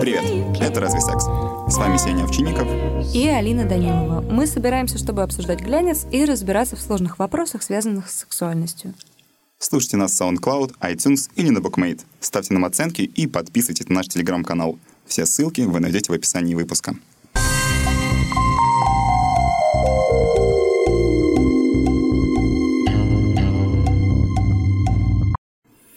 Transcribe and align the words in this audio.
Привет, 0.00 0.24
это 0.60 0.80
«Разве 0.80 1.00
секс?». 1.00 1.24
С 1.24 1.78
вами 1.78 1.96
Сеня 1.96 2.24
Овчинников 2.24 2.68
и 3.14 3.26
Алина 3.26 3.64
Данилова. 3.64 4.20
Мы 4.20 4.46
собираемся, 4.46 4.98
чтобы 4.98 5.22
обсуждать 5.22 5.60
глянец 5.60 6.06
и 6.12 6.24
разбираться 6.24 6.76
в 6.76 6.80
сложных 6.80 7.18
вопросах, 7.18 7.62
связанных 7.62 8.10
с 8.10 8.18
сексуальностью. 8.18 8.94
Слушайте 9.58 9.96
нас 9.96 10.12
в 10.12 10.20
SoundCloud, 10.20 10.74
iTunes 10.80 11.30
или 11.36 11.48
на 11.48 11.58
BookMate. 11.58 12.02
Ставьте 12.20 12.52
нам 12.52 12.66
оценки 12.66 13.02
и 13.02 13.26
подписывайтесь 13.26 13.88
на 13.88 13.96
наш 13.96 14.08
телеграм-канал. 14.08 14.78
Все 15.06 15.26
ссылки 15.26 15.62
вы 15.62 15.80
найдете 15.80 16.12
в 16.12 16.14
описании 16.14 16.54
выпуска. 16.54 16.94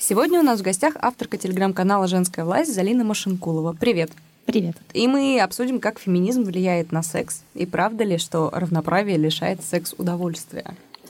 Сегодня 0.09 0.39
у 0.39 0.41
нас 0.41 0.61
в 0.61 0.63
гостях 0.63 0.93
авторка 1.01 1.35
телеграм-канала 1.35 2.07
«Женская 2.07 2.45
власть» 2.45 2.73
Залина 2.73 3.03
Машинкулова. 3.03 3.75
Привет! 3.77 4.09
Привет. 4.45 4.77
И 4.93 5.05
мы 5.05 5.37
обсудим, 5.41 5.81
как 5.81 5.99
феминизм 5.99 6.43
влияет 6.43 6.93
на 6.93 7.03
секс. 7.03 7.43
И 7.55 7.65
правда 7.65 8.05
ли, 8.05 8.17
что 8.17 8.49
равноправие 8.53 9.17
лишает 9.17 9.59
секс 9.65 9.93
удовольствия? 9.97 10.63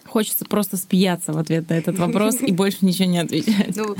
Хочется 0.08 0.45
просто 0.45 0.77
смеяться 0.77 1.31
в 1.31 1.38
ответ 1.38 1.70
на 1.70 1.75
этот 1.75 1.99
вопрос 1.99 2.38
и 2.41 2.52
больше 2.52 2.80
ничего 2.81 3.08
не 3.08 3.20
отвечать. 3.20 3.75
Ну, 3.75 3.95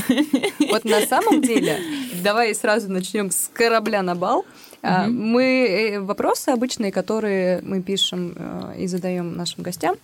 вот 0.72 0.84
на 0.84 1.02
самом 1.02 1.44
деле, 1.44 1.78
давай 2.24 2.56
сразу 2.56 2.92
начнем 2.92 3.30
с 3.30 3.52
корабля 3.54 4.02
на 4.02 4.16
бал. 4.16 4.46
Угу. 4.82 5.12
Мы 5.12 5.44
э, 5.44 6.00
вопросы 6.00 6.50
обычные, 6.50 6.92
которые 6.92 7.62
мы 7.62 7.84
пишем 7.84 8.34
э, 8.36 8.80
и 8.80 8.88
задаем 8.88 9.38
нашим 9.38 9.62
гостям, 9.62 9.96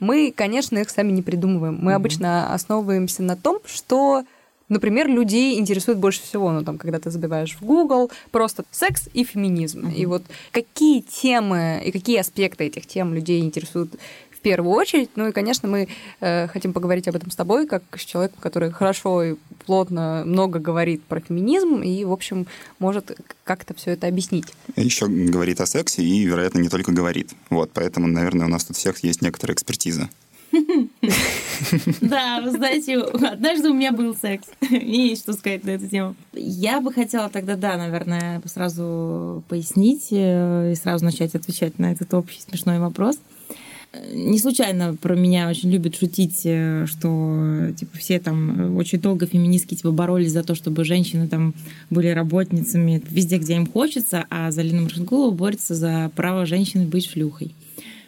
мы, 0.00 0.32
конечно, 0.34 0.78
их 0.78 0.88
сами 0.88 1.12
не 1.12 1.20
придумываем. 1.20 1.74
Мы 1.74 1.92
угу. 1.92 1.96
обычно 1.96 2.54
основываемся 2.54 3.22
на 3.22 3.36
том, 3.36 3.58
что 3.66 4.24
Например, 4.68 5.08
людей 5.08 5.58
интересует 5.58 5.98
больше 5.98 6.22
всего, 6.22 6.52
ну, 6.52 6.62
там, 6.62 6.78
когда 6.78 6.98
ты 6.98 7.10
забиваешь 7.10 7.56
в 7.58 7.64
Google, 7.64 8.10
просто 8.30 8.64
секс 8.70 9.08
и 9.14 9.24
феминизм. 9.24 9.86
Uh-huh. 9.86 9.94
И 9.94 10.06
вот 10.06 10.22
какие 10.52 11.00
темы 11.00 11.82
и 11.84 11.90
какие 11.90 12.18
аспекты 12.18 12.64
этих 12.64 12.86
тем 12.86 13.14
людей 13.14 13.40
интересуют 13.40 13.94
в 14.38 14.40
первую 14.40 14.72
очередь. 14.72 15.10
Ну 15.16 15.28
и, 15.28 15.32
конечно, 15.32 15.68
мы 15.68 15.88
э, 16.20 16.46
хотим 16.48 16.72
поговорить 16.72 17.08
об 17.08 17.16
этом 17.16 17.30
с 17.30 17.36
тобой, 17.36 17.66
как 17.66 17.82
с 17.96 18.04
человеком, 18.04 18.38
который 18.40 18.70
хорошо 18.70 19.22
и 19.22 19.34
плотно 19.66 20.22
много 20.24 20.60
говорит 20.60 21.02
про 21.02 21.20
феминизм 21.20 21.82
и, 21.82 22.04
в 22.04 22.12
общем, 22.12 22.46
может 22.78 23.18
как-то 23.44 23.74
все 23.74 23.92
это 23.92 24.06
объяснить. 24.06 24.46
Еще 24.76 25.08
говорит 25.08 25.60
о 25.60 25.66
сексе 25.66 26.02
и, 26.02 26.24
вероятно, 26.24 26.60
не 26.60 26.68
только 26.68 26.92
говорит. 26.92 27.32
Вот, 27.50 27.70
поэтому, 27.74 28.06
наверное, 28.06 28.46
у 28.46 28.48
нас 28.48 28.64
тут 28.64 28.76
всех 28.76 29.02
есть 29.02 29.22
некоторая 29.22 29.54
экспертиза. 29.54 30.08
Да, 32.00 32.40
вы 32.40 32.50
знаете, 32.50 32.98
однажды 32.98 33.70
у 33.70 33.74
меня 33.74 33.92
был 33.92 34.14
секс. 34.14 34.48
Мне 34.70 35.08
есть 35.08 35.22
что 35.22 35.32
сказать 35.32 35.64
на 35.64 35.70
эту 35.70 35.88
тему. 35.88 36.14
Я 36.32 36.80
бы 36.80 36.92
хотела 36.92 37.28
тогда, 37.28 37.56
да, 37.56 37.76
наверное, 37.76 38.40
сразу 38.46 39.42
пояснить 39.48 40.08
э, 40.10 40.72
и 40.72 40.74
сразу 40.74 41.04
начать 41.04 41.34
отвечать 41.34 41.78
на 41.78 41.92
этот 41.92 42.12
общий 42.14 42.40
смешной 42.40 42.78
вопрос. 42.78 43.18
Не 44.12 44.38
случайно 44.38 44.94
про 44.94 45.16
меня 45.16 45.48
очень 45.48 45.70
любят 45.70 45.96
шутить, 45.96 46.42
э, 46.44 46.86
что 46.86 47.72
типа 47.76 47.96
все 47.96 48.20
там 48.20 48.76
очень 48.76 49.00
долго 49.00 49.26
феминистки 49.26 49.74
типа 49.74 49.92
боролись 49.92 50.32
за 50.32 50.42
то, 50.42 50.54
чтобы 50.54 50.84
женщины 50.84 51.26
там 51.26 51.54
были 51.88 52.08
работницами 52.08 53.02
везде, 53.08 53.38
где 53.38 53.54
им 53.56 53.66
хочется, 53.66 54.26
а 54.30 54.50
Залина 54.50 54.82
Маршингулова 54.82 55.30
борется 55.30 55.74
за 55.74 56.10
право 56.14 56.44
женщины 56.44 56.86
быть 56.86 57.06
шлюхой. 57.06 57.54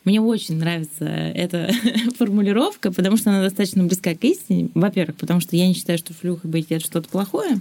Мне 0.04 0.20
очень 0.20 0.56
нравится 0.56 1.04
эта 1.04 1.70
формулировка, 2.16 2.90
потому 2.90 3.16
что 3.16 3.30
она 3.30 3.42
достаточно 3.42 3.84
близка 3.84 4.14
к 4.14 4.24
истине. 4.24 4.70
Во-первых, 4.74 5.16
потому 5.16 5.40
что 5.40 5.56
я 5.56 5.68
не 5.68 5.74
считаю, 5.74 5.98
что 5.98 6.14
шлюха 6.14 6.48
быть 6.48 6.66
это 6.70 6.84
что-то 6.84 7.08
плохое. 7.08 7.60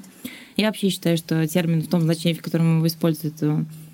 Я 0.55 0.67
вообще 0.67 0.89
считаю, 0.89 1.17
что 1.17 1.45
термин 1.47 1.81
в 1.81 1.87
том 1.87 2.01
значении, 2.01 2.37
в 2.37 2.41
котором 2.41 2.77
его 2.77 2.87
используют, 2.87 3.35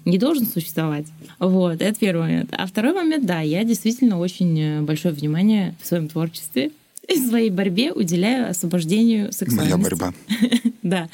не 0.06 0.18
должен 0.18 0.46
существовать. 0.46 1.08
Вот, 1.40 1.82
это 1.82 2.00
первый 2.00 2.22
момент. 2.22 2.50
А 2.54 2.68
второй 2.68 2.94
момент, 2.94 3.26
да, 3.26 3.42
я 3.42 3.64
действительно 3.64 4.20
очень 4.20 4.60
э, 4.60 4.82
большое 4.82 5.14
внимание 5.14 5.74
в 5.82 5.88
своем 5.88 6.08
творчестве 6.08 6.72
и 7.08 7.18
своей 7.18 7.50
борьбе 7.50 7.92
уделяю 7.92 8.50
освобождению 8.50 9.32
сексуальности. 9.34 9.74
Моя 9.74 9.84
борьба. 9.84 10.14
да 10.84 11.10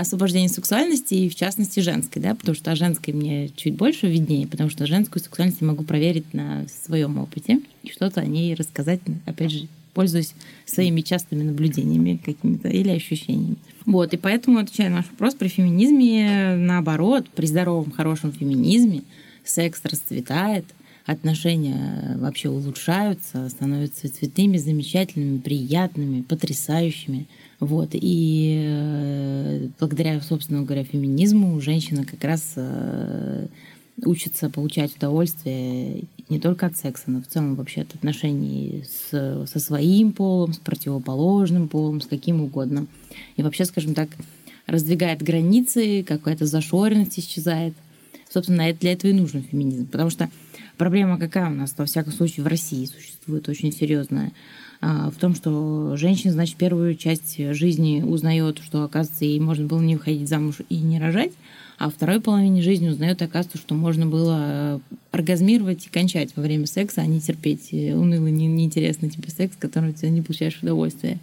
освобождение 0.00 0.48
сексуальности 0.48 1.14
и, 1.14 1.28
в 1.28 1.34
частности, 1.34 1.80
женской, 1.80 2.20
да, 2.20 2.34
потому 2.34 2.54
что 2.54 2.70
о 2.70 2.76
женской 2.76 3.14
мне 3.14 3.48
чуть 3.56 3.74
больше 3.74 4.06
виднее, 4.06 4.46
потому 4.46 4.68
что 4.68 4.86
женскую 4.86 5.22
сексуальность 5.22 5.60
я 5.60 5.66
могу 5.66 5.84
проверить 5.84 6.34
на 6.34 6.66
своем 6.84 7.18
опыте 7.18 7.60
и 7.82 7.90
что-то 7.90 8.20
о 8.20 8.26
ней 8.26 8.54
рассказать, 8.54 9.00
опять 9.24 9.52
же, 9.52 9.68
пользуясь 9.94 10.34
своими 10.66 11.00
частыми 11.00 11.42
наблюдениями 11.42 12.20
какими-то 12.22 12.68
или 12.68 12.90
ощущениями. 12.90 13.56
Вот, 13.86 14.12
и 14.12 14.18
поэтому, 14.18 14.58
отвечая 14.58 14.90
на 14.90 14.96
наш 14.96 15.06
вопрос, 15.10 15.34
при 15.34 15.48
феминизме, 15.48 16.56
наоборот, 16.56 17.28
при 17.30 17.46
здоровом, 17.46 17.90
хорошем 17.90 18.32
феминизме 18.32 19.02
секс 19.44 19.80
расцветает, 19.84 20.66
отношения 21.06 22.16
вообще 22.18 22.48
улучшаются, 22.48 23.48
становятся 23.48 24.12
цветными, 24.12 24.58
замечательными, 24.58 25.38
приятными, 25.38 26.22
потрясающими. 26.22 27.26
Вот. 27.60 27.90
И 27.92 28.60
э, 28.66 29.68
благодаря, 29.78 30.20
собственно 30.20 30.62
говоря, 30.62 30.84
феминизму 30.84 31.58
женщина 31.60 32.04
как 32.04 32.22
раз 32.24 32.54
э, 32.56 33.46
учится 34.04 34.50
получать 34.50 34.96
удовольствие 34.96 36.04
не 36.28 36.40
только 36.40 36.66
от 36.66 36.76
секса, 36.76 37.04
но 37.06 37.22
в 37.22 37.28
целом 37.28 37.54
вообще 37.54 37.82
от 37.82 37.94
отношений 37.94 38.84
с, 38.84 39.46
со 39.46 39.58
своим 39.60 40.12
полом, 40.12 40.52
с 40.52 40.58
противоположным 40.58 41.68
полом, 41.68 42.00
с 42.00 42.06
каким 42.06 42.42
угодно. 42.42 42.86
И 43.36 43.42
вообще, 43.42 43.64
скажем 43.64 43.94
так, 43.94 44.08
раздвигает 44.66 45.22
границы, 45.22 46.02
какая-то 46.02 46.46
зашоренность 46.46 47.18
исчезает. 47.18 47.74
Собственно, 48.28 48.72
для 48.72 48.92
этого 48.92 49.12
и 49.12 49.14
нужен 49.14 49.44
феминизм. 49.44 49.86
Потому 49.86 50.10
что 50.10 50.28
проблема 50.76 51.18
какая 51.18 51.50
у 51.50 51.54
нас, 51.54 51.74
во 51.76 51.84
всяком 51.84 52.12
случае, 52.12 52.44
в 52.44 52.48
России 52.48 52.84
существует 52.86 53.48
очень 53.48 53.72
серьезная– 53.72 54.32
а, 54.80 55.10
в 55.10 55.16
том, 55.16 55.34
что 55.34 55.96
женщина, 55.96 56.32
значит, 56.32 56.56
первую 56.56 56.94
часть 56.96 57.38
жизни 57.54 58.02
узнает, 58.02 58.58
что, 58.58 58.84
оказывается, 58.84 59.24
ей 59.24 59.40
можно 59.40 59.66
было 59.66 59.80
не 59.80 59.96
выходить 59.96 60.28
замуж 60.28 60.56
и 60.68 60.76
не 60.76 60.98
рожать, 60.98 61.32
а 61.78 61.90
второй 61.90 62.20
половине 62.20 62.62
жизни 62.62 62.88
узнает, 62.88 63.20
оказывается, 63.22 63.58
что 63.58 63.74
можно 63.74 64.06
было 64.06 64.38
э, 64.40 64.78
оргазмировать 65.12 65.86
и 65.86 65.90
кончать 65.90 66.30
во 66.34 66.42
время 66.42 66.66
секса, 66.66 67.02
а 67.02 67.06
не 67.06 67.20
терпеть 67.20 67.68
э, 67.72 67.94
унылый, 67.94 68.32
неинтересный 68.32 69.10
тебе 69.10 69.30
секс, 69.30 69.56
который 69.58 69.92
ты 69.92 70.08
не 70.08 70.22
получаешь 70.22 70.58
удовольствия. 70.62 71.18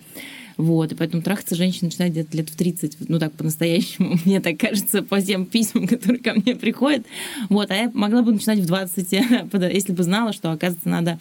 Вот, 0.58 0.91
и 0.91 0.96
поэтому 0.96 1.22
трахаться 1.24 1.56
женщина 1.56 1.88
начинает 1.88 2.14
где-то 2.14 2.38
лет 2.38 2.50
в 2.50 2.56
30, 2.56 3.09
ну 3.09 3.19
так 3.19 3.31
по-настоящему, 3.34 4.18
мне 4.25 4.40
так 4.40 4.58
кажется, 4.58 5.03
по 5.03 5.22
тем 5.22 5.46
письмам, 5.46 5.88
которые 5.88 6.19
ко 6.19 6.34
мне 6.34 6.56
приходят. 6.56 7.06
Вот, 7.50 7.72
а 7.72 7.75
я 7.75 7.91
могла 7.94 8.22
бы 8.22 8.34
начинать 8.34 8.59
в 8.59 8.66
20, 8.66 9.12
если 9.74 9.94
бы 9.94 10.03
знала, 10.03 10.34
что, 10.34 10.52
оказывается, 10.52 10.90
надо 10.90 11.19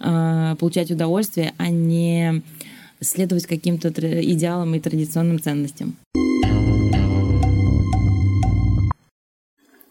э, 0.00 0.56
получать 0.58 0.90
удовольствие, 0.90 1.54
а 1.58 1.68
не 1.68 2.42
следовать 3.00 3.46
каким-то 3.46 3.88
идеалам 3.88 4.74
и 4.74 4.80
традиционным 4.80 5.40
ценностям. 5.40 5.96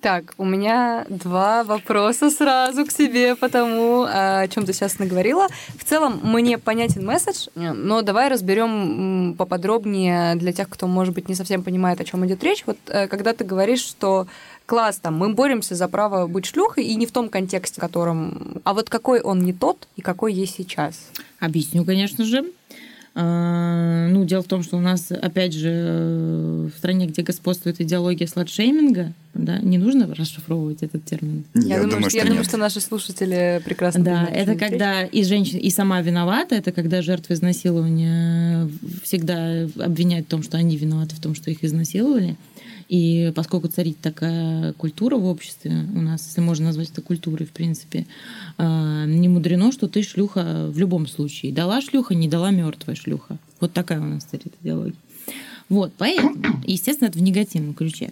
Так, 0.02 0.34
у 0.40 0.46
меня 0.46 1.06
два 1.10 1.64
вопроса 1.64 2.32
сразу 2.32 2.88
к 2.88 2.92
себе 2.92 3.36
по 3.36 3.50
тому, 3.50 4.04
о 4.10 4.48
чем 4.48 4.66
ты 4.66 4.74
сейчас 4.74 4.98
наговорила. 4.98 5.48
В 5.78 5.84
целом, 5.84 6.20
мне 6.24 6.58
понятен 6.58 7.06
месседж, 7.06 7.50
но 7.54 8.02
давай 8.02 8.28
разберем 8.28 9.36
поподробнее 9.38 10.34
для 10.36 10.54
тех, 10.54 10.70
кто, 10.70 10.88
может 10.88 11.14
быть, 11.14 11.30
не 11.30 11.36
совсем 11.36 11.62
понимает, 11.62 12.02
о 12.02 12.04
чем 12.04 12.26
идет 12.26 12.44
речь. 12.44 12.64
Вот 12.66 12.78
э, 12.88 13.08
когда 13.08 13.34
ты 13.34 13.44
говоришь, 13.44 13.82
что 13.82 14.26
класс, 14.66 14.98
там, 14.98 15.18
мы 15.18 15.34
боремся 15.36 15.76
за 15.76 15.88
право 15.88 16.26
быть 16.26 16.48
шлюхой, 16.48 16.86
и 16.86 16.96
не 16.96 17.06
в 17.06 17.12
том 17.12 17.30
контексте, 17.30 17.80
в 17.80 17.82
котором... 17.82 18.60
А 18.64 18.74
вот 18.74 18.90
какой 18.90 19.22
он 19.22 19.42
не 19.42 19.54
тот, 19.54 19.88
и 19.98 20.02
какой 20.02 20.34
есть 20.34 20.56
сейчас? 20.56 20.96
Объясню, 21.40 21.86
конечно 21.86 22.26
же. 22.26 22.46
А, 23.14 24.08
ну, 24.10 24.24
дело 24.24 24.42
в 24.42 24.48
том, 24.48 24.64
что 24.64 24.78
у 24.78 24.80
нас, 24.80 25.12
опять 25.12 25.54
же, 25.54 26.70
в 26.74 26.78
стране, 26.78 27.08
где 27.08 27.24
господствует 27.24 27.82
идеология 27.82 28.26
сладшейминга, 28.26 29.12
да, 29.34 29.60
не 29.60 29.78
нужно 29.78 30.14
расшифровывать 30.14 30.82
этот 30.82 31.04
термин. 31.04 31.44
Я, 31.54 31.78
я 31.78 31.84
думаю, 31.84 32.10
что, 32.10 32.18
я 32.18 32.26
думаю, 32.26 32.44
что 32.46 32.58
наши 32.58 32.80
слушатели 32.80 33.62
прекрасно 33.66 34.04
Да, 34.04 34.26
это 34.26 34.56
когда 34.56 35.04
и 35.04 35.24
женщина, 35.24 35.60
и 35.60 35.70
сама 35.70 36.02
виновата, 36.02 36.56
это 36.56 36.72
когда 36.72 37.02
жертвы 37.02 37.36
изнасилования 37.36 38.70
всегда 39.04 39.64
обвиняют 39.80 40.28
в 40.28 40.30
том, 40.30 40.44
что 40.44 40.58
они 40.58 40.78
виноваты 40.78 41.16
в 41.16 41.22
том, 41.22 41.36
что 41.36 41.52
их 41.52 41.64
изнасиловали. 41.64 42.38
И 42.92 43.32
поскольку 43.34 43.70
царит 43.70 44.00
такая 44.02 44.74
культура 44.74 45.16
в 45.16 45.26
обществе 45.26 45.88
у 45.96 46.02
нас, 46.02 46.28
если 46.28 46.42
можно 46.42 46.66
назвать 46.66 46.92
это 46.92 47.02
культурой, 47.02 47.48
в 47.48 47.52
принципе, 47.52 48.06
а, 48.58 49.06
не 49.06 49.30
мудрено, 49.30 49.72
что 49.72 49.88
ты 49.88 50.04
шлюха 50.04 50.68
в 50.68 50.78
любом 50.78 51.08
случае. 51.08 51.54
Дала 51.54 51.80
шлюха, 51.80 52.16
не 52.16 52.28
дала 52.28 52.52
мертвая 52.52 52.98
шлюха. 52.98 53.38
Вот 53.62 53.72
такая 53.72 54.02
у 54.02 54.04
нас 54.04 54.26
царит 54.26 54.54
идеология. 54.62 54.98
Вот, 55.70 55.94
поэтому, 55.98 56.36
естественно, 56.68 57.08
это 57.08 57.18
в 57.18 57.22
негативном 57.22 57.76
ключе. 57.76 58.12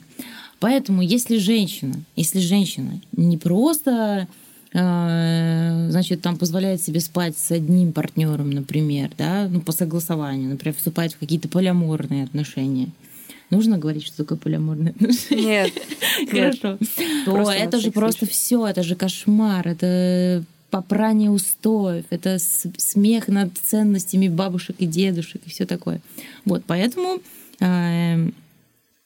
Поэтому, 0.61 1.01
если 1.01 1.39
женщина, 1.39 1.95
если 2.15 2.39
женщина 2.39 3.01
не 3.11 3.37
просто 3.37 4.29
э, 4.71 5.87
значит, 5.89 6.21
там 6.21 6.37
позволяет 6.37 6.81
себе 6.81 7.01
спать 7.01 7.37
с 7.37 7.51
одним 7.51 7.91
партнером, 7.91 8.49
например, 8.49 9.11
да, 9.17 9.49
ну, 9.51 9.59
по 9.59 9.73
согласованию, 9.73 10.49
например, 10.51 10.73
вступать 10.77 11.15
в 11.15 11.19
какие-то 11.19 11.49
полиаморные 11.49 12.23
отношения. 12.23 12.87
Нужно 13.49 13.77
говорить, 13.77 14.05
что 14.05 14.17
такое 14.17 14.37
полиаморные 14.37 14.91
отношения? 14.91 15.41
Нет. 15.41 15.73
Хорошо. 16.29 16.77
То 17.25 17.51
это 17.51 17.79
же 17.79 17.91
просто 17.91 18.25
все, 18.25 18.67
это 18.67 18.83
же 18.83 18.95
кошмар, 18.95 19.67
это 19.67 20.43
попрание 20.69 21.31
устоев, 21.31 22.05
это 22.11 22.37
смех 22.39 23.27
над 23.27 23.57
ценностями 23.57 24.27
бабушек 24.27 24.75
и 24.79 24.85
дедушек 24.85 25.41
и 25.45 25.49
все 25.49 25.65
такое. 25.65 25.99
Вот, 26.45 26.63
поэтому 26.67 27.21
э, 27.59 28.29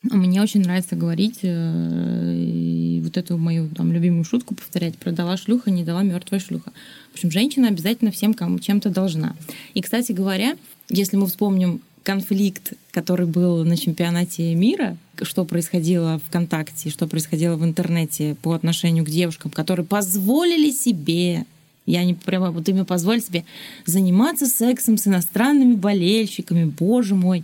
мне 0.04 0.42
очень 0.42 0.62
нравится 0.62 0.98
говорить 0.98 1.40
э, 1.44 2.34
и 2.36 3.02
вот 3.02 3.16
эту 3.16 3.38
мою 3.38 3.70
там 3.70 3.94
любимую 3.94 4.26
шутку 4.26 4.56
повторять 4.56 4.98
про 4.98 5.12
дала 5.12 5.38
шлюха, 5.38 5.72
не 5.72 5.86
дала 5.86 6.04
мертвая 6.04 6.42
шлюха. 6.42 6.74
В 7.12 7.14
общем, 7.14 7.32
женщина 7.32 7.70
обязательно 7.70 8.12
всем 8.12 8.34
кому 8.34 8.60
чем-то 8.60 8.90
должна. 8.90 9.36
И, 9.74 9.82
кстати 9.82 10.12
говоря, 10.12 10.58
если 10.90 11.16
мы 11.16 11.28
вспомним 11.28 11.82
конфликт, 12.04 12.74
который 12.92 13.26
был 13.26 13.64
на 13.64 13.78
чемпионате 13.78 14.54
мира, 14.56 14.98
что 15.22 15.46
происходило 15.46 16.20
ВКонтакте, 16.28 16.90
что 16.90 17.08
происходило 17.08 17.56
в 17.56 17.64
интернете 17.64 18.36
по 18.42 18.54
отношению 18.54 19.06
к 19.06 19.10
девушкам, 19.10 19.52
которые 19.52 19.86
позволили 19.86 20.72
себе 20.72 21.46
я 21.86 22.04
не 22.06 22.14
прямо 22.14 22.52
вот 22.52 22.68
именно 22.70 22.86
позволю 22.86 23.20
себе 23.20 23.44
заниматься 23.86 24.46
сексом 24.48 24.98
с 24.98 25.08
иностранными 25.08 25.76
болельщиками, 25.76 26.66
боже 26.66 27.16
мой. 27.16 27.44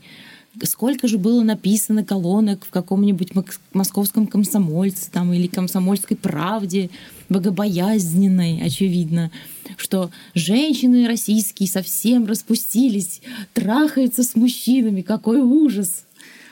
Сколько 0.64 1.08
же 1.08 1.18
было 1.18 1.44
написано 1.44 2.04
колонок 2.04 2.66
в 2.66 2.70
каком-нибудь 2.70 3.32
московском 3.74 4.28
комсомольце 4.28 5.10
там, 5.12 5.34
или 5.34 5.48
комсомольской 5.48 6.18
правде, 6.18 6.90
богобоязненной, 7.30 8.62
очевидно, 8.64 9.32
что 9.78 10.10
женщины 10.34 11.08
российские 11.08 11.70
совсем 11.70 12.26
распустились, 12.26 13.22
трахаются 13.54 14.24
с 14.24 14.36
мужчинами, 14.36 15.02
какой 15.02 15.40
ужас. 15.40 16.06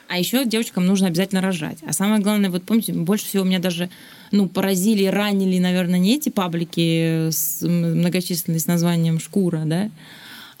А 0.08 0.18
еще 0.18 0.46
девочкам 0.46 0.86
нужно 0.86 1.08
обязательно 1.08 1.42
рожать. 1.42 1.78
А 1.86 1.92
самое 1.92 2.22
главное, 2.22 2.48
вот 2.48 2.62
помните, 2.62 2.94
больше 2.94 3.26
всего 3.26 3.44
меня 3.44 3.58
даже 3.58 3.90
ну, 4.32 4.48
поразили, 4.48 5.04
ранили, 5.04 5.58
наверное, 5.58 5.98
не 5.98 6.14
эти 6.14 6.30
паблики 6.30 7.28
с 7.30 7.60
многочисленной 7.60 8.60
с 8.60 8.66
названием 8.66 9.20
«Шкура», 9.20 9.64
да, 9.66 9.90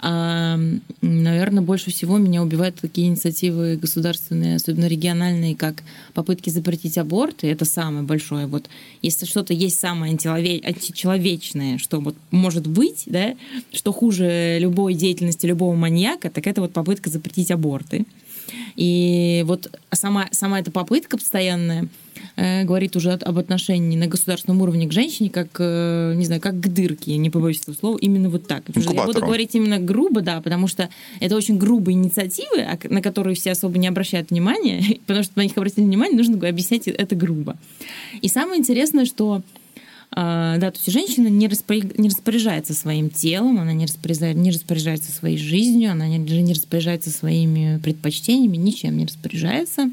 а, 0.00 0.58
наверное, 1.00 1.62
больше 1.62 1.90
всего 1.90 2.18
меня 2.18 2.42
убивают 2.42 2.76
такие 2.76 3.08
инициативы 3.08 3.76
государственные, 3.76 4.56
особенно 4.56 4.86
региональные, 4.86 5.56
как 5.56 5.82
попытки 6.14 6.50
запретить 6.50 6.98
аборт, 6.98 7.42
и 7.42 7.48
это 7.48 7.64
самое 7.64 8.04
большое. 8.04 8.46
Вот 8.46 8.68
если 9.02 9.26
что-то 9.26 9.52
есть 9.52 9.80
самое 9.80 10.12
античеловечное, 10.12 11.78
что 11.78 12.00
вот 12.00 12.14
может 12.30 12.66
быть, 12.68 13.04
да, 13.06 13.34
что 13.72 13.92
хуже 13.92 14.58
любой 14.60 14.94
деятельности 14.94 15.46
любого 15.46 15.74
маньяка, 15.74 16.30
так 16.30 16.46
это 16.46 16.60
вот 16.60 16.72
попытка 16.72 17.10
запретить 17.10 17.50
аборты. 17.50 18.06
И 18.76 19.42
вот 19.46 19.70
сама, 19.92 20.28
сама 20.30 20.60
эта 20.60 20.70
попытка 20.70 21.18
постоянная 21.18 21.88
говорит 22.64 22.94
уже 22.94 23.12
об 23.12 23.38
отношении 23.38 23.96
на 23.96 24.06
государственном 24.06 24.62
уровне 24.62 24.86
к 24.86 24.92
женщине, 24.92 25.28
как, 25.28 25.48
э, 25.58 26.14
не 26.14 26.24
знаю, 26.24 26.40
как 26.40 26.60
к 26.60 26.68
дырке, 26.68 27.12
я 27.12 27.18
не 27.18 27.30
побоюсь 27.30 27.60
этого 27.62 27.74
слова, 27.74 27.98
именно 27.98 28.30
вот 28.30 28.46
так. 28.46 28.62
Я 28.74 29.04
буду 29.04 29.20
говорить 29.20 29.54
именно 29.54 29.78
грубо, 29.80 30.20
да, 30.20 30.40
потому 30.40 30.68
что 30.68 30.88
это 31.18 31.34
очень 31.34 31.58
грубые 31.58 31.94
инициативы, 31.94 32.60
а 32.60 32.78
на 32.88 33.02
которые 33.02 33.34
все 33.34 33.50
особо 33.52 33.78
не 33.78 33.88
обращают 33.88 34.30
внимания, 34.30 35.00
потому 35.06 35.24
что 35.24 35.32
на 35.36 35.42
них 35.42 35.56
обратить 35.56 35.78
внимание, 35.78 36.16
нужно 36.16 36.48
объяснять 36.48 36.86
это 36.86 37.16
грубо. 37.16 37.56
И 38.22 38.28
самое 38.28 38.60
интересное, 38.60 39.04
что 39.04 39.42
а, 40.10 40.56
да, 40.58 40.70
то 40.70 40.78
есть 40.78 40.90
женщина 40.90 41.28
не, 41.28 41.48
распоряжается 41.48 42.72
своим 42.72 43.10
телом, 43.10 43.58
она 43.58 43.72
не 43.72 43.84
распоряжается, 43.86 44.40
не 44.40 44.50
распоряжается 44.50 45.12
своей 45.12 45.38
жизнью, 45.38 45.90
она 45.92 46.06
не, 46.06 46.18
не 46.18 46.52
распоряжается 46.52 47.10
своими 47.10 47.78
предпочтениями, 47.82 48.56
ничем 48.56 48.96
не 48.96 49.06
распоряжается. 49.06 49.90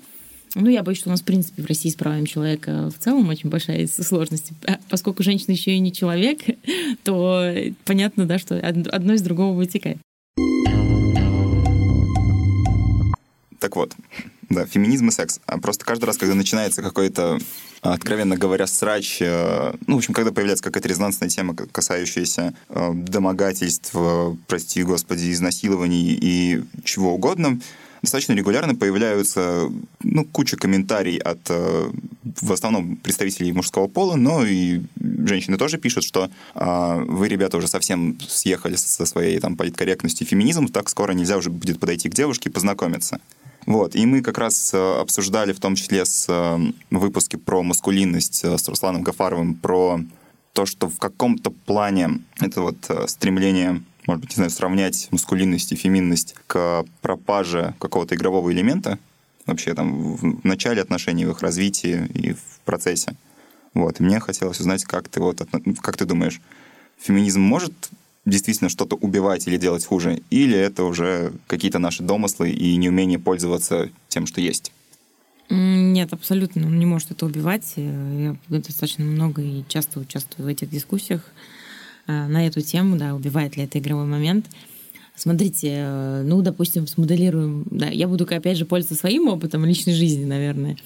Ну, 0.56 0.70
я 0.70 0.84
боюсь, 0.84 1.00
что 1.00 1.10
у 1.10 1.12
нас, 1.12 1.20
в 1.20 1.26
принципе, 1.26 1.62
в 1.62 1.66
России 1.66 1.90
с 1.90 1.96
правами 1.96 2.26
человека 2.26 2.90
в 2.90 2.98
целом 2.98 3.28
очень 3.28 3.50
большая 3.50 3.88
сложность. 3.88 4.52
А 4.66 4.80
поскольку 4.90 5.22
женщина 5.22 5.52
еще 5.52 5.72
и 5.72 5.80
не 5.80 5.92
человек, 5.92 6.40
то 7.04 7.54
понятно, 7.84 8.26
да, 8.26 8.40
что 8.40 8.58
одно 8.58 9.14
из 9.14 9.22
другого 9.22 9.54
вытекает. 9.54 9.98
Так 13.60 13.76
вот, 13.76 13.94
да, 14.50 14.66
феминизм 14.66 15.10
и 15.10 15.12
секс. 15.12 15.42
А 15.46 15.58
просто 15.58 15.84
каждый 15.84 16.06
раз, 16.06 16.18
когда 16.18 16.36
начинается 16.36 16.82
какой-то, 16.82 17.38
откровенно 17.82 18.38
говоря, 18.38 18.66
срач, 18.66 19.18
э, 19.22 19.74
ну, 19.88 19.96
в 19.96 19.98
общем, 19.98 20.14
когда 20.14 20.32
появляется 20.32 20.64
какая-то 20.64 20.88
резонансная 20.88 21.28
тема, 21.28 21.54
касающаяся 21.54 22.54
э, 22.70 22.92
домогательств, 22.94 23.94
прости 24.48 24.84
господи, 24.84 25.32
изнасилований 25.32 26.18
и 26.22 26.64
чего 26.86 27.14
угодно, 27.16 27.60
достаточно 28.06 28.34
регулярно 28.34 28.76
появляются 28.76 29.70
ну, 30.02 30.26
куча 30.26 30.58
комментариев 30.58 31.22
от 31.24 31.40
э, 31.50 31.90
в 32.42 32.52
основном 32.52 32.96
представителей 32.98 33.52
мужского 33.52 33.88
пола, 33.88 34.16
но 34.16 34.46
и 34.46 34.82
женщины 34.96 35.58
тоже 35.58 35.78
пишут, 35.78 36.04
что 36.04 36.30
э, 36.54 37.04
вы, 37.08 37.28
ребята, 37.28 37.58
уже 37.58 37.68
совсем 37.68 38.18
съехали 38.28 38.76
со 38.76 39.06
своей 39.06 39.40
там 39.40 39.58
политкорректностью 39.58 40.26
и 40.26 40.30
феминизмом, 40.30 40.68
так 40.68 40.90
скоро 40.90 41.14
нельзя 41.14 41.38
уже 41.38 41.50
будет 41.50 41.80
подойти 41.80 42.10
к 42.10 42.14
девушке 42.14 42.50
и 42.50 42.52
познакомиться. 42.52 43.20
Вот, 43.66 43.96
и 43.96 44.06
мы 44.06 44.22
как 44.22 44.38
раз 44.38 44.74
э, 44.74 45.00
обсуждали 45.02 45.52
в 45.52 45.60
том 45.60 45.76
числе 45.76 46.06
с 46.06 46.28
э, 46.30 46.72
выпуске 46.92 47.38
про 47.38 47.64
маскулинность 47.64 48.46
с 48.46 48.70
Русланом 48.70 49.02
Гафаровым, 49.02 49.56
про 49.56 50.00
то, 50.54 50.66
что 50.66 50.88
в 50.88 51.00
каком-то 51.00 51.52
плане 51.52 52.22
это 52.40 52.62
вот 52.62 52.78
стремление, 53.08 53.84
может 54.08 54.22
быть, 54.22 54.32
не 54.32 54.36
знаю, 54.36 54.52
сравнять 54.52 55.08
маскулинность 55.12 55.72
и 55.72 55.76
феминность 55.76 56.36
к 56.48 56.86
пропаже 57.02 57.74
какого-то 57.80 58.16
игрового 58.16 58.52
элемента, 58.52 59.00
вообще 59.46 59.74
там 59.74 60.16
в 60.16 60.46
начале 60.46 60.82
отношений, 60.82 61.26
в 61.26 61.32
их 61.32 61.42
развитии 61.42 62.08
и 62.14 62.34
в 62.34 62.60
процессе. 62.66 63.16
Вот, 63.74 64.00
и 64.00 64.04
мне 64.04 64.20
хотелось 64.20 64.60
узнать, 64.60 64.84
как 64.86 65.10
ты 65.10 65.20
вот, 65.20 65.42
как 65.82 65.98
ты 65.98 66.06
думаешь, 66.06 66.42
феминизм 67.00 67.42
может 67.42 67.74
действительно 68.26 68.70
что-то 68.70 68.96
убивать 68.96 69.48
или 69.48 69.58
делать 69.58 69.86
хуже, 69.86 70.22
или 70.30 70.58
это 70.58 70.84
уже 70.84 71.34
какие-то 71.48 71.80
наши 71.80 72.02
домыслы 72.02 72.50
и 72.50 72.76
неумение 72.78 73.20
пользоваться 73.20 73.90
тем, 74.08 74.26
что 74.26 74.42
есть? 74.42 74.72
Нет, 75.50 76.12
абсолютно. 76.12 76.66
Он 76.66 76.80
не 76.80 76.88
может 76.88 77.12
это 77.12 77.26
убивать. 77.26 77.74
Я 77.76 78.36
достаточно 78.50 79.06
много 79.06 79.44
и 79.44 79.64
часто 79.68 80.00
участвую 80.00 80.48
в 80.48 80.50
этих 80.50 80.72
дискуссиях 80.72 81.22
э, 81.22 81.55
на 82.08 82.46
эту 82.46 82.62
тему, 82.62 82.98
да, 82.98 83.16
убивает 83.16 83.58
ли 83.58 83.64
это 83.64 83.80
игровой 83.80 84.06
момент. 84.06 84.46
Смотрите, 85.16 85.70
э, 85.72 86.24
ну, 86.26 86.42
допустим, 86.42 86.88
смоделируем, 86.88 87.66
да, 87.72 87.88
я 87.88 88.08
буду, 88.08 88.26
опять 88.26 88.58
же, 88.58 88.66
пользоваться 88.66 89.00
своим 89.00 89.30
опытом 89.30 89.66
личной 89.66 89.94
жизни, 89.94 90.26
наверное. 90.26 90.78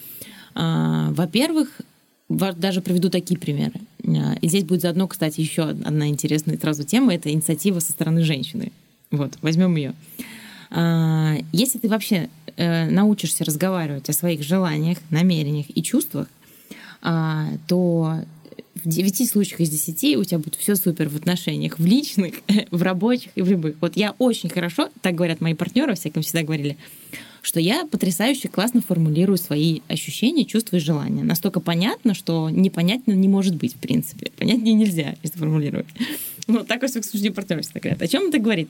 А, 0.53 1.12
во-первых, 1.12 1.82
даже 2.29 2.82
приведу 2.82 3.10
такие 3.10 3.39
примеры. 3.39 3.74
А, 4.05 4.36
и 4.39 4.48
здесь 4.48 4.63
будет 4.63 4.82
заодно, 4.82 5.08
кстати, 5.08 5.41
еще 5.41 5.63
одна 5.63 6.10
интересная 6.10 6.58
сразу 6.58 6.84
тема. 6.84 7.15
Это 7.15 7.32
инициатива 7.32 7.79
со 7.79 7.91
стороны 7.91 8.24
женщины. 8.24 8.72
Вот, 9.10 9.34
возьмем 9.41 9.75
ее. 9.75 9.94
А, 10.70 11.36
если 11.51 11.79
ты 11.79 11.89
вообще 11.89 12.29
э, 12.55 12.88
научишься 12.89 13.44
разговаривать 13.44 14.10
о 14.10 14.13
своих 14.13 14.44
желаниях, 14.44 15.00
намерениях 15.10 15.65
и 15.74 15.82
чувствах, 15.82 16.27
а, 17.01 17.48
то 17.67 18.20
в 18.83 18.88
9 18.89 19.29
случаях 19.29 19.62
из 19.62 19.69
10 19.69 20.17
у 20.17 20.24
тебя 20.24 20.39
будет 20.39 20.55
все 20.55 20.75
супер 20.75 21.09
в 21.09 21.15
отношениях, 21.15 21.79
в 21.79 21.86
личных, 21.86 22.36
в 22.71 22.81
рабочих 22.81 23.31
и 23.36 23.41
в 23.41 23.50
любых. 23.50 23.75
Вот 23.81 23.95
я 23.95 24.15
очень 24.17 24.50
хорошо, 24.50 24.89
так 25.01 25.15
говорят 25.15 25.41
мои 25.41 25.53
партнеры, 25.53 25.95
всяком 25.95 26.24
всегда 26.24 26.43
говорили, 26.43 26.77
что 27.50 27.60
я 27.60 27.84
потрясающе 27.88 28.48
классно 28.48 28.79
формулирую 28.79 29.39
свои 29.39 29.79
ощущения, 29.88 30.46
чувства 30.46 30.75
и 30.75 30.79
желания. 30.79 31.24
Настолько 31.24 31.60
понятно, 31.60 32.13
что 32.13 32.48
непонятно 32.51 33.13
не 33.13 33.27
может 33.27 33.56
быть, 33.56 33.74
в 33.74 33.79
принципе. 33.79 34.32
Понятнее 34.38 34.75
нельзя, 34.75 35.15
если 35.24 35.39
формулировать. 35.39 35.88
Ну, 36.46 36.63
так, 36.63 36.84
во 36.84 36.88
всяком 36.88 37.10
случае, 37.10 37.32
партнеры 37.32 37.63
всегда 37.63 37.79
говорят. 37.79 38.03
О 38.03 38.08
чем 38.08 38.27
это 38.27 38.38
говорит? 38.38 38.70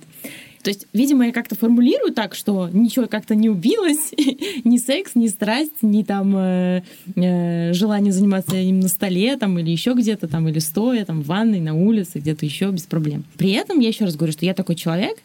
То 0.63 0.69
есть, 0.69 0.87
видимо, 0.93 1.25
я 1.25 1.33
как-то 1.33 1.55
формулирую 1.55 2.13
так, 2.13 2.35
что 2.35 2.69
ничего 2.71 3.07
как-то 3.07 3.35
не 3.35 3.49
убилось, 3.49 4.13
ни 4.63 4.77
секс, 4.77 5.11
ни 5.15 5.27
страсть, 5.27 5.81
ни 5.81 6.03
там 6.03 6.35
э, 6.37 6.83
э, 7.17 7.73
желание 7.73 8.13
заниматься 8.13 8.55
им 8.55 8.79
на 8.79 8.87
столе 8.87 9.35
там, 9.35 9.59
или 9.59 9.69
еще 9.71 9.93
где-то 9.93 10.29
там, 10.29 10.47
или 10.47 10.59
стоя 10.59 11.03
там 11.03 11.21
в 11.21 11.25
ванной, 11.25 11.59
на 11.59 11.73
улице, 11.73 12.19
где-то 12.19 12.45
еще 12.45 12.71
без 12.71 12.83
проблем. 12.83 13.25
При 13.37 13.51
этом 13.51 13.79
я 13.79 13.89
еще 13.89 14.05
раз 14.05 14.15
говорю, 14.15 14.31
что 14.31 14.45
я 14.45 14.53
такой 14.53 14.75
человек, 14.75 15.17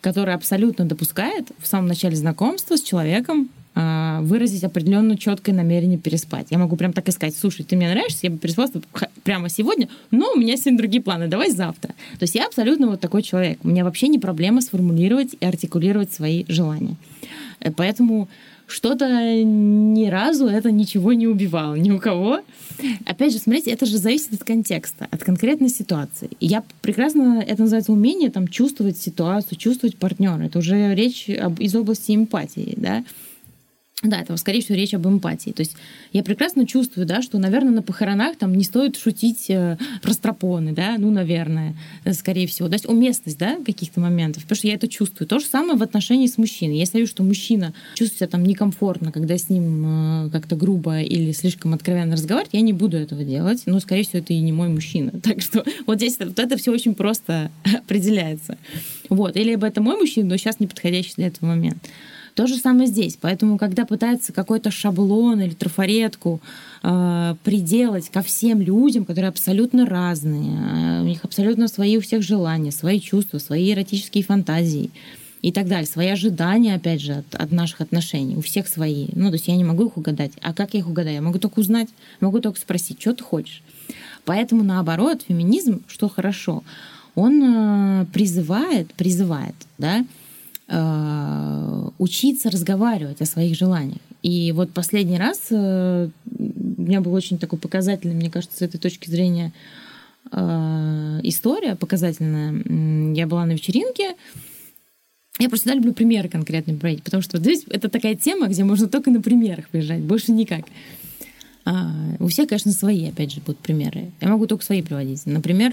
который 0.00 0.34
абсолютно 0.34 0.84
допускает 0.84 1.48
в 1.58 1.66
самом 1.66 1.88
начале 1.88 2.16
знакомства 2.16 2.76
с 2.76 2.82
человеком 2.82 3.50
а, 3.74 4.20
выразить 4.22 4.64
определенное 4.64 5.16
четкое 5.16 5.54
намерение 5.54 5.98
переспать. 5.98 6.48
Я 6.50 6.58
могу 6.58 6.74
прям 6.76 6.92
так 6.92 7.08
искать, 7.08 7.36
слушай, 7.36 7.64
ты 7.64 7.76
мне 7.76 7.88
нравишься, 7.88 8.20
я 8.22 8.30
бы 8.30 8.38
переспала 8.38 8.68
прямо 9.22 9.48
сегодня, 9.48 9.88
но 10.10 10.32
у 10.32 10.38
меня 10.38 10.56
сегодня 10.56 10.78
другие 10.78 11.00
планы, 11.00 11.28
давай 11.28 11.50
завтра. 11.50 11.90
То 12.18 12.22
есть 12.22 12.34
я 12.34 12.46
абсолютно 12.46 12.88
вот 12.88 13.00
такой 13.00 13.22
человек. 13.22 13.60
У 13.62 13.68
меня 13.68 13.84
вообще 13.84 14.08
не 14.08 14.18
проблема 14.18 14.62
сформулировать 14.62 15.36
и 15.38 15.44
артикулировать 15.44 16.12
свои 16.12 16.44
желания. 16.48 16.96
Э, 17.60 17.70
поэтому 17.70 18.28
что-то 18.66 19.42
ни 19.42 20.06
разу 20.08 20.46
это 20.46 20.70
ничего 20.70 21.14
не 21.14 21.26
убивало 21.26 21.74
ни 21.74 21.90
у 21.90 21.98
кого. 21.98 22.40
Опять 23.06 23.32
же, 23.32 23.38
смотрите, 23.38 23.70
это 23.70 23.86
же 23.86 23.96
зависит 23.96 24.34
от 24.34 24.44
контекста, 24.44 25.08
от 25.10 25.24
конкретной 25.24 25.70
ситуации. 25.70 26.30
И 26.38 26.46
я 26.46 26.62
прекрасно, 26.82 27.42
это 27.46 27.62
называется 27.62 27.92
умение 27.92 28.30
там, 28.30 28.46
чувствовать 28.46 28.98
ситуацию, 28.98 29.58
чувствовать 29.58 29.96
партнера. 29.96 30.42
Это 30.42 30.58
уже 30.58 30.94
речь 30.94 31.30
об, 31.30 31.60
из 31.60 31.74
области 31.74 32.14
эмпатии, 32.14 32.74
да. 32.76 33.04
Да, 34.04 34.20
это, 34.20 34.36
скорее 34.36 34.60
всего, 34.60 34.76
речь 34.76 34.94
об 34.94 35.08
эмпатии. 35.08 35.50
То 35.50 35.62
есть 35.62 35.74
я 36.12 36.22
прекрасно 36.22 36.68
чувствую, 36.68 37.04
да, 37.04 37.20
что, 37.20 37.38
наверное, 37.38 37.72
на 37.72 37.82
похоронах 37.82 38.36
там 38.36 38.54
не 38.54 38.62
стоит 38.62 38.96
шутить 38.96 39.50
э, 39.50 39.76
про 40.02 40.12
стропоны, 40.12 40.72
да, 40.72 40.94
ну, 40.98 41.10
наверное, 41.10 41.74
э, 42.04 42.12
скорее 42.12 42.46
всего. 42.46 42.68
То 42.68 42.74
есть 42.74 42.88
уместность, 42.88 43.38
да, 43.38 43.56
каких-то 43.56 43.98
моментов, 43.98 44.44
потому 44.44 44.56
что 44.56 44.68
я 44.68 44.74
это 44.74 44.86
чувствую. 44.86 45.26
То 45.26 45.40
же 45.40 45.46
самое 45.46 45.76
в 45.76 45.82
отношении 45.82 46.28
с 46.28 46.38
мужчиной. 46.38 46.78
Я 46.78 46.84
вижу, 46.92 47.10
что 47.10 47.24
мужчина 47.24 47.74
чувствует 47.94 48.18
себя 48.18 48.28
там 48.28 48.44
некомфортно, 48.44 49.10
когда 49.10 49.36
с 49.36 49.48
ним 49.48 50.26
э, 50.26 50.30
как-то 50.30 50.54
грубо 50.54 51.00
или 51.00 51.32
слишком 51.32 51.74
откровенно 51.74 52.12
разговаривать, 52.12 52.54
я 52.54 52.60
не 52.60 52.72
буду 52.72 52.96
этого 52.96 53.24
делать. 53.24 53.62
Но, 53.66 53.80
скорее 53.80 54.04
всего, 54.04 54.20
это 54.20 54.32
и 54.32 54.38
не 54.38 54.52
мой 54.52 54.68
мужчина. 54.68 55.12
Так 55.28 55.42
что 55.42 55.64
вот 55.86 55.96
здесь 55.96 56.18
вот 56.20 56.38
это 56.38 56.56
все 56.56 56.70
очень 56.70 56.94
просто 56.94 57.50
определяется. 57.64 58.58
Вот. 59.08 59.36
Или 59.36 59.60
это 59.60 59.82
мой 59.82 59.96
мужчина, 59.96 60.28
но 60.28 60.36
сейчас 60.36 60.60
не 60.60 60.68
подходящий 60.68 61.14
для 61.16 61.26
этого 61.26 61.48
момент. 61.48 61.84
То 62.38 62.46
же 62.46 62.56
самое 62.56 62.86
здесь. 62.86 63.18
Поэтому, 63.20 63.58
когда 63.58 63.84
пытается 63.84 64.32
какой-то 64.32 64.70
шаблон 64.70 65.40
или 65.40 65.54
трафаретку 65.54 66.40
э, 66.84 67.34
приделать 67.42 68.10
ко 68.10 68.22
всем 68.22 68.60
людям, 68.60 69.04
которые 69.04 69.30
абсолютно 69.30 69.84
разные, 69.86 70.56
э, 70.56 71.02
у 71.02 71.04
них 71.04 71.24
абсолютно 71.24 71.66
свои 71.66 71.96
у 71.96 72.00
всех 72.00 72.22
желания, 72.22 72.70
свои 72.70 73.00
чувства, 73.00 73.38
свои 73.38 73.72
эротические 73.72 74.22
фантазии 74.22 74.92
и 75.42 75.50
так 75.50 75.66
далее, 75.66 75.88
свои 75.88 76.06
ожидания, 76.06 76.76
опять 76.76 77.00
же, 77.00 77.14
от, 77.14 77.34
от 77.34 77.50
наших 77.50 77.80
отношений, 77.80 78.36
у 78.36 78.40
всех 78.40 78.68
свои. 78.68 79.08
Ну, 79.16 79.30
то 79.30 79.34
есть 79.34 79.48
я 79.48 79.56
не 79.56 79.64
могу 79.64 79.86
их 79.86 79.96
угадать. 79.96 80.30
А 80.40 80.54
как 80.54 80.74
я 80.74 80.78
их 80.78 80.88
угадаю? 80.88 81.16
Я 81.16 81.22
могу 81.22 81.40
только 81.40 81.58
узнать, 81.58 81.88
могу 82.20 82.38
только 82.38 82.60
спросить, 82.60 83.00
что 83.00 83.14
ты 83.14 83.24
хочешь. 83.24 83.64
Поэтому, 84.24 84.62
наоборот, 84.62 85.24
феминизм, 85.26 85.82
что 85.88 86.08
хорошо, 86.08 86.62
он 87.16 87.42
э, 87.42 88.06
призывает, 88.12 88.94
призывает, 88.94 89.56
да, 89.76 90.04
Э, 90.70 91.27
учиться 91.98 92.50
разговаривать 92.50 93.20
о 93.20 93.26
своих 93.26 93.56
желаниях. 93.56 94.00
И 94.22 94.52
вот 94.52 94.72
последний 94.72 95.18
раз 95.18 95.48
э, 95.50 96.08
у 96.38 96.82
меня 96.82 97.00
был 97.00 97.12
очень 97.12 97.38
такой 97.38 97.58
показательный, 97.58 98.14
мне 98.14 98.30
кажется, 98.30 98.58
с 98.58 98.62
этой 98.62 98.78
точки 98.78 99.10
зрения 99.10 99.52
э, 100.32 101.20
история 101.22 101.76
показательная. 101.76 103.14
Я 103.14 103.26
была 103.26 103.44
на 103.46 103.52
вечеринке, 103.52 104.14
я 105.38 105.48
просто 105.48 105.66
всегда 105.66 105.74
люблю 105.74 105.92
примеры 105.92 106.28
конкретные 106.28 106.76
брать, 106.76 107.02
потому 107.02 107.22
что 107.22 107.38
здесь 107.38 107.64
это 107.70 107.88
такая 107.88 108.16
тема, 108.16 108.48
где 108.48 108.64
можно 108.64 108.88
только 108.88 109.10
на 109.10 109.20
примерах 109.20 109.68
приезжать, 109.68 110.00
больше 110.00 110.32
никак. 110.32 110.64
А, 111.64 111.92
у 112.18 112.28
всех, 112.28 112.48
конечно, 112.48 112.72
свои, 112.72 113.08
опять 113.08 113.32
же, 113.32 113.40
будут 113.40 113.58
примеры. 113.58 114.10
Я 114.20 114.28
могу 114.28 114.46
только 114.46 114.64
свои 114.64 114.82
приводить. 114.82 115.26
Например, 115.26 115.72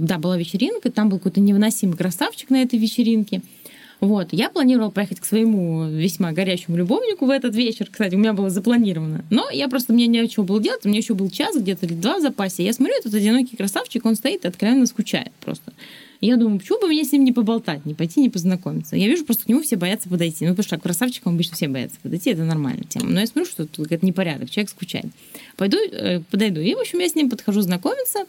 да, 0.00 0.18
была 0.18 0.36
вечеринка, 0.36 0.92
там 0.92 1.08
был 1.08 1.18
какой-то 1.18 1.40
невыносимый 1.40 1.96
красавчик 1.96 2.50
на 2.50 2.62
этой 2.62 2.78
вечеринке– 2.78 3.42
вот. 4.00 4.28
Я 4.32 4.48
планировала 4.48 4.90
поехать 4.90 5.20
к 5.20 5.24
своему 5.24 5.86
весьма 5.88 6.32
горячему 6.32 6.76
любовнику 6.76 7.26
в 7.26 7.30
этот 7.30 7.54
вечер. 7.54 7.88
Кстати, 7.90 8.14
у 8.14 8.18
меня 8.18 8.32
было 8.32 8.48
запланировано. 8.48 9.24
Но 9.30 9.50
я 9.50 9.68
просто, 9.68 9.92
мне 9.92 10.06
нечего 10.06 10.42
было 10.42 10.60
делать. 10.60 10.84
У 10.84 10.88
меня 10.88 10.98
еще 10.98 11.14
был 11.14 11.30
час 11.30 11.56
где-то 11.56 11.86
или 11.86 11.94
два 11.94 12.18
в 12.18 12.22
запасе. 12.22 12.64
Я 12.64 12.72
смотрю, 12.72 12.94
этот 12.98 13.12
одинокий 13.14 13.56
красавчик, 13.56 14.06
он 14.06 14.14
стоит 14.14 14.44
и 14.44 14.48
откровенно 14.48 14.86
скучает 14.86 15.32
просто. 15.40 15.72
Я 16.22 16.36
думаю, 16.36 16.58
почему 16.58 16.80
бы 16.80 16.88
мне 16.88 17.04
с 17.04 17.12
ним 17.12 17.24
не 17.24 17.32
поболтать, 17.32 17.86
не 17.86 17.94
пойти, 17.94 18.20
не 18.20 18.28
познакомиться. 18.28 18.94
Я 18.94 19.08
вижу, 19.08 19.24
просто 19.24 19.44
к 19.44 19.48
нему 19.48 19.62
все 19.62 19.76
боятся 19.76 20.08
подойти. 20.08 20.44
Ну, 20.44 20.50
потому 20.50 20.64
что 20.64 20.78
к 20.78 20.82
красавчикам 20.82 21.34
обычно 21.34 21.56
все 21.56 21.66
боятся 21.66 21.96
подойти, 22.02 22.30
это 22.30 22.44
нормальная 22.44 22.84
тема. 22.84 23.06
Но 23.06 23.20
я 23.20 23.26
смотрю, 23.26 23.50
что 23.50 23.66
тут 23.66 23.90
это 23.90 24.04
непорядок, 24.04 24.50
человек 24.50 24.70
скучает. 24.70 25.06
Пойду, 25.56 25.78
э, 25.78 26.20
подойду. 26.30 26.60
И, 26.60 26.74
в 26.74 26.78
общем, 26.78 26.98
я 26.98 27.08
с 27.08 27.14
ним 27.14 27.30
подхожу 27.30 27.62
знакомиться. 27.62 28.26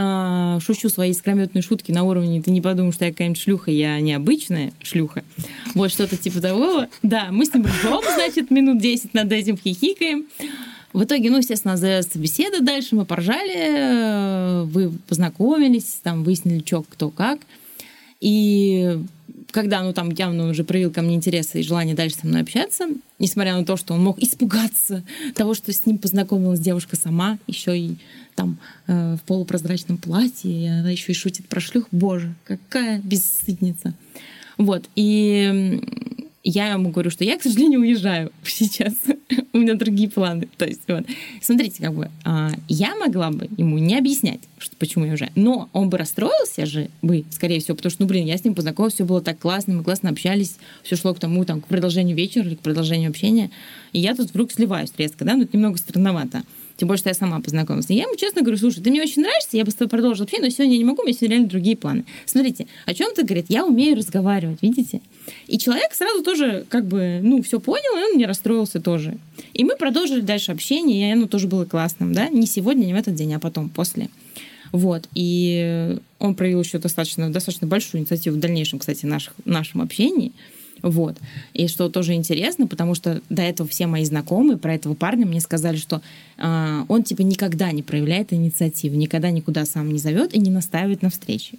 А, 0.00 0.60
шучу 0.60 0.90
свои 0.90 1.10
искрометные 1.10 1.60
шутки 1.60 1.90
на 1.90 2.04
уровне 2.04 2.40
«ты 2.40 2.52
не 2.52 2.60
подумай, 2.60 2.92
что 2.92 3.04
я 3.04 3.10
какая-нибудь 3.10 3.42
шлюха, 3.42 3.72
я 3.72 3.98
необычная 3.98 4.72
шлюха». 4.80 5.24
Вот 5.74 5.90
что-то 5.90 6.16
типа 6.16 6.40
того. 6.40 6.86
Да, 7.02 7.28
мы 7.32 7.44
с 7.44 7.52
ним 7.52 7.66
ржем, 7.66 8.00
значит, 8.14 8.52
минут 8.52 8.80
10 8.80 9.12
над 9.12 9.32
этим 9.32 9.58
хихикаем. 9.58 10.26
В 10.92 11.02
итоге, 11.02 11.30
ну, 11.30 11.38
естественно, 11.38 11.76
завязывается 11.76 12.20
беседа 12.20 12.60
дальше, 12.60 12.94
мы 12.94 13.06
поржали, 13.06 13.56
э, 13.56 14.62
вы 14.66 14.92
познакомились, 15.08 15.98
там 16.04 16.22
выяснили, 16.22 16.62
что, 16.64 16.84
кто, 16.88 17.10
как. 17.10 17.40
И 18.20 18.77
когда, 19.50 19.82
ну, 19.82 19.92
там 19.92 20.10
явно 20.10 20.48
уже 20.48 20.64
проявил 20.64 20.90
ко 20.90 21.02
мне 21.02 21.14
интерес 21.14 21.54
и 21.54 21.62
желание 21.62 21.94
дальше 21.94 22.16
со 22.20 22.26
мной 22.26 22.42
общаться, 22.42 22.86
несмотря 23.18 23.56
на 23.56 23.64
то, 23.64 23.76
что 23.76 23.94
он 23.94 24.02
мог 24.02 24.18
испугаться 24.18 25.02
того, 25.34 25.54
что 25.54 25.72
с 25.72 25.86
ним 25.86 25.98
познакомилась 25.98 26.60
девушка 26.60 26.96
сама, 26.96 27.38
еще 27.46 27.78
и 27.78 27.96
там 28.34 28.58
э, 28.86 29.16
в 29.16 29.26
полупрозрачном 29.26 29.98
платье, 29.98 30.52
и 30.52 30.66
она 30.66 30.90
еще 30.90 31.12
и 31.12 31.14
шутит 31.14 31.48
про 31.48 31.60
шлюх. 31.60 31.86
Боже, 31.90 32.34
какая 32.44 33.00
бесстыдница. 33.00 33.94
Вот, 34.58 34.88
и 34.96 35.80
я 36.44 36.72
ему 36.72 36.90
говорю, 36.90 37.10
что 37.10 37.24
я, 37.24 37.36
к 37.36 37.42
сожалению, 37.42 37.80
уезжаю 37.80 38.32
сейчас. 38.44 38.94
У 39.52 39.58
меня 39.58 39.74
другие 39.74 40.08
планы. 40.08 40.48
То 40.56 40.66
есть, 40.66 40.82
вот. 40.88 41.04
Смотрите, 41.42 41.82
как 41.82 41.94
бы, 41.94 42.10
а, 42.24 42.50
я 42.68 42.94
могла 42.96 43.30
бы 43.30 43.48
ему 43.56 43.78
не 43.78 43.96
объяснять, 43.96 44.40
что, 44.58 44.76
почему 44.76 45.04
я 45.04 45.12
уезжаю. 45.12 45.32
Но 45.34 45.68
он 45.72 45.90
бы 45.90 45.98
расстроился 45.98 46.66
же 46.66 46.90
бы, 47.02 47.24
скорее 47.30 47.60
всего, 47.60 47.76
потому 47.76 47.90
что, 47.90 48.02
ну, 48.02 48.08
блин, 48.08 48.26
я 48.26 48.38
с 48.38 48.44
ним 48.44 48.54
познакомилась, 48.54 48.94
все 48.94 49.04
было 49.04 49.20
так 49.20 49.38
классно, 49.38 49.74
мы 49.74 49.84
классно 49.84 50.10
общались, 50.10 50.56
все 50.82 50.96
шло 50.96 51.14
к 51.14 51.18
тому, 51.18 51.44
там, 51.44 51.60
к 51.60 51.66
продолжению 51.66 52.16
вечера 52.16 52.44
или 52.44 52.54
к 52.54 52.60
продолжению 52.60 53.10
общения. 53.10 53.50
И 53.92 54.00
я 54.00 54.14
тут 54.14 54.30
вдруг 54.30 54.52
сливаюсь 54.52 54.92
резко, 54.96 55.24
да, 55.24 55.34
ну, 55.34 55.42
это 55.42 55.56
немного 55.56 55.78
странновато. 55.78 56.42
Тем 56.78 56.86
более, 56.86 57.00
что 57.00 57.10
я 57.10 57.14
сама 57.14 57.40
познакомилась. 57.40 57.90
И 57.90 57.94
я 57.94 58.04
ему 58.04 58.14
честно 58.14 58.42
говорю, 58.42 58.56
слушай, 58.56 58.80
ты 58.80 58.90
мне 58.90 59.02
очень 59.02 59.22
нравишься, 59.22 59.56
я 59.56 59.64
бы 59.64 59.72
с 59.72 59.74
тобой 59.74 59.90
продолжила 59.90 60.24
общение, 60.24 60.48
но 60.48 60.54
сегодня 60.54 60.74
я 60.74 60.78
не 60.78 60.84
могу, 60.84 61.02
у 61.02 61.04
меня 61.04 61.12
сегодня 61.12 61.34
реально 61.34 61.48
другие 61.48 61.76
планы. 61.76 62.04
Смотрите, 62.24 62.68
о 62.86 62.94
чем 62.94 63.12
ты 63.14 63.24
говорит? 63.24 63.46
Я 63.48 63.66
умею 63.66 63.96
разговаривать, 63.96 64.58
видите? 64.62 65.00
И 65.48 65.58
человек 65.58 65.92
сразу 65.92 66.22
тоже 66.22 66.66
как 66.68 66.86
бы, 66.86 67.18
ну, 67.20 67.42
все 67.42 67.58
понял, 67.58 67.98
и 67.98 68.12
он 68.12 68.16
не 68.16 68.26
расстроился 68.26 68.80
тоже. 68.80 69.18
И 69.54 69.64
мы 69.64 69.76
продолжили 69.76 70.20
дальше 70.20 70.52
общение, 70.52 71.10
и 71.10 71.12
оно 71.12 71.26
тоже 71.26 71.48
было 71.48 71.64
классным, 71.64 72.12
да, 72.12 72.28
не 72.28 72.46
сегодня, 72.46 72.86
не 72.86 72.94
в 72.94 72.96
этот 72.96 73.16
день, 73.16 73.34
а 73.34 73.40
потом, 73.40 73.68
после. 73.70 74.08
Вот. 74.70 75.08
И 75.14 75.96
он 76.20 76.36
проявил 76.36 76.62
еще 76.62 76.78
достаточно, 76.78 77.28
достаточно 77.28 77.66
большую 77.66 78.02
инициативу 78.02 78.36
в 78.36 78.40
дальнейшем, 78.40 78.78
кстати, 78.78 79.04
наших, 79.04 79.34
нашем 79.44 79.80
общении. 79.80 80.32
Вот. 80.82 81.16
И 81.54 81.68
что 81.68 81.88
тоже 81.88 82.14
интересно, 82.14 82.66
потому 82.66 82.94
что 82.94 83.20
до 83.28 83.42
этого 83.42 83.68
все 83.68 83.86
мои 83.86 84.04
знакомые 84.04 84.58
про 84.58 84.74
этого 84.74 84.94
парня 84.94 85.26
мне 85.26 85.40
сказали, 85.40 85.76
что 85.76 86.02
э, 86.36 86.84
он 86.88 87.02
типа 87.02 87.22
никогда 87.22 87.72
не 87.72 87.82
проявляет 87.82 88.32
инициативу, 88.32 88.96
никогда 88.96 89.30
никуда 89.30 89.64
сам 89.64 89.92
не 89.92 89.98
зовет 89.98 90.34
и 90.34 90.38
не 90.38 90.50
настаивает 90.50 91.02
на 91.02 91.10
встрече. 91.10 91.58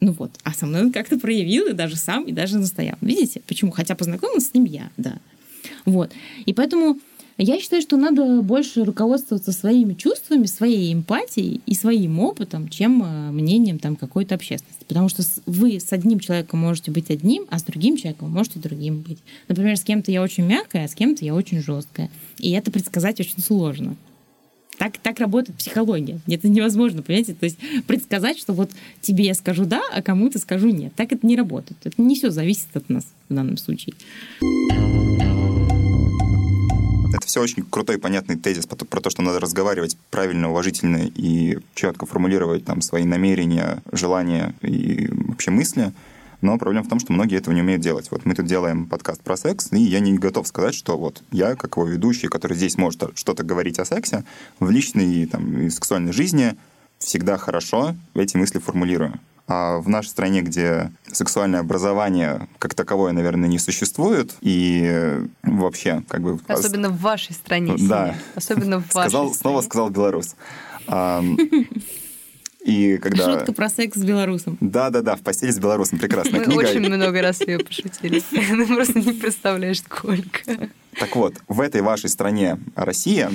Ну 0.00 0.12
вот. 0.12 0.32
А 0.42 0.52
со 0.52 0.66
мной 0.66 0.82
он 0.82 0.92
как-то 0.92 1.18
проявил 1.18 1.68
и 1.68 1.72
даже 1.72 1.96
сам, 1.96 2.24
и 2.24 2.32
даже 2.32 2.58
настоял. 2.58 2.96
Видите? 3.00 3.40
Почему? 3.46 3.70
Хотя 3.70 3.94
познакомился 3.94 4.48
с 4.48 4.54
ним 4.54 4.64
я, 4.64 4.90
да. 4.96 5.18
Вот. 5.84 6.12
И 6.44 6.52
поэтому 6.52 6.98
я 7.38 7.58
считаю, 7.60 7.82
что 7.82 7.96
надо 7.96 8.42
больше 8.42 8.84
руководствоваться 8.84 9.52
своими 9.52 9.94
чувствами, 9.94 10.46
своей 10.46 10.92
эмпатией 10.92 11.60
и 11.66 11.74
своим 11.74 12.20
опытом, 12.20 12.68
чем 12.68 13.02
э, 13.02 13.30
мнением 13.30 13.78
там 13.78 13.96
какой-то 13.96 14.34
общественности. 14.34 14.84
Потому 14.86 15.08
что 15.08 15.22
вы 15.46 15.80
с 15.80 15.92
одним 15.92 16.20
человеком 16.20 16.60
можете 16.60 16.90
быть 16.90 17.10
одним, 17.10 17.46
а 17.50 17.58
с 17.58 17.62
другим 17.62 17.96
человеком 17.96 18.30
можете 18.30 18.58
другим 18.58 19.00
быть. 19.00 19.18
Например, 19.48 19.76
с 19.76 19.82
кем-то 19.82 20.12
я 20.12 20.22
очень 20.22 20.44
мягкая, 20.44 20.84
а 20.84 20.88
с 20.88 20.94
кем-то 20.94 21.24
я 21.24 21.34
очень 21.34 21.62
жесткая. 21.62 22.10
И 22.38 22.50
это 22.52 22.70
предсказать 22.70 23.18
очень 23.20 23.40
сложно. 23.40 23.96
Так, 24.78 24.98
так 24.98 25.20
работает 25.20 25.58
психология. 25.58 26.18
Это 26.26 26.48
невозможно, 26.48 27.02
понимаете? 27.02 27.34
То 27.34 27.44
есть 27.44 27.58
предсказать, 27.86 28.38
что 28.38 28.52
вот 28.52 28.70
тебе 29.00 29.26
я 29.26 29.34
скажу 29.34 29.64
да, 29.64 29.82
а 29.92 30.02
кому-то 30.02 30.38
скажу 30.38 30.70
нет. 30.70 30.92
Так 30.96 31.12
это 31.12 31.26
не 31.26 31.36
работает. 31.36 31.78
Это 31.84 32.00
не 32.02 32.16
все 32.16 32.30
зависит 32.30 32.68
от 32.74 32.88
нас 32.88 33.06
в 33.28 33.34
данном 33.34 33.58
случае. 33.58 33.94
Это 37.12 37.26
все 37.26 37.42
очень 37.42 37.62
крутой 37.62 37.98
понятный 37.98 38.36
тезис 38.36 38.66
про 38.66 39.00
то, 39.00 39.10
что 39.10 39.22
надо 39.22 39.38
разговаривать 39.38 39.96
правильно, 40.10 40.50
уважительно 40.50 40.98
и 40.98 41.58
четко 41.74 42.06
формулировать 42.06 42.64
там 42.64 42.80
свои 42.80 43.04
намерения, 43.04 43.82
желания 43.92 44.54
и 44.62 45.08
вообще 45.10 45.50
мысли. 45.50 45.92
Но 46.40 46.58
проблема 46.58 46.84
в 46.84 46.88
том, 46.88 46.98
что 46.98 47.12
многие 47.12 47.38
этого 47.38 47.54
не 47.54 47.60
умеют 47.60 47.82
делать. 47.82 48.10
Вот 48.10 48.24
мы 48.24 48.34
тут 48.34 48.46
делаем 48.46 48.86
подкаст 48.86 49.20
про 49.22 49.36
секс, 49.36 49.70
и 49.72 49.78
я 49.78 50.00
не 50.00 50.14
готов 50.14 50.48
сказать, 50.48 50.74
что 50.74 50.98
вот 50.98 51.22
я, 51.30 51.54
как 51.54 51.76
его 51.76 51.86
ведущий, 51.86 52.28
который 52.28 52.56
здесь 52.56 52.76
может 52.76 53.16
что-то 53.16 53.44
говорить 53.44 53.78
о 53.78 53.84
сексе, 53.84 54.24
в 54.58 54.70
личной 54.70 55.26
там, 55.26 55.60
и 55.60 55.70
сексуальной 55.70 56.12
жизни 56.12 56.56
всегда 56.98 57.36
хорошо 57.36 57.94
эти 58.14 58.36
мысли 58.36 58.58
формулирую. 58.58 59.20
А 59.48 59.78
в 59.78 59.88
нашей 59.88 60.08
стране, 60.08 60.42
где 60.42 60.90
сексуальное 61.10 61.60
образование 61.60 62.48
как 62.58 62.74
таковое, 62.74 63.12
наверное, 63.12 63.48
не 63.48 63.58
существует, 63.58 64.34
и 64.40 65.20
вообще 65.42 66.02
как 66.08 66.22
бы... 66.22 66.38
Особенно 66.46 66.88
в 66.88 67.00
вашей 67.00 67.34
стране. 67.34 67.74
Да. 67.78 68.14
Особенно 68.34 68.80
в 68.80 68.94
вашей 68.94 69.10
сказал, 69.10 69.28
стране. 69.28 69.34
Снова 69.34 69.60
сказал 69.62 69.90
белорус. 69.90 70.36
И 72.64 72.96
когда... 72.98 73.24
Шутка 73.24 73.52
про 73.52 73.68
секс 73.68 73.98
с 73.98 74.04
белорусом. 74.04 74.56
Да-да-да, 74.60 75.16
в 75.16 75.22
постели 75.22 75.50
с 75.50 75.58
белорусом. 75.58 75.98
Прекрасная 75.98 76.40
Мы 76.40 76.44
книга. 76.44 76.60
очень 76.60 76.80
много 76.80 77.20
раз 77.20 77.40
ее 77.40 77.58
пошутили. 77.58 78.22
Ты 78.30 78.66
просто 78.66 79.00
не 79.00 79.12
представляешь, 79.12 79.80
сколько. 79.80 80.70
Так 80.98 81.16
вот, 81.16 81.34
в 81.48 81.60
этой 81.60 81.82
вашей 81.82 82.08
стране 82.08 82.58
Россия, 82.76 83.32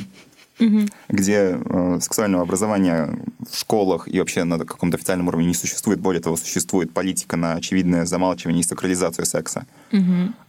где 1.09 1.59
э, 1.59 1.99
сексуального 2.01 2.43
образования 2.43 3.17
в 3.49 3.57
школах 3.57 4.07
и 4.07 4.19
вообще 4.19 4.43
на 4.43 4.57
каком-то 4.59 4.97
официальном 4.97 5.27
уровне 5.27 5.47
не 5.47 5.53
существует, 5.53 5.99
более 5.99 6.21
того, 6.21 6.37
существует 6.37 6.91
политика 6.91 7.37
на 7.37 7.53
очевидное 7.53 8.05
замалчивание 8.05 8.61
и 8.61 8.63
сакрализацию 8.63 9.25
секса. 9.25 9.65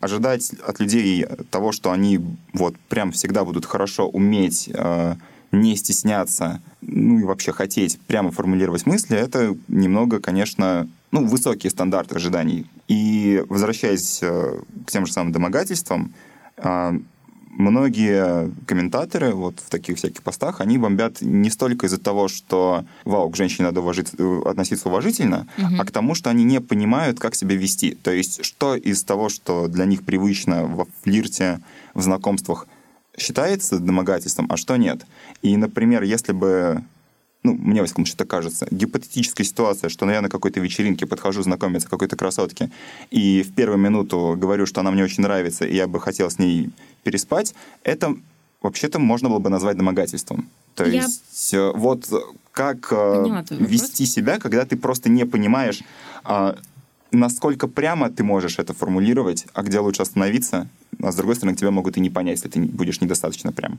Ожидать 0.00 0.52
от 0.66 0.80
людей 0.80 1.26
того, 1.50 1.72
что 1.72 1.92
они 1.92 2.20
вот 2.52 2.76
прям 2.88 3.12
всегда 3.12 3.44
будут 3.44 3.66
хорошо 3.66 4.08
уметь 4.08 4.70
э, 4.72 5.14
не 5.52 5.76
стесняться, 5.76 6.60
ну 6.82 7.18
и 7.18 7.24
вообще 7.24 7.52
хотеть 7.52 7.98
прямо 8.06 8.30
формулировать 8.30 8.86
мысли, 8.86 9.16
это 9.16 9.56
немного, 9.68 10.20
конечно, 10.20 10.88
ну, 11.10 11.26
высокие 11.26 11.70
стандарты 11.70 12.16
ожиданий. 12.16 12.66
И 12.86 13.44
возвращаясь 13.48 14.20
э, 14.22 14.60
к 14.86 14.90
тем 14.90 15.06
же 15.06 15.12
самым 15.12 15.32
домогательствам, 15.32 16.12
э, 16.56 16.98
многие 17.50 18.50
комментаторы 18.66 19.32
вот 19.32 19.60
в 19.60 19.68
таких 19.70 19.96
всяких 19.96 20.22
постах, 20.22 20.60
они 20.60 20.78
бомбят 20.78 21.20
не 21.20 21.50
столько 21.50 21.86
из-за 21.86 21.98
того, 21.98 22.28
что, 22.28 22.84
вау, 23.04 23.30
к 23.30 23.36
женщине 23.36 23.66
надо 23.66 23.80
уважить, 23.80 24.08
э, 24.18 24.40
относиться 24.44 24.88
уважительно, 24.88 25.46
а 25.78 25.84
к 25.84 25.90
тому, 25.90 26.14
что 26.14 26.30
они 26.30 26.44
не 26.44 26.60
понимают, 26.60 27.18
как 27.18 27.34
себя 27.34 27.56
вести. 27.56 27.94
То 27.94 28.10
есть, 28.10 28.44
что 28.44 28.74
из 28.76 29.02
того, 29.04 29.28
что 29.28 29.68
для 29.68 29.84
них 29.84 30.04
привычно 30.04 30.66
во 30.66 30.86
флирте, 31.02 31.60
в 31.94 32.02
знакомствах, 32.02 32.66
считается 33.16 33.78
домогательством, 33.78 34.46
а 34.50 34.56
что 34.56 34.76
нет. 34.76 35.04
И, 35.42 35.56
например, 35.56 36.02
если 36.02 36.32
бы 36.32 36.84
ну, 37.42 37.54
мне, 37.54 37.80
во 37.80 37.86
всяком 37.86 38.04
случае, 38.04 38.18
так 38.18 38.28
кажется, 38.28 38.66
гипотетическая 38.70 39.44
ситуация, 39.46 39.88
что 39.90 40.06
ну, 40.06 40.12
я 40.12 40.20
на 40.20 40.28
какой-то 40.28 40.60
вечеринке 40.60 41.06
подхожу 41.06 41.42
знакомиться 41.42 41.88
какой-то 41.88 42.16
красотке, 42.16 42.70
и 43.10 43.42
в 43.42 43.54
первую 43.54 43.78
минуту 43.78 44.34
говорю, 44.36 44.66
что 44.66 44.80
она 44.80 44.90
мне 44.90 45.04
очень 45.04 45.22
нравится, 45.22 45.64
и 45.64 45.74
я 45.74 45.86
бы 45.86 46.00
хотел 46.00 46.30
с 46.30 46.38
ней 46.38 46.70
переспать, 47.04 47.54
это 47.84 48.16
вообще-то 48.60 48.98
можно 48.98 49.28
было 49.28 49.38
бы 49.38 49.50
назвать 49.50 49.76
домогательством. 49.76 50.48
То 50.74 50.84
Я- 50.84 51.02
есть 51.04 51.54
э, 51.54 51.72
вот 51.74 52.08
как 52.52 52.88
э, 52.92 53.22
Поняла 53.22 53.42
твой 53.44 53.60
вопрос. 53.60 53.70
вести 53.82 54.04
себя, 54.06 54.38
когда 54.38 54.64
ты 54.64 54.76
просто 54.76 55.08
не 55.08 55.24
понимаешь, 55.24 55.82
а, 56.24 56.56
насколько 57.12 57.68
прямо 57.68 58.10
ты 58.10 58.24
можешь 58.24 58.58
это 58.58 58.74
формулировать, 58.74 59.46
а 59.54 59.62
где 59.62 59.78
лучше 59.78 60.02
остановиться, 60.02 60.68
а 61.00 61.12
с 61.12 61.16
другой 61.16 61.36
стороны, 61.36 61.56
тебя 61.56 61.70
могут 61.70 61.96
и 61.96 62.00
не 62.00 62.10
понять, 62.10 62.38
если 62.38 62.48
ты 62.48 62.60
будешь 62.60 63.00
недостаточно 63.00 63.52
прям. 63.52 63.78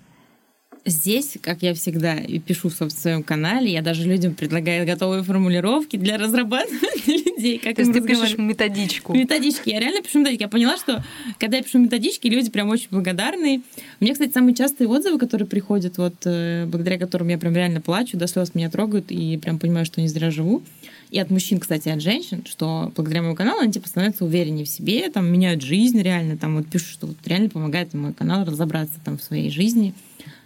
Здесь, 0.86 1.38
как 1.42 1.62
я 1.62 1.74
всегда 1.74 2.16
и 2.16 2.40
пишу 2.40 2.70
в 2.70 2.90
своем 2.90 3.24
канале, 3.24 3.72
я 3.72 3.82
даже 3.82 4.04
людям 4.04 4.34
предлагаю 4.34 4.86
готовые 4.86 5.24
формулировки 5.24 5.98
для 5.98 6.18
разрабатывания 6.18 6.80
людей, 7.26 7.60
как 7.60 7.76
То 7.76 7.82
есть 7.82 7.94
ты 7.94 8.02
пишешь 8.02 8.38
методичку. 8.38 9.14
Методички. 9.14 9.70
Я 9.70 9.80
реально 9.80 10.02
пишу 10.02 10.20
методички. 10.20 10.44
Я 10.44 10.50
поняла, 10.50 10.78
что 10.78 11.04
когда 11.38 11.58
я 11.58 11.64
пишу 11.64 11.80
методички, 11.80 12.28
люди 12.28 12.50
прям 12.50 12.70
очень 12.70 12.88
благодарны. 12.92 13.62
У 14.00 14.04
меня, 14.04 14.14
кстати, 14.14 14.32
самые 14.32 14.56
частые 14.56 14.88
отзывы, 14.88 15.20
которые 15.20 15.48
приходят, 15.48 15.98
вот 15.98 16.16
э, 16.26 16.66
благодаря 16.66 16.98
которым 16.98 17.28
я 17.28 17.38
прям 17.38 17.56
реально 17.56 17.82
плачу, 17.82 18.18
до 18.18 18.28
слез 18.28 18.56
меня 18.56 18.70
трогают 18.70 19.12
и 19.12 19.38
прям 19.38 19.60
понимаю, 19.60 19.86
что 19.86 20.02
не 20.02 20.08
зря 20.08 20.32
живу. 20.32 20.64
И 21.12 21.18
от 21.20 21.32
мужчин, 21.32 21.60
кстати, 21.60 21.90
от 21.90 22.02
женщин, 22.02 22.44
что 22.46 22.92
благодаря 22.96 23.22
моему 23.22 23.36
каналу 23.36 23.62
они 23.62 23.72
типа 23.72 23.88
становятся 23.88 24.26
увереннее 24.26 24.66
в 24.66 24.70
себе, 24.70 25.10
там 25.10 25.32
меняют 25.32 25.64
жизнь 25.64 26.00
реально, 26.02 26.38
там 26.38 26.56
вот 26.58 26.68
пишут, 26.68 26.90
что 26.90 27.08
вот 27.08 27.18
реально 27.26 27.50
помогает 27.50 27.94
мой 27.94 28.14
канал 28.14 28.46
разобраться 28.46 28.94
там 29.04 29.18
в 29.18 29.24
своей 29.24 29.50
жизни, 29.50 29.96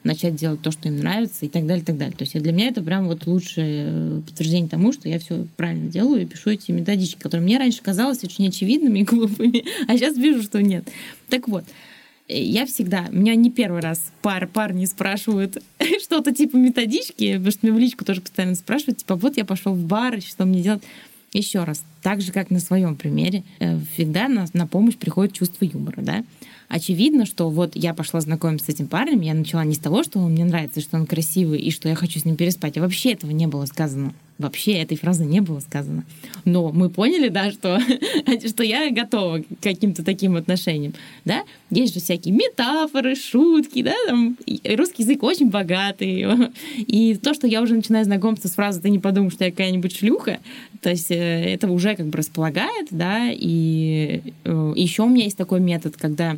начать 0.03 0.36
делать 0.36 0.62
то, 0.62 0.72
что 0.72 0.88
им 0.88 0.98
нравится 0.98 1.45
и 1.45 1.50
так 1.50 1.65
далее, 1.65 1.83
и 1.83 1.86
так 1.86 1.98
далее. 1.98 2.15
То 2.15 2.24
есть 2.24 2.38
для 2.38 2.51
меня 2.51 2.67
это 2.67 2.81
прям 2.81 3.07
вот 3.07 3.25
лучшее 3.25 3.86
э, 3.88 4.22
подтверждение 4.25 4.69
тому, 4.69 4.91
что 4.91 5.07
я 5.07 5.19
все 5.19 5.45
правильно 5.55 5.89
делаю 5.89 6.24
и 6.24 6.25
пишу 6.25 6.51
эти 6.51 6.72
методички, 6.72 7.19
которые 7.19 7.45
мне 7.45 7.57
раньше 7.57 7.81
казалось 7.81 8.24
очень 8.24 8.48
очевидными 8.48 9.00
и 9.00 9.03
глупыми, 9.03 9.63
а 9.88 9.98
сейчас 9.98 10.17
вижу, 10.17 10.43
что 10.43 10.62
нет. 10.62 10.88
Так 11.29 11.48
вот, 11.48 11.63
э, 12.27 12.41
я 12.41 12.65
всегда, 12.65 13.07
меня 13.12 13.36
не 13.36 13.50
первый 13.50 13.81
раз 13.81 14.01
пар, 14.22 14.48
парни 14.48 14.86
спрашивают 14.86 15.62
что-то 16.03 16.33
типа 16.33 16.57
методички, 16.57 17.33
потому 17.33 17.51
что 17.51 17.60
меня 17.63 17.75
в 17.75 17.79
личку 17.79 18.05
тоже 18.05 18.22
постоянно 18.22 18.55
спрашивают, 18.55 19.00
типа, 19.00 19.15
вот 19.15 19.38
я 19.38 19.45
пошел 19.45 19.74
в 19.74 19.86
бар, 19.86 20.22
что 20.22 20.45
мне 20.45 20.62
делать? 20.62 20.83
Еще 21.34 21.63
раз, 21.63 21.84
так 22.02 22.22
же, 22.22 22.32
как 22.32 22.52
на 22.52 22.60
своем 22.60 22.96
примере, 22.96 23.44
э, 23.60 23.80
всегда 23.94 24.28
на, 24.28 24.46
на 24.54 24.68
помощь 24.68 24.96
приходит 24.96 25.34
чувство 25.34 25.66
юмора, 25.66 26.02
да? 26.02 26.24
Очевидно, 26.70 27.25
что 27.25 27.50
вот 27.50 27.75
я 27.75 27.94
пошла 27.94 28.22
знакомиться 28.22 28.68
с 28.68 28.75
этим 28.75 28.88
парнем, 28.88 29.22
я 29.22 29.34
начала 29.34 29.66
не 29.66 29.74
с 29.74 29.80
того, 29.80 30.04
что 30.04 30.20
он 30.20 30.32
мне 30.32 30.46
нравится, 30.46 30.80
что 30.80 30.98
он 30.98 31.06
красивый 31.06 31.60
и 31.60 31.72
что 31.72 31.89
я 31.89 31.96
хочу 31.96 32.19
с 32.19 32.26
ним 32.26 32.36
переспать, 32.36 32.78
а 32.78 32.82
вообще 32.82 33.13
этого 33.13 33.32
не 33.32 33.48
было 33.48 33.65
сказано. 33.65 34.13
Вообще 34.39 34.74
этой 34.74 34.98
фразы 34.98 35.26
не 35.26 35.41
было 35.41 35.60
сказано. 35.60 36.04
Но 36.43 36.72
мы 36.72 36.89
поняли, 36.89 37.30
да, 37.30 37.52
что, 37.52 37.80
что 38.48 38.63
я 38.63 38.89
готова 38.91 39.39
к 39.39 39.46
каким-то 39.62 40.04
таким 40.04 40.36
отношениям. 40.36 40.93
Да? 41.24 41.43
Есть 41.69 41.93
же 41.93 42.00
всякие 42.00 42.34
метафоры, 42.34 43.15
шутки, 43.15 43.84
да, 43.84 43.93
там, 44.08 44.38
русский 44.76 45.04
язык 45.04 45.24
очень 45.24 45.50
богатый. 45.50 46.26
И 46.78 47.15
то, 47.15 47.34
что 47.34 47.48
я 47.48 47.62
уже 47.62 47.76
начинаю 47.76 48.06
знакомство 48.06 48.48
с 48.48 48.54
фразой 48.54 48.82
«ты 48.82 48.89
не 48.89 49.00
подумай, 49.00 49.30
что 49.30 49.46
я 49.46 49.52
какая-нибудь 49.52 49.96
шлюха», 49.96 50.39
то 50.82 50.89
есть 50.89 51.12
э, 51.12 51.15
это 51.15 51.72
уже 51.72 51.96
как 51.96 52.08
бы 52.08 52.17
располагает, 52.17 52.88
да, 52.91 53.30
и 53.32 54.22
еще 54.43 55.04
у 55.04 55.10
меня 55.10 55.26
есть 55.26 55.38
такой 55.38 55.60
метод, 55.60 55.96
когда 55.98 56.38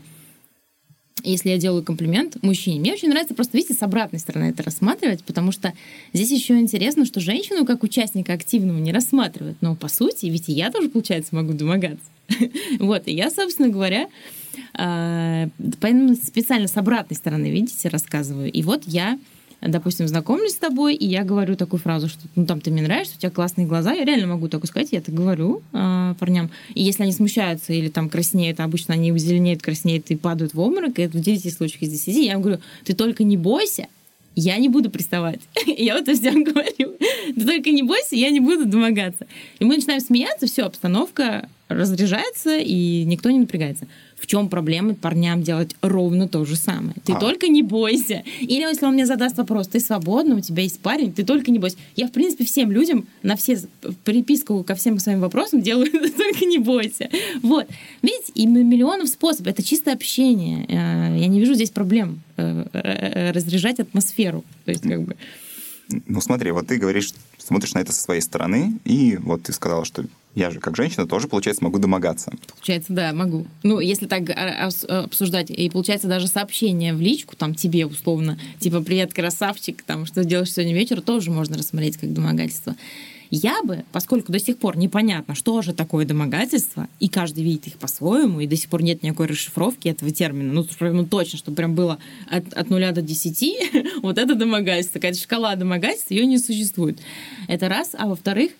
если 1.23 1.49
я 1.49 1.57
делаю 1.57 1.83
комплимент 1.83 2.41
мужчине, 2.43 2.79
мне 2.79 2.93
очень 2.93 3.09
нравится 3.09 3.33
просто, 3.33 3.57
видите, 3.57 3.73
с 3.73 3.81
обратной 3.81 4.19
стороны 4.19 4.45
это 4.45 4.63
рассматривать, 4.63 5.23
потому 5.23 5.51
что 5.51 5.73
здесь 6.13 6.31
еще 6.31 6.59
интересно, 6.59 7.05
что 7.05 7.19
женщину 7.19 7.65
как 7.65 7.83
участника 7.83 8.33
активного 8.33 8.77
не 8.79 8.91
рассматривают. 8.91 9.57
Но 9.61 9.75
по 9.75 9.87
сути, 9.87 10.25
ведь 10.27 10.49
и 10.49 10.53
я 10.53 10.71
тоже, 10.71 10.89
получается, 10.89 11.35
могу 11.35 11.53
домогаться. 11.53 12.05
Вот, 12.79 13.07
и 13.07 13.13
я, 13.13 13.29
собственно 13.29 13.69
говоря, 13.69 14.07
а, 14.73 15.47
поэтому 15.79 16.15
специально 16.15 16.67
с 16.67 16.75
обратной 16.75 17.15
стороны, 17.15 17.51
видите, 17.51 17.87
рассказываю. 17.89 18.51
И 18.51 18.61
вот 18.61 18.83
я 18.85 19.17
допустим, 19.61 20.07
знакомлюсь 20.07 20.53
с 20.53 20.57
тобой, 20.57 20.95
и 20.95 21.05
я 21.05 21.23
говорю 21.23 21.55
такую 21.55 21.79
фразу, 21.79 22.07
что 22.07 22.21
ну 22.35 22.45
там 22.45 22.61
ты 22.61 22.71
мне 22.71 22.81
нравишься, 22.81 23.15
у 23.17 23.19
тебя 23.19 23.31
классные 23.31 23.67
глаза, 23.67 23.93
я 23.93 24.05
реально 24.05 24.27
могу 24.27 24.47
такое 24.47 24.67
сказать, 24.67 24.89
я 24.91 24.99
это 24.99 25.11
говорю 25.11 25.61
э, 25.73 26.15
парням. 26.19 26.51
И 26.73 26.83
если 26.83 27.03
они 27.03 27.11
смущаются 27.11 27.73
или 27.73 27.89
там 27.89 28.09
краснеют, 28.09 28.59
обычно 28.59 28.93
они 28.93 29.17
зеленеют, 29.17 29.61
краснеют 29.61 30.09
и 30.11 30.15
падают 30.15 30.53
в 30.53 30.59
обморок, 30.59 30.99
и 30.99 31.03
это 31.03 31.17
в 31.17 31.21
9 31.21 31.53
случаях 31.53 31.83
из 31.83 31.91
10, 31.91 32.15
я 32.25 32.33
им 32.33 32.41
говорю, 32.41 32.59
ты 32.83 32.93
только 32.93 33.23
не 33.23 33.37
бойся, 33.37 33.87
я 34.35 34.57
не 34.57 34.69
буду 34.69 34.89
приставать. 34.89 35.39
я 35.65 35.95
вот 35.95 36.07
это 36.07 36.19
всем 36.19 36.43
говорю. 36.43 36.95
Ты 37.35 37.45
только 37.45 37.71
не 37.71 37.83
бойся, 37.83 38.15
я 38.15 38.29
не 38.29 38.39
буду 38.39 38.65
домогаться. 38.65 39.27
И 39.59 39.65
мы 39.65 39.75
начинаем 39.75 40.01
смеяться, 40.01 40.45
все, 40.45 40.63
обстановка 40.63 41.49
разряжается, 41.67 42.57
и 42.57 43.03
никто 43.05 43.31
не 43.31 43.39
напрягается. 43.39 43.87
В 44.25 44.27
чем 44.27 44.49
проблема 44.49 44.95
парням 44.95 45.43
делать 45.43 45.75
ровно 45.83 46.27
то 46.27 46.43
же 46.45 46.55
самое? 46.55 46.95
Ты 47.03 47.13
А. 47.13 47.19
только 47.19 47.47
не 47.47 47.61
бойся. 47.61 48.23
Или 48.41 48.61
если 48.61 48.83
он 48.87 48.93
мне 48.93 49.05
задаст 49.05 49.37
вопрос, 49.37 49.67
ты 49.67 49.79
свободна, 49.79 50.35
у 50.37 50.39
тебя 50.39 50.63
есть 50.63 50.79
парень, 50.79 51.13
ты 51.13 51.23
только 51.23 51.51
не 51.51 51.59
бойся. 51.59 51.77
Я, 51.95 52.07
в 52.07 52.11
принципе, 52.11 52.43
всем 52.43 52.71
людям 52.71 53.05
на 53.21 53.35
все 53.35 53.59
приписку 54.03 54.63
ко 54.63 54.73
всем 54.73 54.97
своим 54.97 55.19
вопросам 55.19 55.61
делаю 55.61 55.91
«Ты 55.91 56.09
только 56.17 56.45
не 56.45 56.57
бойся. 56.57 57.07
Вот. 57.43 57.67
Видите, 58.01 58.31
и 58.33 58.47
миллионов 58.47 59.09
способов. 59.09 59.53
Это 59.53 59.61
чисто 59.61 59.91
общение. 59.91 60.65
Э, 60.69 61.15
Я 61.19 61.27
не 61.27 61.39
вижу 61.39 61.53
здесь 61.53 61.69
проблем 61.69 62.21
э, 62.37 62.65
э, 62.73 63.31
разряжать 63.31 63.79
атмосферу. 63.79 64.43
То 64.65 64.71
есть, 64.71 64.81
как 64.81 65.03
бы... 65.03 65.15
Ну 65.89 66.21
смотри, 66.21 66.51
вот 66.51 66.67
ты 66.67 66.77
говоришь, 66.77 67.11
смотришь 67.37 67.73
на 67.73 67.79
это 67.79 67.91
со 67.91 68.01
своей 68.01 68.21
стороны, 68.21 68.79
и 68.85 69.17
вот 69.17 69.43
ты 69.43 69.53
сказала, 69.53 69.85
что 69.85 70.05
я 70.33 70.51
же 70.51 70.59
как 70.59 70.75
женщина 70.75 71.07
тоже, 71.07 71.27
получается, 71.27 71.63
могу 71.63 71.79
домогаться. 71.79 72.31
Получается, 72.55 72.91
да, 72.91 73.13
могу. 73.13 73.45
Ну, 73.63 73.79
если 73.79 74.05
так 74.05 74.29
а, 74.29 74.67
ос- 74.67 74.83
обсуждать, 74.83 75.49
и 75.49 75.69
получается 75.69 76.07
даже 76.07 76.27
сообщение 76.27 76.93
в 76.93 76.99
личку, 76.99 77.35
там, 77.37 77.55
тебе 77.55 77.85
условно, 77.85 78.37
типа, 78.59 78.81
привет, 78.81 79.13
красавчик, 79.13 79.81
там, 79.83 80.05
что 80.05 80.25
делаешь 80.25 80.51
сегодня 80.51 80.73
вечер, 80.73 81.01
тоже 81.01 81.31
можно 81.31 81.57
рассмотреть 81.57 81.97
как 81.97 82.11
домогательство. 82.11 82.75
Я 83.35 83.61
бы, 83.63 83.83
поскольку 83.91 84.31
до 84.31 84.39
сих 84.39 84.57
пор 84.57 84.77
непонятно, 84.77 85.35
что 85.35 85.61
же 85.61 85.73
такое 85.73 86.05
домогательство, 86.05 86.87
и 87.01 87.09
каждый 87.09 87.43
видит 87.43 87.67
их 87.67 87.73
по-своему, 87.73 88.39
и 88.39 88.47
до 88.47 88.55
сих 88.55 88.69
пор 88.69 88.81
нет 88.81 89.03
никакой 89.03 89.27
расшифровки 89.27 89.89
этого 89.89 90.09
термина, 90.11 90.53
ну, 90.53 90.63
прям, 90.63 90.95
ну 90.95 91.05
точно, 91.05 91.37
чтобы 91.37 91.57
прям 91.57 91.75
было 91.75 91.99
от, 92.29 92.53
от 92.53 92.69
0 92.69 92.91
до 92.93 93.01
10, 93.01 94.01
вот 94.01 94.17
это 94.17 94.35
домогательство, 94.35 94.99
какая-то 94.99 95.19
шкала 95.19 95.55
домогательства, 95.55 96.13
ее 96.13 96.25
не 96.25 96.37
существует. 96.37 96.99
Это 97.49 97.67
раз. 97.67 97.91
А 97.97 98.07
во-вторых, 98.07 98.51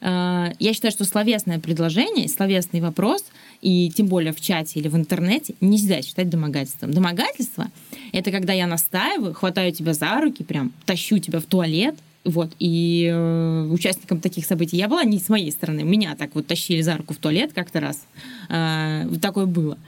э, 0.00 0.52
я 0.60 0.74
считаю, 0.74 0.92
что 0.92 1.04
словесное 1.04 1.58
предложение, 1.58 2.28
словесный 2.28 2.80
вопрос, 2.80 3.24
и 3.62 3.90
тем 3.90 4.06
более 4.06 4.32
в 4.32 4.40
чате 4.40 4.78
или 4.78 4.86
в 4.86 4.94
интернете, 4.94 5.54
нельзя 5.60 6.02
считать 6.02 6.30
домогательством. 6.30 6.92
Домогательство— 6.92 7.68
это 8.12 8.30
когда 8.30 8.52
я 8.52 8.68
настаиваю, 8.68 9.34
хватаю 9.34 9.72
тебя 9.72 9.92
за 9.92 10.20
руки, 10.20 10.44
прям 10.44 10.72
тащу 10.86 11.18
тебя 11.18 11.40
в 11.40 11.46
туалет, 11.46 11.96
вот, 12.24 12.50
и 12.58 13.08
э, 13.12 13.62
участником 13.70 14.20
таких 14.20 14.44
событий 14.46 14.76
я 14.76 14.88
была 14.88 15.04
не 15.04 15.18
с 15.18 15.28
моей 15.28 15.50
стороны. 15.50 15.82
Меня 15.84 16.14
так 16.16 16.34
вот 16.34 16.46
тащили 16.46 16.82
за 16.82 16.96
руку 16.96 17.14
в 17.14 17.16
туалет 17.16 17.52
как-то 17.54 17.80
раз. 17.80 18.02
Э, 18.48 19.06
такое 19.22 19.46
было. 19.46 19.78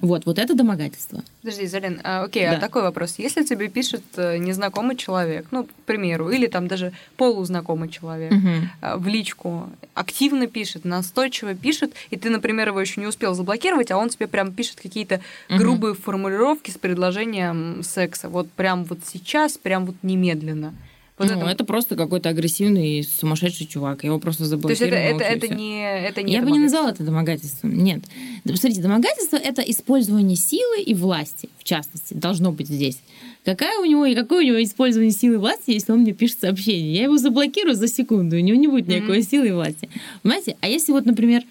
Вот, 0.00 0.26
вот 0.26 0.40
это 0.40 0.54
домогательство. 0.54 1.22
Подожди, 1.42 1.64
Залин, 1.66 2.00
а, 2.02 2.24
окей, 2.24 2.42
Да. 2.44 2.56
а 2.56 2.60
такой 2.60 2.82
вопрос. 2.82 3.14
Если 3.18 3.44
тебе 3.44 3.68
пишет 3.68 4.02
э, 4.16 4.36
незнакомый 4.38 4.96
человек, 4.96 5.46
ну, 5.52 5.62
к 5.64 5.68
примеру, 5.86 6.28
или 6.30 6.48
там 6.48 6.66
даже 6.66 6.92
полузнакомый 7.16 7.88
человек, 7.88 8.32
а, 8.80 8.96
в 8.96 9.06
личку 9.06 9.70
активно 9.94 10.48
пишет, 10.48 10.84
настойчиво 10.84 11.54
пишет, 11.54 11.92
и 12.10 12.16
ты, 12.16 12.30
например, 12.30 12.68
его 12.68 12.80
еще 12.80 13.00
не 13.00 13.06
успел 13.06 13.32
заблокировать, 13.34 13.92
а 13.92 13.96
он 13.96 14.08
тебе 14.08 14.26
прям 14.26 14.52
пишет 14.52 14.80
какие-то 14.82 15.20
Мгм. 15.48 15.58
грубые 15.58 15.94
формулировки 15.94 16.72
с 16.72 16.78
предложением 16.78 17.84
секса. 17.84 18.28
Вот 18.28 18.50
прям 18.50 18.82
вот 18.84 18.98
сейчас, 19.06 19.56
прям 19.56 19.86
вот 19.86 19.94
немедленно. 20.02 20.74
Вот 21.18 21.30
ну, 21.30 21.46
это... 21.46 21.64
просто 21.64 21.94
какой-то 21.94 22.30
агрессивный 22.30 23.02
сумасшедший 23.02 23.66
чувак. 23.66 24.02
Я 24.02 24.08
его 24.08 24.18
просто 24.18 24.48
То 24.48 24.68
есть 24.70 24.80
это, 24.80 24.90
заблокировала. 24.90 25.20
это, 25.20 25.46
это 25.46 25.54
не 25.54 26.06
это 26.08 26.22
не 26.22 26.32
Я 26.32 26.42
бы 26.42 26.50
не 26.50 26.58
назвала 26.58 26.90
это 26.90 27.04
домогательством. 27.04 27.76
Нет. 27.76 28.02
Посмотрите, 28.44 28.80
домогательство 28.82 29.36
это 29.36 29.62
использование 29.62 30.36
силы 30.36 30.80
и 30.80 30.94
власти, 30.94 31.50
в 31.58 31.64
частности, 31.64 32.14
должно 32.14 32.50
быть 32.50 32.68
здесь. 32.68 32.98
Какая 33.44 33.78
у 33.80 33.84
него 33.84 34.06
и 34.06 34.14
какое 34.14 34.42
у 34.44 34.46
него 34.46 34.62
использование 34.62 35.12
силы 35.12 35.34
и 35.34 35.38
власти, 35.38 35.70
если 35.70 35.92
он 35.92 36.00
мне 36.00 36.12
пишет 36.12 36.40
сообщение? 36.40 36.94
Я 36.94 37.04
его 37.04 37.18
заблокирую 37.18 37.74
за 37.74 37.88
секунду, 37.88 38.36
у 38.36 38.40
него 38.40 38.58
не 38.58 38.68
будет 38.68 38.88
никакой 38.88 39.18
Мгм. 39.18 39.26
силы 39.26 39.48
и 39.48 39.52
власти. 39.52 39.90
Понимаете? 40.22 40.56
А 40.60 40.68
если 40.68 40.92
вот, 40.92 41.04
например, 41.04 41.42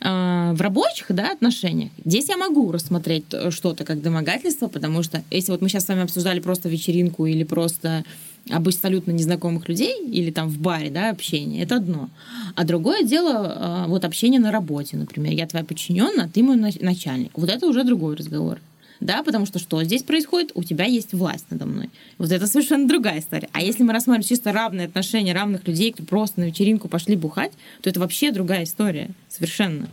в 0.00 0.60
рабочих 0.60 1.06
да, 1.10 1.32
отношениях, 1.32 1.90
здесь 2.04 2.28
я 2.28 2.36
могу 2.36 2.70
рассмотреть 2.70 3.24
э, 3.32 3.50
что-то 3.50 3.84
как 3.84 4.00
домогательство, 4.00 4.68
потому 4.68 5.02
что 5.02 5.22
если 5.30 5.50
вот 5.50 5.60
мы 5.60 5.68
сейчас 5.68 5.86
с 5.86 5.88
вами 5.88 6.02
обсуждали 6.02 6.40
просто 6.40 6.68
вечеринку 6.68 7.26
или 7.26 7.42
просто 7.42 8.04
абсолютно 8.50 9.12
незнакомых 9.12 9.68
людей 9.68 9.94
или 10.06 10.30
там 10.30 10.48
в 10.48 10.58
баре, 10.58 10.90
да, 10.90 11.10
общение, 11.10 11.64
это 11.64 11.76
одно. 11.76 12.08
А 12.54 12.64
другое 12.64 13.02
дело, 13.02 13.32
а, 13.34 13.86
вот 13.88 14.04
общение 14.04 14.40
на 14.40 14.52
работе, 14.52 14.96
например, 14.96 15.32
я 15.32 15.46
твоя 15.46 15.64
подчиненная, 15.64 16.26
а 16.26 16.28
ты 16.28 16.42
мой 16.42 16.56
нач- 16.56 16.82
начальник. 16.82 17.32
Вот 17.36 17.50
это 17.50 17.66
уже 17.66 17.84
другой 17.84 18.16
разговор. 18.16 18.58
Да, 19.00 19.22
потому 19.22 19.46
что 19.46 19.58
что 19.58 19.82
здесь 19.84 20.02
происходит? 20.02 20.50
У 20.54 20.64
тебя 20.64 20.84
есть 20.84 21.12
власть 21.12 21.46
надо 21.50 21.66
мной. 21.66 21.90
Вот 22.18 22.32
это 22.32 22.46
совершенно 22.46 22.88
другая 22.88 23.20
история. 23.20 23.48
А 23.52 23.62
если 23.62 23.82
мы 23.84 23.92
рассматриваем 23.92 24.28
чисто 24.28 24.52
равные 24.52 24.86
отношения 24.86 25.32
равных 25.32 25.66
людей, 25.66 25.92
кто 25.92 26.02
просто 26.02 26.40
на 26.40 26.44
вечеринку 26.44 26.88
пошли 26.88 27.16
бухать, 27.16 27.52
то 27.80 27.90
это 27.90 28.00
вообще 28.00 28.32
другая 28.32 28.64
история. 28.64 29.10
Совершенно. 29.28 29.88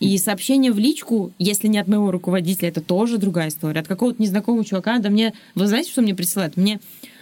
И 0.00 0.18
сообщение 0.18 0.72
в 0.72 0.78
личку, 0.78 1.32
если 1.38 1.68
не 1.68 1.78
от 1.78 1.88
моего 1.88 2.10
руководителя, 2.10 2.68
это 2.68 2.80
тоже 2.80 3.18
другая 3.18 3.48
история. 3.48 3.80
От 3.80 3.88
какого-то 3.88 4.20
незнакомого 4.20 4.64
чувака, 4.64 4.98
да 4.98 5.10
мне... 5.10 5.32
Вы 5.54 5.66
знаете, 5.66 5.90
что 5.90 6.02
мне 6.02 6.14
присылают? 6.14 6.56
Мне 6.56 6.80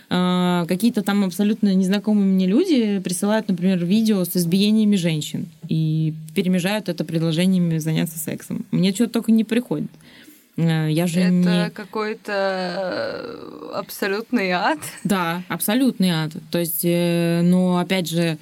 э, 0.09 0.64
какие-то 0.66 1.03
там 1.03 1.25
абсолютно 1.25 1.75
незнакомые 1.75 2.27
мне 2.27 2.46
люди 2.46 2.98
присылают, 3.01 3.48
например, 3.48 3.85
видео 3.85 4.25
с 4.25 4.37
избиениями 4.37 4.96
женщин 4.96 5.46
и 5.68 6.14
перемежают 6.35 6.88
это 6.88 7.05
предложениями 7.05 7.79
заняться 7.79 8.18
сексом. 8.18 8.64
Мне 8.70 8.92
что-то 8.92 9.12
только 9.12 9.33
не 9.33 9.44
приходит. 9.44 9.90
Э, 10.57 10.88
Я 10.91 11.07
же 11.07 11.21
Это 11.21 11.31
не... 11.31 11.71
какой-то 11.71 12.33
э, 12.33 13.71
абсолютный 13.75 14.51
ад. 14.51 14.79
Да, 15.05 15.43
абсолютный 15.49 16.11
ад. 16.11 16.33
То 16.51 16.59
есть, 16.59 16.81
э, 16.85 17.41
но 17.43 17.79
опять 17.79 18.09
же, 18.09 18.38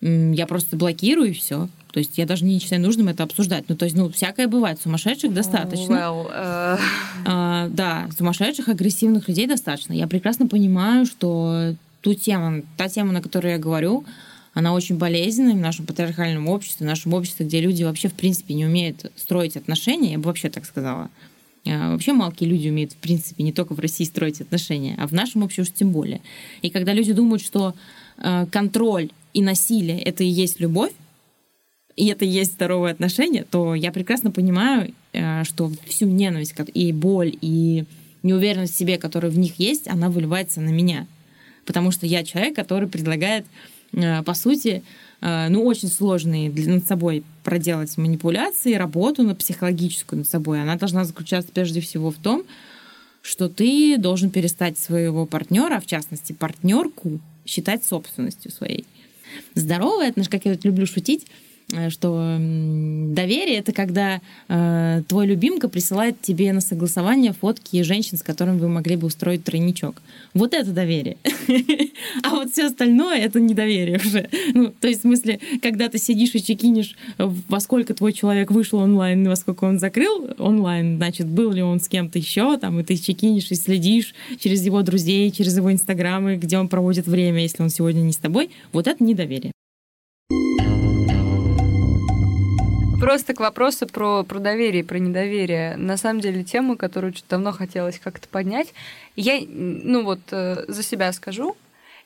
я 0.00 0.46
просто 0.46 0.76
блокирую 0.76 1.30
и 1.30 1.32
все. 1.32 1.68
То 1.92 2.00
есть 2.00 2.18
я 2.18 2.26
даже 2.26 2.44
не 2.44 2.58
считаю 2.58 2.82
нужным 2.82 3.08
это 3.08 3.22
обсуждать. 3.22 3.64
Ну, 3.68 3.76
то 3.76 3.86
есть, 3.86 3.96
ну, 3.96 4.10
всякое 4.10 4.48
бывает. 4.48 4.78
Сумасшедших 4.82 5.32
достаточно. 5.32 5.94
Well, 5.94 6.30
э, 6.30 6.78
А, 7.24 7.68
да, 7.70 8.08
сумасшедших, 8.16 8.68
агрессивных 8.68 9.28
людей 9.28 9.46
достаточно. 9.46 9.94
Я 9.94 10.06
прекрасно 10.06 10.46
понимаю, 10.46 11.06
что 11.06 11.74
ту 12.02 12.12
тему, 12.12 12.64
та 12.76 12.88
тема, 12.88 13.12
на 13.12 13.22
которую 13.22 13.52
я 13.52 13.58
говорю, 13.58 14.04
она 14.52 14.74
очень 14.74 14.96
болезненная 14.98 15.54
в 15.54 15.58
нашем 15.58 15.86
патриархальном 15.86 16.48
обществе, 16.48 16.86
в 16.86 16.88
нашем 16.88 17.14
обществе, 17.14 17.46
где 17.46 17.60
люди 17.60 17.82
вообще, 17.82 18.08
в 18.08 18.14
принципе, 18.14 18.54
не 18.54 18.66
умеют 18.66 19.10
строить 19.16 19.56
отношения, 19.56 20.12
я 20.12 20.18
бы 20.18 20.24
вообще 20.24 20.50
так 20.50 20.66
сказала. 20.66 21.08
А, 21.66 21.92
Вообще 21.92 22.12
малкие 22.12 22.48
люди 22.48 22.68
умеют, 22.68 22.92
в 22.92 22.96
принципе, 22.96 23.42
не 23.42 23.52
только 23.52 23.74
в 23.74 23.80
России 23.80 24.04
строить 24.04 24.40
отношения, 24.40 24.94
а 24.98 25.06
в 25.06 25.12
нашем 25.12 25.42
обществе 25.42 25.62
уж 25.62 25.70
тем 25.70 25.90
более. 25.90 26.20
И 26.62 26.70
когда 26.70 26.92
люди 26.92 27.12
думают, 27.12 27.42
что 27.42 27.74
э, 28.18 28.46
контроль 28.50 29.10
и 29.32 29.42
насилие— 29.42 30.00
это 30.02 30.24
и 30.24 30.28
есть 30.28 30.60
любовь, 30.60 30.92
и 31.96 32.06
это 32.06 32.24
и 32.24 32.28
есть 32.28 32.52
здоровые 32.52 32.92
отношения, 32.92 33.44
то 33.44 33.74
я 33.74 33.90
прекрасно 33.90 34.30
понимаю, 34.30 34.92
э, 35.12 35.44
что 35.44 35.70
всю 35.86 36.06
ненависть 36.06 36.54
и 36.74 36.92
боль, 36.92 37.36
и 37.40 37.84
неуверенность 38.22 38.74
в 38.74 38.78
себе, 38.78 38.98
которая 38.98 39.30
в 39.30 39.38
них 39.38 39.58
есть, 39.58 39.88
она 39.88 40.10
выливается 40.10 40.60
на 40.60 40.70
меня. 40.70 41.06
Потому 41.64 41.90
что 41.90 42.06
я 42.06 42.22
человек, 42.24 42.54
который 42.54 42.88
предлагает, 42.88 43.44
по 43.92 44.34
сути, 44.34 44.82
ну, 45.20 45.64
очень 45.64 45.88
сложные 45.88 46.50
для, 46.50 46.74
над 46.74 46.86
собой 46.86 47.24
проделать 47.46 47.96
манипуляции, 47.96 48.74
работу 48.74 49.22
на 49.22 49.36
психологическую 49.36 50.18
над 50.18 50.28
собой. 50.28 50.60
Она 50.60 50.74
должна 50.74 51.04
заключаться 51.04 51.52
прежде 51.52 51.80
всего 51.80 52.10
в 52.10 52.16
том, 52.16 52.42
что 53.22 53.48
ты 53.48 53.96
должен 53.98 54.30
перестать 54.30 54.76
своего 54.76 55.26
партнера, 55.26 55.78
в 55.78 55.86
частности 55.86 56.32
партнерку, 56.32 57.20
считать 57.46 57.84
собственностью 57.84 58.50
своей. 58.50 58.84
Здоровое 59.54 60.08
отношение, 60.08 60.40
как 60.40 60.44
я 60.44 60.58
люблю 60.60 60.86
шутить, 60.86 61.28
что 61.88 62.36
м, 62.36 63.14
доверие 63.14 63.58
это 63.58 63.72
когда 63.72 64.20
э, 64.48 65.02
твой 65.08 65.26
любимка 65.26 65.68
присылает 65.68 66.20
тебе 66.20 66.52
на 66.52 66.60
согласование 66.60 67.32
фотки 67.32 67.82
женщин, 67.82 68.18
с 68.18 68.22
которыми 68.22 68.58
вы 68.58 68.68
могли 68.68 68.96
бы 68.96 69.08
устроить 69.08 69.42
тройничок. 69.42 70.00
Вот 70.34 70.54
это 70.54 70.70
доверие. 70.70 71.16
А 72.22 72.30
вот 72.30 72.52
все 72.52 72.66
остальное 72.66 73.18
это 73.18 73.40
недоверие 73.40 73.98
уже. 73.98 74.28
Ну, 74.54 74.72
то 74.80 74.88
есть, 74.88 75.00
в 75.00 75.02
смысле, 75.02 75.40
когда 75.60 75.88
ты 75.88 75.98
сидишь 75.98 76.34
и 76.34 76.42
чекинешь, 76.42 76.96
э, 77.18 77.28
во 77.48 77.60
сколько 77.60 77.94
твой 77.94 78.12
человек 78.12 78.50
вышел 78.50 78.78
онлайн, 78.78 79.28
во 79.28 79.36
сколько 79.36 79.64
он 79.64 79.78
закрыл 79.78 80.30
онлайн, 80.38 80.96
значит, 80.96 81.26
был 81.26 81.50
ли 81.50 81.62
он 81.62 81.80
с 81.80 81.88
кем-то 81.88 82.18
еще, 82.18 82.56
там, 82.58 82.78
и 82.80 82.84
ты 82.84 82.96
чекинешь 82.96 83.50
и 83.50 83.54
следишь 83.54 84.14
через 84.38 84.64
его 84.64 84.82
друзей, 84.82 85.30
через 85.30 85.56
его 85.56 85.72
инстаграмы, 85.72 86.36
где 86.36 86.58
он 86.58 86.68
проводит 86.68 87.06
время, 87.06 87.42
если 87.42 87.62
он 87.62 87.70
сегодня 87.70 88.00
не 88.00 88.12
с 88.12 88.18
тобой, 88.18 88.50
вот 88.72 88.86
это 88.86 89.02
недоверие. 89.02 89.52
Просто 93.00 93.34
к 93.34 93.40
вопросу 93.40 93.86
про, 93.86 94.24
про 94.24 94.38
доверие, 94.38 94.82
про 94.82 94.98
недоверие. 94.98 95.76
На 95.76 95.96
самом 95.96 96.20
деле, 96.20 96.42
тема, 96.44 96.76
которую 96.76 97.12
очень 97.12 97.24
давно 97.28 97.52
хотелось 97.52 97.98
как-то 97.98 98.26
поднять. 98.28 98.72
Я, 99.16 99.40
ну 99.48 100.02
вот, 100.02 100.20
э, 100.30 100.64
за 100.66 100.82
себя 100.82 101.12
скажу, 101.12 101.56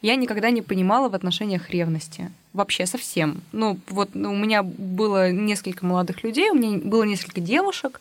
я 0.02 0.16
никогда 0.16 0.50
не 0.50 0.62
понимала 0.62 1.08
в 1.08 1.14
отношениях 1.14 1.70
ревности. 1.70 2.30
Вообще 2.52 2.86
совсем. 2.86 3.42
Ну, 3.52 3.78
вот 3.88 4.10
у 4.14 4.34
меня 4.34 4.62
было 4.62 5.30
несколько 5.30 5.86
молодых 5.86 6.24
людей, 6.24 6.50
у 6.50 6.54
меня 6.54 6.78
было 6.78 7.04
несколько 7.04 7.40
девушек, 7.40 8.00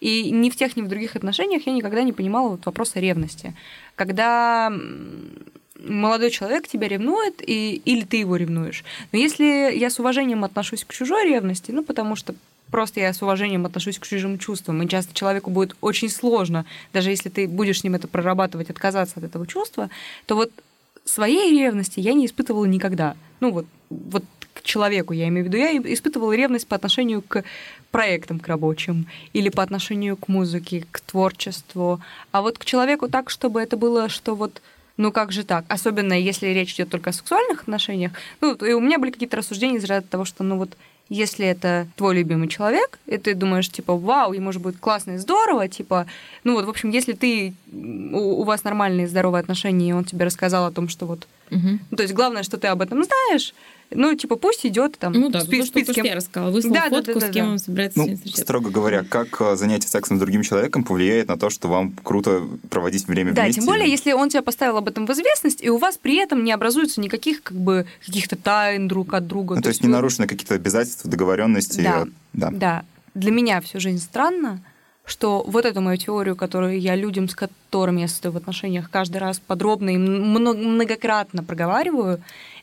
и 0.00 0.30
ни 0.30 0.50
в 0.50 0.56
тех, 0.56 0.76
ни 0.76 0.82
в 0.82 0.88
других 0.88 1.16
отношениях 1.16 1.66
я 1.66 1.72
никогда 1.72 2.02
не 2.02 2.12
понимала 2.12 2.50
вот 2.50 2.66
вопроса 2.66 3.00
ревности. 3.00 3.54
Когда 3.96 4.72
молодой 5.78 6.30
человек 6.30 6.66
тебя 6.66 6.88
ревнует, 6.88 7.42
и, 7.46 7.80
или 7.84 8.04
ты 8.04 8.18
его 8.18 8.36
ревнуешь. 8.36 8.84
Но 9.12 9.18
если 9.18 9.76
я 9.76 9.90
с 9.90 9.98
уважением 9.98 10.44
отношусь 10.44 10.84
к 10.84 10.92
чужой 10.92 11.24
ревности, 11.24 11.70
ну, 11.70 11.84
потому 11.84 12.16
что 12.16 12.34
просто 12.70 13.00
я 13.00 13.12
с 13.12 13.22
уважением 13.22 13.66
отношусь 13.66 13.98
к 13.98 14.06
чужим 14.06 14.38
чувствам, 14.38 14.82
и 14.82 14.88
часто 14.88 15.14
человеку 15.14 15.50
будет 15.50 15.76
очень 15.80 16.10
сложно, 16.10 16.66
даже 16.92 17.10
если 17.10 17.28
ты 17.28 17.46
будешь 17.48 17.80
с 17.80 17.84
ним 17.84 17.94
это 17.94 18.08
прорабатывать, 18.08 18.70
отказаться 18.70 19.14
от 19.18 19.24
этого 19.24 19.46
чувства, 19.46 19.90
то 20.26 20.34
вот 20.34 20.50
своей 21.04 21.50
ревности 21.52 22.00
я 22.00 22.12
не 22.12 22.26
испытывала 22.26 22.64
никогда. 22.64 23.16
Ну, 23.40 23.52
вот, 23.52 23.66
вот 23.88 24.24
к 24.52 24.62
человеку 24.62 25.12
я 25.12 25.28
имею 25.28 25.44
в 25.44 25.48
виду. 25.48 25.56
Я 25.56 25.76
испытывала 25.76 26.32
ревность 26.32 26.66
по 26.66 26.76
отношению 26.76 27.22
к 27.22 27.44
проектам, 27.90 28.40
к 28.40 28.48
рабочим, 28.48 29.06
или 29.32 29.48
по 29.48 29.62
отношению 29.62 30.16
к 30.16 30.28
музыке, 30.28 30.84
к 30.90 31.00
творчеству. 31.00 32.00
А 32.32 32.42
вот 32.42 32.58
к 32.58 32.64
человеку 32.64 33.08
так, 33.08 33.30
чтобы 33.30 33.60
это 33.60 33.76
было, 33.76 34.08
что 34.08 34.34
вот 34.34 34.60
ну 34.98 35.10
как 35.12 35.32
же 35.32 35.44
так? 35.44 35.64
Особенно 35.68 36.12
если 36.12 36.48
речь 36.48 36.74
идет 36.74 36.90
только 36.90 37.10
о 37.10 37.12
сексуальных 37.14 37.62
отношениях. 37.62 38.12
Ну, 38.42 38.52
и 38.54 38.72
у 38.74 38.80
меня 38.80 38.98
были 38.98 39.10
какие-то 39.10 39.38
рассуждения 39.38 39.78
из 39.78 39.84
ряда 39.84 40.06
того, 40.06 40.26
что, 40.26 40.44
ну 40.44 40.58
вот, 40.58 40.76
если 41.08 41.46
это 41.46 41.86
твой 41.96 42.16
любимый 42.16 42.48
человек, 42.48 42.98
и 43.06 43.16
ты 43.16 43.34
думаешь, 43.34 43.70
типа, 43.70 43.96
вау, 43.96 44.34
ему 44.34 44.52
же 44.52 44.58
будет 44.58 44.78
классно 44.78 45.12
и 45.12 45.16
здорово, 45.16 45.66
типа, 45.68 46.06
ну 46.44 46.52
вот, 46.54 46.66
в 46.66 46.68
общем, 46.68 46.90
если 46.90 47.14
ты, 47.14 47.54
у, 47.72 48.42
у 48.42 48.44
вас 48.44 48.64
нормальные 48.64 49.08
здоровые 49.08 49.40
отношения, 49.40 49.88
и 49.88 49.92
он 49.92 50.04
тебе 50.04 50.26
рассказал 50.26 50.66
о 50.66 50.72
том, 50.72 50.88
что 50.88 51.06
вот, 51.06 51.26
Мгм. 51.50 51.80
ну, 51.90 51.96
то 51.96 52.02
есть 52.02 52.14
главное, 52.14 52.42
что 52.42 52.58
ты 52.58 52.66
об 52.66 52.82
этом 52.82 53.02
знаешь, 53.04 53.54
ну, 53.90 54.14
типа, 54.14 54.36
пусть 54.36 54.64
идет 54.66 54.98
там, 54.98 55.12
Ну 55.12 55.28
да, 55.30 55.40
спи- 55.40 55.58
то, 55.60 55.64
что 55.64 55.72
спит 55.72 55.84
с 55.84 55.86
только 55.86 55.94
кем. 55.94 56.04
что 56.04 56.08
я 56.10 56.16
рассказала. 56.16 56.50
Выслал 56.50 56.74
Да, 56.74 56.88
да, 56.88 56.96
фотку, 56.96 57.14
да, 57.14 57.20
да, 57.20 57.26
с 57.28 57.30
кем 57.30 57.46
да. 57.46 57.52
он 57.52 57.58
собирается 57.58 57.98
Ну, 57.98 58.14
встречаться. 58.14 58.42
строго 58.42 58.70
говоря, 58.70 59.04
как 59.04 59.40
э, 59.40 59.56
занятие 59.56 59.88
сексом 59.88 60.16
с 60.18 60.20
другим 60.20 60.42
человеком 60.42 60.84
повлияет 60.84 61.28
на 61.28 61.38
то, 61.38 61.48
что 61.50 61.68
вам 61.68 61.92
круто 62.02 62.42
проводить 62.68 63.06
время 63.08 63.32
Да, 63.32 63.42
вместе? 63.42 63.60
тем 63.60 63.66
более, 63.66 63.90
если 63.90 64.12
он 64.12 64.28
тебя 64.28 64.42
поставил 64.42 64.76
об 64.76 64.88
этом 64.88 65.06
в 65.06 65.10
известность, 65.10 65.62
и 65.62 65.70
у 65.70 65.78
вас 65.78 65.96
при 65.96 66.16
этом 66.16 66.44
не 66.44 66.52
образуется 66.52 67.00
никаких, 67.00 67.42
как 67.42 67.56
бы, 67.56 67.86
каких-то 68.04 68.36
тайн 68.36 68.88
друг 68.88 69.14
от 69.14 69.26
друга. 69.26 69.54
Ну, 69.56 69.62
то 69.62 69.68
есть 69.68 69.82
не 69.82 69.88
вы- 69.88 69.94
нарушены 69.94 70.26
какие-то 70.26 70.54
обязательства, 70.54 71.10
договоренности. 71.10 71.80
Да. 71.80 72.02
э, 72.02 72.06
да. 72.34 72.50
Да. 72.52 72.84
Для 73.14 73.30
меня 73.32 73.60
всю 73.60 73.80
жизнь 73.80 73.98
странно, 74.02 74.60
что 75.04 75.42
вот 75.46 75.64
эту 75.64 75.80
мою 75.80 75.96
теорию, 75.96 76.36
которую 76.36 76.78
я 76.78 76.94
людям, 76.94 77.30
с 77.30 77.34
которыми 77.34 78.02
я 78.02 78.08
состою 78.08 78.32
в 78.34 78.36
отношениях, 78.36 78.90
каждый 78.90 79.16
раз 79.16 79.40
подробно 79.40 79.88
и 79.90 79.96
мно- 79.96 80.52
многократно 80.52 81.42
проговариваю, 81.42 82.20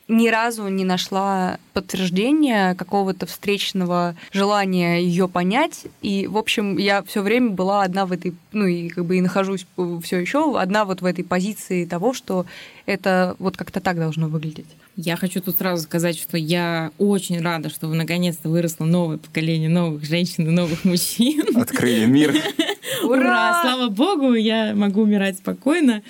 ни 0.07 0.27
разу 0.27 0.67
не 0.67 0.83
нашла 0.83 1.57
подтверждения 1.73 2.75
какого-то 2.75 3.25
встречного 3.25 4.15
желания 4.31 5.01
ее 5.01 5.27
понять. 5.27 5.85
И, 6.01 6.27
в 6.27 6.37
общем, 6.37 6.77
я 6.77 7.01
все 7.03 7.21
время 7.21 7.49
была 7.49 7.83
одна 7.83 8.05
в 8.05 8.11
этой, 8.11 8.35
ну 8.51 8.65
и 8.65 8.89
как 8.89 9.05
бы 9.05 9.17
и 9.17 9.21
нахожусь 9.21 9.65
все 10.03 10.19
еще 10.19 10.59
одна 10.59 10.85
вот 10.85 11.01
в 11.01 11.05
этой 11.05 11.23
позиции 11.23 11.85
того, 11.85 12.13
что 12.13 12.45
это 12.85 13.35
вот 13.39 13.57
как-то 13.57 13.79
так 13.79 13.97
должно 13.97 14.27
выглядеть. 14.27 14.67
Я 14.95 15.17
хочу 15.17 15.41
тут 15.41 15.57
сразу 15.57 15.83
сказать, 15.83 16.17
что 16.17 16.37
я 16.37 16.91
очень 16.97 17.41
рада, 17.41 17.69
что 17.69 17.87
наконец-то 17.87 18.47
выросло 18.47 18.85
новое 18.85 19.17
поколение 19.17 19.69
новых 19.69 20.05
женщин 20.05 20.47
и 20.47 20.51
новых 20.51 20.85
мужчин. 20.85 21.43
Открыли 21.57 22.05
мир. 22.05 22.33
Ура! 23.03 23.61
Слава 23.61 23.89
богу, 23.89 24.33
я 24.33 24.73
могу 24.75 25.01
умирать 25.01 25.39
спокойно. 25.39 26.03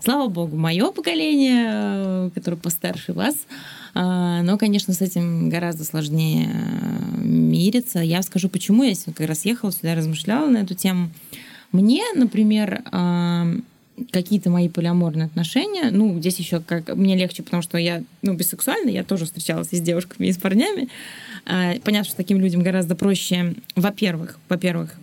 Слава 0.00 0.28
богу, 0.28 0.56
мое 0.56 0.90
поколение, 0.92 1.66
э, 1.68 2.30
которое 2.34 2.56
постарше 2.56 3.12
вас, 3.12 3.34
э, 3.94 4.40
но, 4.42 4.56
конечно, 4.58 4.94
с 4.94 5.00
этим 5.00 5.48
гораздо 5.48 5.84
сложнее 5.84 6.50
э, 6.52 7.20
мириться. 7.20 7.98
Я 7.98 8.22
скажу, 8.22 8.48
почему 8.48 8.84
я 8.84 8.94
как 9.06 9.26
раз 9.26 9.44
ехала 9.44 9.72
сюда, 9.72 9.94
размышляла 9.94 10.48
на 10.48 10.58
эту 10.58 10.74
тему. 10.74 11.10
Мне, 11.72 12.02
например, 12.14 12.82
какие-то 14.10 14.48
мои 14.48 14.70
полиаморные 14.70 15.26
отношения, 15.26 15.90
ну, 15.90 16.18
здесь 16.18 16.38
еще 16.38 16.60
как 16.60 16.96
мне 16.96 17.14
легче, 17.14 17.42
потому 17.42 17.62
что 17.62 17.76
я, 17.76 18.02
ну, 18.22 18.32
бисексуальна, 18.32 18.88
я 18.88 19.04
тоже 19.04 19.26
встречалась 19.26 19.68
и 19.72 19.76
с 19.76 19.80
девушками, 19.80 20.28
и 20.28 20.32
с 20.32 20.38
парнями. 20.38 20.88
Понятно, 21.44 22.04
что 22.04 22.16
таким 22.16 22.40
людям 22.40 22.62
гораздо 22.62 22.94
проще, 22.94 23.54
во-первых, 23.76 24.38
во-первых, 24.48 24.98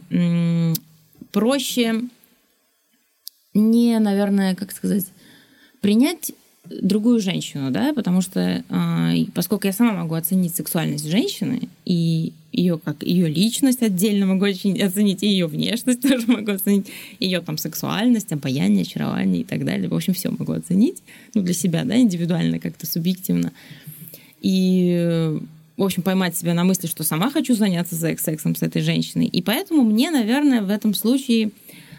проще 1.31 2.01
не, 3.55 3.97
наверное, 3.99 4.53
как 4.53 4.71
сказать, 4.71 5.05
принять 5.81 6.31
другую 6.69 7.19
женщину, 7.19 7.71
да, 7.71 7.93
потому 7.93 8.21
что 8.21 8.63
э, 8.67 9.25
поскольку 9.33 9.67
я 9.67 9.73
сама 9.73 9.93
могу 9.93 10.15
оценить 10.15 10.55
сексуальность 10.55 11.07
женщины 11.07 11.69
и 11.85 12.33
ее 12.51 12.79
как 12.83 13.03
ее 13.03 13.27
личность 13.27 13.83
отдельно 13.83 14.25
могу 14.25 14.45
оценить, 14.45 15.23
и 15.23 15.27
ее 15.27 15.47
внешность 15.47 16.01
тоже 16.09 16.25
могу 16.27 16.51
оценить, 16.51 16.87
ее 17.19 17.41
там 17.41 17.57
сексуальность, 17.57 18.31
обаяние, 18.31 18.83
очарование 18.83 19.41
и 19.41 19.43
так 19.43 19.65
далее. 19.65 19.89
В 19.89 19.93
общем, 19.93 20.13
все 20.13 20.29
могу 20.29 20.53
оценить, 20.53 21.03
ну, 21.33 21.41
для 21.41 21.53
себя, 21.53 21.83
да, 21.83 21.97
индивидуально, 21.97 22.59
как-то 22.59 22.87
субъективно. 22.87 23.51
И 24.41 25.37
в 25.77 25.83
общем, 25.83 26.03
поймать 26.03 26.37
себя 26.37 26.53
на 26.53 26.63
мысли, 26.63 26.87
что 26.87 27.03
сама 27.03 27.29
хочу 27.29 27.53
заняться 27.53 27.95
секс-сексом 27.95 28.55
с 28.55 28.61
этой 28.61 28.81
женщиной. 28.81 29.25
И 29.25 29.41
поэтому 29.41 29.83
мне, 29.83 30.09
наверное, 30.09 30.61
в 30.61 30.69
этом 30.69 30.93
случае 30.93 31.51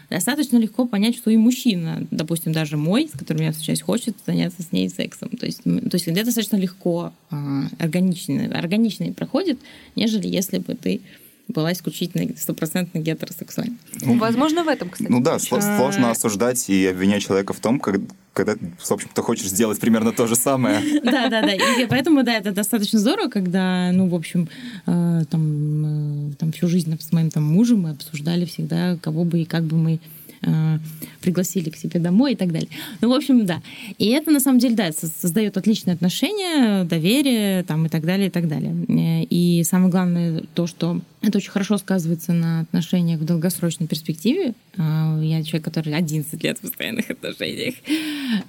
достаточно 0.09 0.57
легко 0.57 0.85
понять, 0.85 1.15
что 1.15 1.29
и 1.29 1.37
мужчина, 1.37 2.05
допустим, 2.11 2.51
даже 2.51 2.77
мой, 2.77 3.07
с 3.07 3.17
которым 3.17 3.43
я 3.43 3.51
встречаюсь, 3.51 3.81
хочет 3.81 4.15
заняться 4.25 4.63
с 4.63 4.71
ней 4.71 4.89
сексом. 4.89 5.29
То 5.29 5.45
есть, 5.45 5.63
то 5.63 5.93
есть 5.93 6.07
где 6.07 6.23
достаточно 6.23 6.55
легко, 6.57 7.13
а, 7.29 7.63
органично, 7.79 8.45
органично 8.57 9.11
проходит, 9.13 9.59
нежели 9.95 10.27
если 10.27 10.59
бы 10.59 10.75
ты 10.75 11.01
была 11.47 11.71
исключительно 11.71 12.35
стопроцентно 12.37 12.99
гетеросексуальной. 12.99 13.77
Ну, 14.01 14.17
возможно, 14.17 14.63
в 14.63 14.67
этом, 14.67 14.89
кстати. 14.89 15.09
Ну 15.09 15.21
да, 15.21 15.39
сложно 15.39 16.11
осуждать 16.11 16.69
и 16.69 16.85
обвинять 16.87 17.23
человека 17.23 17.53
в 17.53 17.59
том, 17.59 17.79
как, 17.79 17.99
когда 18.33 18.55
в 18.55 18.91
общем-то, 18.91 19.21
хочешь 19.21 19.47
сделать 19.47 19.79
примерно 19.79 20.11
то 20.11 20.27
же 20.27 20.35
самое. 20.35 20.81
Да, 21.03 21.29
да, 21.29 21.41
да. 21.41 21.53
И 21.53 21.85
поэтому, 21.87 22.23
да, 22.23 22.33
это 22.33 22.51
достаточно 22.51 22.99
здорово, 22.99 23.29
когда, 23.29 23.91
ну, 23.93 24.07
в 24.09 24.15
общем, 24.15 24.49
э, 24.85 25.23
там, 25.29 26.31
э, 26.31 26.33
там 26.37 26.51
всю 26.51 26.67
жизнь 26.67 26.95
с 26.99 27.11
моим 27.13 27.29
там 27.29 27.43
мужем 27.43 27.81
мы 27.81 27.91
обсуждали 27.91 28.45
всегда, 28.45 28.97
кого 29.01 29.23
бы 29.23 29.41
и 29.41 29.45
как 29.45 29.63
бы 29.63 29.77
мы 29.77 29.99
э, 30.41 30.79
пригласили 31.21 31.69
к 31.69 31.75
себе 31.75 31.99
домой 31.99 32.33
и 32.33 32.35
так 32.35 32.51
далее. 32.51 32.69
Ну, 33.01 33.09
в 33.09 33.13
общем, 33.13 33.45
да. 33.45 33.61
И 33.97 34.07
это, 34.07 34.31
на 34.31 34.39
самом 34.39 34.59
деле, 34.59 34.75
да, 34.75 34.91
создает 34.91 35.57
отличные 35.57 35.93
отношения, 35.93 36.83
доверие 36.83 37.63
там, 37.63 37.85
и 37.85 37.89
так 37.89 38.05
далее, 38.05 38.27
и 38.27 38.29
так 38.29 38.47
далее. 38.47 38.73
Э, 38.87 39.23
и 39.23 39.63
самое 39.63 39.91
главное 39.91 40.43
то, 40.53 40.67
что 40.67 41.01
это 41.21 41.39
очень 41.39 41.51
хорошо 41.51 41.77
сказывается 41.77 42.31
на 42.31 42.61
отношениях 42.61 43.19
в 43.19 43.25
долгосрочной 43.25 43.87
перспективе. 43.87 44.53
Э, 44.77 45.19
я 45.21 45.43
человек, 45.43 45.65
который 45.65 45.93
11 45.93 46.43
лет 46.43 46.57
в 46.59 46.61
постоянных 46.61 47.09
отношениях. 47.09 47.75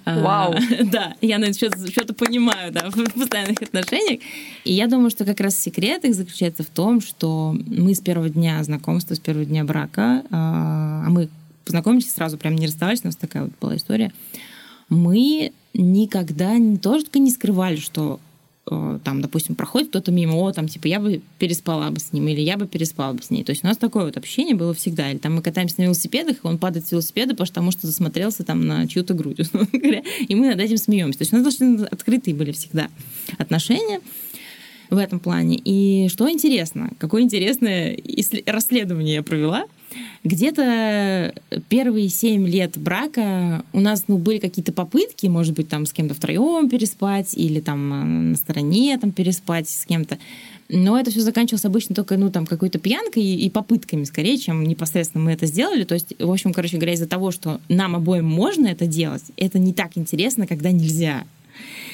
Вау! 0.05 0.55
Да, 0.91 1.15
я 1.21 1.37
на 1.37 1.53
что-то 1.53 2.13
понимаю, 2.13 2.71
да, 2.71 2.89
в 2.89 3.13
постоянных 3.13 3.61
отношениях. 3.61 4.21
И 4.63 4.73
я 4.73 4.87
думаю, 4.87 5.09
что 5.09 5.25
как 5.25 5.39
раз 5.39 5.57
секрет 5.57 6.05
их 6.05 6.15
заключается 6.15 6.63
в 6.63 6.67
том, 6.67 7.01
что 7.01 7.55
мы 7.67 7.93
с 7.93 7.99
первого 7.99 8.29
дня 8.29 8.63
знакомства, 8.63 9.15
с 9.15 9.19
первого 9.19 9.45
дня 9.45 9.63
брака, 9.63 10.23
а 10.31 11.09
мы 11.09 11.29
познакомились 11.69 12.09
сразу 12.09 12.39
прям 12.39 12.55
не 12.55 12.65
расставались, 12.65 13.01
у 13.03 13.07
нас 13.07 13.15
такая 13.15 13.43
вот 13.43 13.51
была 13.61 13.75
история. 13.75 14.11
Мы 14.89 15.51
никогда 15.75 16.57
не, 16.57 16.79
тоже 16.79 17.05
не 17.13 17.29
скрывали, 17.29 17.75
что 17.75 18.19
э, 18.65 18.99
там, 19.03 19.21
допустим, 19.21 19.53
проходит 19.53 19.89
кто-то 19.89 20.11
мимо, 20.11 20.33
о, 20.33 20.51
там, 20.51 20.67
типа, 20.67 20.87
я 20.87 20.99
бы 20.99 21.21
переспала 21.37 21.91
бы 21.91 21.99
с 21.99 22.11
ним, 22.11 22.27
или 22.27 22.41
я 22.41 22.57
бы 22.57 22.65
переспала 22.65 23.13
бы 23.13 23.21
с 23.21 23.29
ней. 23.29 23.43
То 23.43 23.51
есть 23.51 23.63
у 23.63 23.67
нас 23.67 23.77
такое 23.77 24.05
вот 24.05 24.17
общение 24.17 24.55
было 24.55 24.73
всегда. 24.73 25.11
Или 25.11 25.19
там 25.19 25.35
мы 25.35 25.43
катаемся 25.43 25.75
на 25.77 25.83
велосипедах, 25.83 26.37
и 26.37 26.47
он 26.47 26.57
падает 26.57 26.87
с 26.87 26.91
велосипеда, 26.91 27.35
потому 27.35 27.69
что 27.69 27.85
засмотрелся 27.85 28.43
там 28.43 28.65
на 28.65 28.87
чью-то 28.87 29.13
грудь, 29.13 29.39
условно 29.41 29.69
говоря. 29.71 30.01
И 30.27 30.33
мы 30.33 30.47
над 30.47 30.59
этим 30.59 30.77
смеемся. 30.77 31.19
То 31.19 31.21
есть 31.21 31.33
у 31.33 31.35
нас 31.35 31.45
достаточно 31.45 31.85
открытые 31.85 32.33
были 32.33 32.51
всегда 32.51 32.89
отношения 33.37 34.01
в 34.89 34.97
этом 34.97 35.19
плане. 35.19 35.59
И 35.63 36.07
что 36.09 36.29
интересно, 36.29 36.91
какое 36.97 37.21
интересное 37.21 37.97
расследование 38.45 39.15
я 39.15 39.23
провела– 39.23 39.65
где-то 40.23 41.33
первые 41.69 42.09
семь 42.09 42.47
лет 42.47 42.77
брака 42.77 43.63
у 43.73 43.79
нас 43.79 44.05
ну, 44.07 44.17
были 44.17 44.37
какие-то 44.37 44.73
попытки, 44.73 45.27
может 45.27 45.55
быть, 45.55 45.69
там 45.69 45.85
с 45.85 45.93
кем-то 45.93 46.13
втроем 46.13 46.69
переспать 46.69 47.33
или 47.35 47.59
там 47.59 47.93
э, 47.93 48.03
на 48.05 48.35
стороне 48.35 48.97
там 48.99 49.11
переспать 49.11 49.69
с 49.69 49.85
кем-то. 49.85 50.17
Но 50.67 50.99
это 50.99 51.09
все 51.09 51.21
заканчивалось 51.21 51.65
обычно 51.65 51.95
только, 51.95 52.17
ну, 52.17 52.29
там, 52.29 52.45
какой-то 52.45 52.77
пьянкой 52.77 53.23
и 53.23 53.49
попытками, 53.49 54.03
скорее, 54.03 54.37
чем 54.37 54.63
непосредственно 54.63 55.23
мы 55.23 55.31
это 55.31 55.47
сделали. 55.47 55.83
То 55.83 55.95
есть, 55.95 56.13
в 56.19 56.29
общем, 56.29 56.53
короче 56.53 56.77
говоря, 56.77 56.93
из-за 56.93 57.07
того, 57.07 57.31
что 57.31 57.59
нам 57.69 57.95
обоим 57.95 58.25
можно 58.25 58.67
это 58.67 58.85
делать, 58.85 59.23
это 59.35 59.57
не 59.57 59.73
так 59.73 59.91
интересно, 59.95 60.45
когда 60.45 60.71
нельзя. 60.71 61.23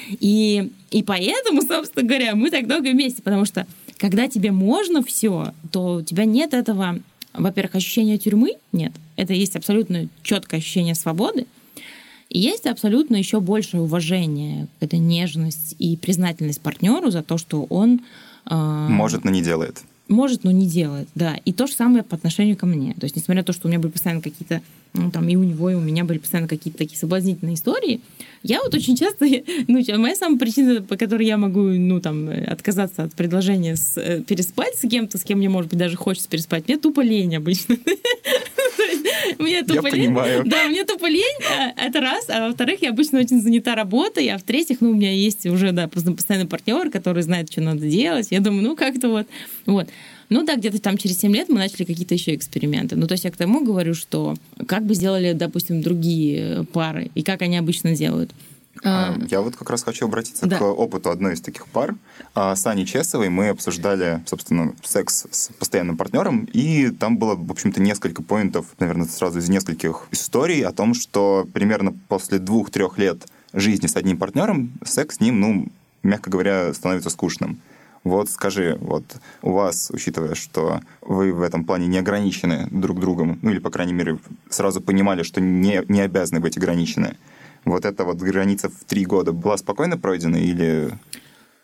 И, 0.10 0.72
и 0.92 1.04
поэтому, 1.04 1.62
собственно 1.62 2.08
говоря, 2.08 2.36
мы 2.36 2.52
так 2.52 2.68
долго 2.68 2.92
вместе, 2.92 3.22
потому 3.22 3.46
что 3.46 3.66
когда 3.98 4.28
тебе 4.28 4.52
можно 4.52 5.04
все, 5.04 5.54
то 5.72 5.96
у 5.96 6.02
тебя 6.02 6.26
нет 6.26 6.54
этого 6.54 7.00
во-первых, 7.38 7.76
ощущение 7.76 8.18
тюрьмы 8.18 8.54
нет. 8.72 8.94
Это 9.16 9.34
есть 9.34 9.56
абсолютно 9.56 10.08
четкое 10.24 10.60
ощущение 10.60 10.96
свободы. 10.96 11.48
И 12.30 12.40
есть 12.40 12.66
абсолютно 12.66 13.16
еще 13.16 13.40
большее 13.40 13.82
уважение, 13.82 14.68
это 14.80 14.98
нежность 14.98 15.76
и 15.80 15.96
признательность 15.96 16.60
партнеру 16.60 17.12
за 17.12 17.24
то, 17.24 17.38
что 17.38 17.64
он... 17.70 18.02
Э, 18.50 18.88
может, 18.90 19.24
но 19.24 19.32
не 19.32 19.42
делает. 19.42 19.84
Может, 20.08 20.44
но 20.44 20.52
не 20.52 20.68
делает, 20.68 21.08
да. 21.16 21.36
И 21.46 21.54
то 21.54 21.66
же 21.66 21.74
самое 21.74 22.04
по 22.04 22.16
отношению 22.16 22.56
ко 22.56 22.68
мне. 22.68 22.94
То 22.94 23.06
есть, 23.06 23.16
несмотря 23.16 23.42
на 23.42 23.46
то, 23.46 23.54
что 23.54 23.68
у 23.68 23.70
меня 23.70 23.80
были 23.80 23.92
постоянно 23.92 24.22
какие-то, 24.22 24.62
ну, 24.94 25.10
там, 25.10 25.28
и 25.28 25.36
у 25.36 25.44
него, 25.44 25.70
и 25.72 25.74
у 25.74 25.80
меня 25.80 26.06
были 26.06 26.20
постоянно 26.20 26.48
какие-то 26.48 26.78
такие 26.78 27.00
соблазнительные 27.00 27.56
истории, 27.56 28.02
я 28.44 28.62
вот 28.62 28.74
очень 28.76 28.96
часто, 28.96 29.26
ну, 29.68 29.82
моя 29.98 30.16
самая 30.16 30.38
причина, 30.38 30.82
по 30.82 30.96
которой 30.96 31.26
я 31.26 31.38
могу, 31.38 31.62
ну, 31.62 32.00
там, 32.02 32.30
отказаться 32.30 33.04
от 33.04 33.14
предложения 33.14 33.76
с, 33.76 33.98
э, 33.98 34.22
переспать 34.22 34.76
с 34.76 34.88
кем-то, 34.88 35.18
с 35.18 35.24
кем 35.24 35.40
мне, 35.40 35.50
может 35.50 35.72
быть, 35.72 35.80
даже 35.80 35.96
хочется 35.96 36.30
переспать, 36.30 36.68
мне 36.68 36.78
тупо 36.78 37.02
лень 37.02 37.36
обычно. 37.36 37.76
Мне 39.40 39.64
тупо 39.64 39.88
лень. 39.88 40.14
Да, 40.46 40.68
мне 40.68 40.84
тупо 40.86 41.08
лень, 41.08 41.24
а, 41.50 41.86
это 41.86 42.02
раз. 42.02 42.26
А 42.30 42.48
во-вторых, 42.48 42.82
я 42.82 42.90
обычно 42.90 43.20
очень 43.20 43.42
занята 43.42 43.76
работой, 43.76 44.28
а 44.30 44.38
в-третьих, 44.38 44.82
ну, 44.82 44.92
у 44.92 44.94
меня 44.94 45.12
есть 45.12 45.46
уже, 45.46 45.72
да, 45.72 45.88
постоянный 45.88 46.48
партнер, 46.48 46.90
который 46.90 47.24
знает, 47.24 47.52
что 47.52 47.62
надо 47.62 47.88
делать. 47.88 48.28
Я 48.32 48.40
думаю, 48.40 48.64
ну, 48.64 48.76
как-то 48.76 49.10
вот, 49.10 49.28
вот. 49.66 49.88
Ну 50.30 50.44
да, 50.44 50.56
где-то 50.56 50.82
там 50.82 50.98
через 50.98 51.20
7 51.20 51.36
лет 51.36 51.50
мы 51.50 51.58
начали 51.58 51.84
какие-то 51.84 52.16
еще 52.16 52.34
эксперименты. 52.34 52.96
Ну, 52.96 53.08
то 53.08 53.14
есть 53.14 53.26
я 53.26 53.32
к 53.32 53.38
тому 53.38 53.64
говорю, 53.64 53.94
что 53.94 54.36
как 54.68 54.84
бы 54.86 54.96
сделали, 54.96 55.34
допустим, 55.34 55.82
другие 55.82 56.66
пары, 56.74 57.12
и 57.14 57.22
как 57.22 57.42
они 57.44 57.58
обычно 57.58 57.96
делают. 57.96 58.32
А, 58.84 59.16
я 59.30 59.42
вот 59.42 59.56
как 59.56 59.70
раз 59.70 59.84
хочу 59.84 60.06
обратиться 60.06 60.46
да. 60.46 60.58
к 60.58 60.62
опыту 60.62 61.10
одной 61.10 61.34
из 61.34 61.42
таких 61.42 61.68
пар. 61.68 61.96
А, 62.34 62.56
с 62.56 62.66
Аней 62.68 62.86
Чесовой 62.86 63.30
мы 63.30 63.50
обсуждали, 63.50 64.24
собственно, 64.26 64.74
секс 64.84 65.26
с 65.30 65.50
постоянным 65.54 65.98
партнером, 65.98 66.46
и 66.52 66.90
там 66.90 67.18
было, 67.18 67.36
в 67.36 67.52
общем-то, 67.52 67.82
несколько 67.82 68.22
поинтов, 68.22 68.68
наверное, 68.80 69.08
сразу 69.08 69.40
из 69.40 69.50
нескольких 69.50 70.08
историй 70.12 70.62
о 70.62 70.72
том, 70.72 70.94
что 70.94 71.48
примерно 71.54 71.94
после 72.08 72.40
двух-трех 72.40 72.98
лет 72.98 73.26
жизни 73.54 73.88
с 73.88 73.96
одним 73.96 74.18
партнером 74.18 74.74
секс 74.84 75.18
с 75.18 75.20
ним, 75.20 75.40
ну, 75.40 75.68
мягко 76.04 76.30
говоря, 76.30 76.74
становится 76.74 77.10
скучным. 77.10 77.60
Вот 78.04 78.30
скажи, 78.30 78.78
вот 78.82 79.04
у 79.42 79.52
вас, 79.54 79.90
учитывая, 79.92 80.36
что 80.36 80.80
вы 81.02 81.34
в 81.34 81.42
этом 81.42 81.66
плане 81.66 81.88
не 81.88 81.98
ограничены 81.98 82.68
друг 82.70 83.00
другом, 83.00 83.40
ну 83.42 83.50
или, 83.50 83.58
по 83.58 83.72
крайней 83.72 83.94
мере, 83.94 84.20
сразу 84.48 84.80
понимали, 84.80 85.24
что 85.24 85.42
не, 85.42 85.84
не 85.88 86.02
обязаны 86.02 86.40
быть 86.40 86.56
ограничены, 86.56 87.18
вот 87.66 87.86
эта 87.86 88.04
вот 88.04 88.18
граница 88.18 88.70
в 88.70 88.86
три 88.86 89.06
года 89.06 89.32
была 89.32 89.58
спокойно 89.58 89.98
пройдена 89.98 90.38
или... 90.38 90.92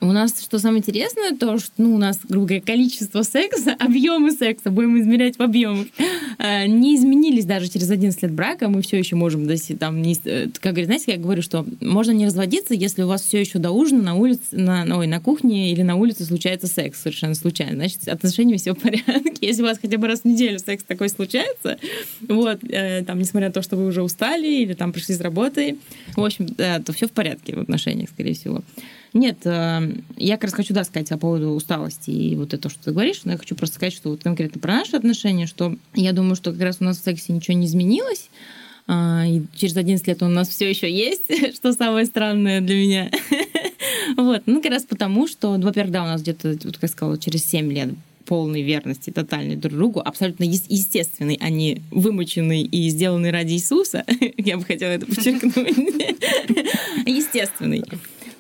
У 0.04 0.12
нас, 0.14 0.42
что 0.42 0.58
самое 0.58 0.80
интересное, 0.80 1.38
то, 1.38 1.60
что 1.60 1.74
ну, 1.78 1.94
у 1.94 2.00
нас, 2.00 2.20
грубо 2.28 2.48
говоря, 2.48 2.62
количество 2.62 3.22
секса, 3.22 3.76
объемы 3.80 4.32
секса, 4.32 4.72
будем 4.72 5.00
измерять 5.00 5.38
в 5.38 5.42
объемах, 5.44 5.86
э, 6.40 6.66
не 6.66 6.96
изменились 6.96 7.46
даже 7.46 7.70
через 7.70 7.92
11 7.92 8.24
лет 8.24 8.32
брака. 8.32 8.68
Мы 8.68 8.82
все 8.82 8.98
еще 8.98 9.16
можем, 9.16 9.48
там, 9.78 10.02
не, 10.02 10.18
э, 10.26 10.48
как 10.60 10.84
знаете, 10.84 11.12
я 11.12 11.18
говорю, 11.18 11.44
что 11.44 11.68
можно 11.82 12.12
не 12.12 12.26
разводиться, 12.26 12.74
если 12.74 13.04
у 13.04 13.08
вас 13.08 13.22
все 13.22 13.40
еще 13.40 13.60
до 13.60 13.70
ужина 13.70 14.02
на 14.02 14.16
улице, 14.16 14.42
на, 14.54 14.98
ой, 14.98 15.06
на 15.06 15.20
кухне 15.20 15.72
или 15.72 15.84
на 15.84 15.96
улице 15.96 16.26
случается 16.26 16.66
секс 16.66 17.00
совершенно 17.00 17.36
случайно. 17.36 17.76
Значит, 17.76 18.08
отношениями 18.08 18.58
все 18.58 18.74
в 18.74 18.80
порядке. 18.80 19.06
Если 19.42 19.62
у 19.62 19.66
вас 19.66 19.78
хотя 19.80 20.00
бы 20.00 20.08
раз 20.08 20.22
в 20.22 20.26
неделю 20.26 20.58
секс 20.58 20.84
такой 20.84 21.10
случается, 21.10 21.78
вот, 22.28 22.64
э, 22.64 23.04
там, 23.06 23.20
несмотря 23.20 23.50
на 23.50 23.54
то, 23.54 23.62
что 23.62 23.76
вы 23.76 23.86
уже 23.86 24.02
устали 24.02 24.48
или 24.48 24.74
там 24.74 24.94
пришли 24.94 25.14
с 25.14 25.22
работы, 25.22 25.78
в 26.16 26.26
общем, 26.26 26.48
то 26.48 26.92
все 26.92 27.08
в 27.08 27.12
порядке 27.12 27.56
в 27.56 27.60
отношениях, 27.60 28.10
скорее 28.10 28.34
всего. 28.34 28.64
Нет, 29.14 29.40
э, 29.46 29.94
я 30.16 30.36
как 30.36 30.46
раз 30.46 30.54
хочу, 30.54 30.74
да, 30.74 30.84
сказать 30.86 31.10
по 31.10 31.18
поводу 31.18 31.50
усталости 31.50 32.12
и 32.12 32.36
вот 32.36 32.54
это, 32.54 32.70
что 32.70 32.86
ты 32.86 32.92
говоришь, 32.92 33.22
но 33.26 33.34
я 33.34 33.38
хочу 33.38 33.56
просто 33.56 33.76
сказать, 33.76 33.94
что 33.94 34.10
вот 34.10 34.24
конкретно 34.24 34.62
про 34.62 34.74
наши 34.74 34.96
отношения, 34.96 35.48
что 35.48 35.76
я 35.94 36.14
думаю, 36.14 36.36
что 36.36 36.54
как 36.54 36.62
раз 36.62 36.78
у 36.80 36.86
нас 36.86 36.98
в 36.98 37.04
сексе 37.04 37.34
ничего 37.34 37.58
не 37.58 37.66
изменилось, 37.66 38.30
а, 38.88 39.26
и 39.28 39.42
через 39.56 39.76
11 39.76 40.08
лет 40.08 40.24
он 40.24 40.32
у 40.32 40.36
нас 40.36 40.48
все 40.50 40.70
еще 40.70 40.92
есть, 40.92 41.26
что 41.56 41.74
самое 41.74 42.06
странное 42.06 42.62
для 42.62 42.76
меня. 42.76 43.12
Вот, 44.18 44.44
ну, 44.46 44.62
как 44.62 44.72
раз 44.72 44.84
потому, 44.84 45.28
что, 45.28 45.56
ну, 45.58 45.64
во-первых, 45.64 45.92
да, 45.92 46.04
у 46.04 46.06
нас 46.06 46.22
где-то, 46.22 46.58
вот, 46.64 46.74
как 46.74 46.84
я 46.84 46.88
сказала, 46.88 47.18
через 47.18 47.46
7 47.46 47.72
лет 47.72 47.90
полной 48.26 48.62
верности, 48.62 49.10
тотальной 49.10 49.56
друг 49.56 49.74
другу, 49.74 50.02
абсолютно 50.04 50.44
естественный, 50.44 51.38
а 51.42 51.50
не 51.50 51.82
вымученный 51.92 52.62
и 52.62 52.90
сделанный 52.90 53.32
ради 53.32 53.54
Иисуса. 53.54 54.06
Я 54.38 54.58
бы 54.58 54.64
хотела 54.64 54.92
это 54.92 55.06
подчеркнуть. 55.06 55.54
Естественный. 57.06 57.84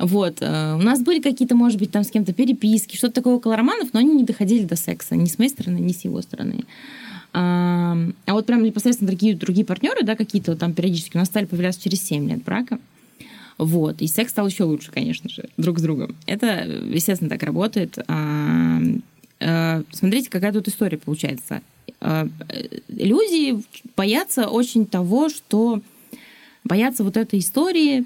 Вот. 0.01 0.37
Э, 0.41 0.73
у 0.73 0.81
нас 0.81 1.01
были 1.01 1.21
какие-то, 1.21 1.55
может 1.55 1.79
быть, 1.79 1.91
там 1.91 2.03
с 2.03 2.09
кем-то 2.09 2.33
переписки, 2.33 2.97
что-то 2.97 3.13
такое 3.13 3.35
около 3.35 3.55
романов, 3.55 3.89
но 3.93 3.99
они 3.99 4.15
не 4.15 4.23
доходили 4.23 4.65
до 4.65 4.75
секса 4.75 5.15
ни 5.15 5.27
с 5.27 5.37
моей 5.37 5.49
стороны, 5.49 5.77
ни 5.77 5.91
с 5.91 6.03
его 6.03 6.21
стороны. 6.23 6.63
А, 7.33 7.95
вот 8.27 8.47
прям 8.47 8.63
непосредственно 8.63 9.09
другие, 9.09 9.35
другие 9.35 9.63
партнеры, 9.63 10.03
да, 10.03 10.15
какие-то 10.15 10.55
там 10.55 10.73
периодически 10.73 11.15
у 11.15 11.19
нас 11.19 11.27
стали 11.27 11.45
появляться 11.45 11.81
через 11.81 12.03
7 12.03 12.27
лет 12.27 12.43
брака. 12.43 12.79
Вот. 13.59 14.01
И 14.01 14.07
секс 14.07 14.31
стал 14.31 14.47
еще 14.47 14.63
лучше, 14.63 14.91
конечно 14.91 15.29
же, 15.29 15.47
друг 15.55 15.77
с 15.77 15.83
другом. 15.83 16.15
Это, 16.25 16.65
естественно, 16.65 17.29
так 17.29 17.43
работает. 17.43 17.99
А, 18.07 18.81
смотрите, 19.91 20.31
какая 20.31 20.51
тут 20.51 20.67
история 20.67 20.97
получается. 20.97 21.61
Люди 22.87 23.63
боятся 23.95 24.49
очень 24.49 24.87
того, 24.87 25.29
что 25.29 25.81
боятся 26.63 27.03
вот 27.03 27.17
этой 27.17 27.39
истории, 27.39 28.05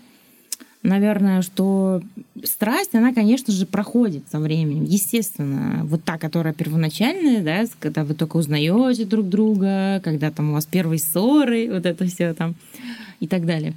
наверное, 0.85 1.41
что 1.41 2.01
страсть, 2.43 2.95
она, 2.95 3.13
конечно 3.13 3.51
же, 3.51 3.65
проходит 3.65 4.23
со 4.31 4.39
временем. 4.39 4.83
Естественно, 4.83 5.81
вот 5.83 6.03
та, 6.03 6.17
которая 6.17 6.53
первоначальная, 6.53 7.43
да, 7.43 7.65
когда 7.79 8.03
вы 8.03 8.13
только 8.13 8.37
узнаете 8.37 9.05
друг 9.05 9.27
друга, 9.27 10.01
когда 10.03 10.31
там 10.31 10.51
у 10.51 10.53
вас 10.53 10.65
первые 10.65 10.99
ссоры, 10.99 11.69
вот 11.71 11.85
это 11.85 12.05
все 12.05 12.33
там 12.33 12.55
и 13.19 13.27
так 13.27 13.45
далее. 13.45 13.73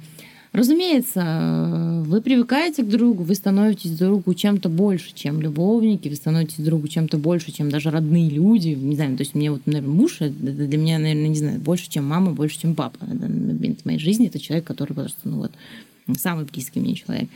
Разумеется, 0.51 2.03
вы 2.07 2.21
привыкаете 2.21 2.81
к 2.81 2.89
другу, 2.89 3.23
вы 3.23 3.35
становитесь 3.35 3.91
другу 3.91 4.33
чем-то 4.33 4.67
больше, 4.67 5.11
чем 5.13 5.41
любовники, 5.41 6.09
вы 6.09 6.15
становитесь 6.15 6.65
другу 6.65 6.87
чем-то 6.87 7.19
больше, 7.19 7.51
чем 7.51 7.69
даже 7.69 7.91
родные 7.91 8.31
люди. 8.31 8.69
Не 8.69 8.95
знаю, 8.95 9.15
то 9.15 9.21
есть 9.21 9.35
мне 9.35 9.51
вот, 9.51 9.61
наверное, 9.67 9.93
муж 9.93 10.17
для 10.19 10.77
меня, 10.77 10.97
наверное, 10.97 11.27
не 11.27 11.37
знаю, 11.37 11.59
больше, 11.59 11.87
чем 11.87 12.05
мама, 12.05 12.31
больше, 12.31 12.59
чем 12.59 12.73
папа. 12.73 12.97
В 12.99 13.85
моей 13.85 13.99
жизни 13.99 14.25
это 14.25 14.39
человек, 14.39 14.65
который 14.65 14.93
просто, 14.93 15.19
ну 15.23 15.37
вот, 15.37 15.51
самый 16.15 16.45
близкий 16.45 16.79
мне 16.79 16.95
человек. 16.95 17.29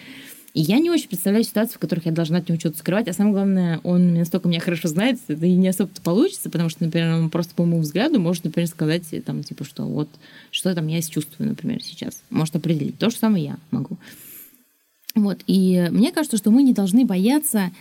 И 0.53 0.61
я 0.61 0.77
не 0.77 0.91
очень 0.91 1.07
представляю 1.07 1.43
ситуации, 1.43 1.75
в 1.75 1.79
которых 1.79 2.05
я 2.05 2.11
должна 2.11 2.37
от 2.37 2.47
него 2.47 2.59
что-то 2.59 2.77
скрывать. 2.77 3.07
А 3.07 3.13
самое 3.13 3.33
главное, 3.33 3.79
он 3.83 4.13
настолько 4.13 4.47
меня 4.47 4.59
хорошо 4.59 4.87
знает, 4.87 5.19
это 5.27 5.45
и 5.45 5.53
не 5.53 5.67
особо 5.67 5.89
получится, 6.03 6.51
потому 6.51 6.69
что, 6.69 6.83
например, 6.83 7.15
он 7.15 7.31
просто 7.31 7.55
по 7.55 7.65
моему 7.65 7.81
взгляду 7.81 8.19
может, 8.19 8.43
например, 8.43 8.69
сказать, 8.69 9.03
там, 9.25 9.43
типа, 9.43 9.63
что 9.63 9.83
вот, 9.83 10.09
что 10.51 10.75
там 10.75 10.87
я 10.87 11.01
чувствую, 11.01 11.49
например, 11.49 11.81
сейчас. 11.83 12.21
Может 12.29 12.55
определить. 12.55 12.99
То 12.99 13.09
же 13.09 13.15
самое 13.15 13.43
я 13.43 13.57
могу. 13.71 13.97
Вот. 15.15 15.39
И 15.47 15.87
мне 15.91 16.11
кажется, 16.11 16.37
что 16.37 16.51
мы 16.51 16.61
не 16.61 16.73
должны 16.73 17.03
бояться 17.03 17.71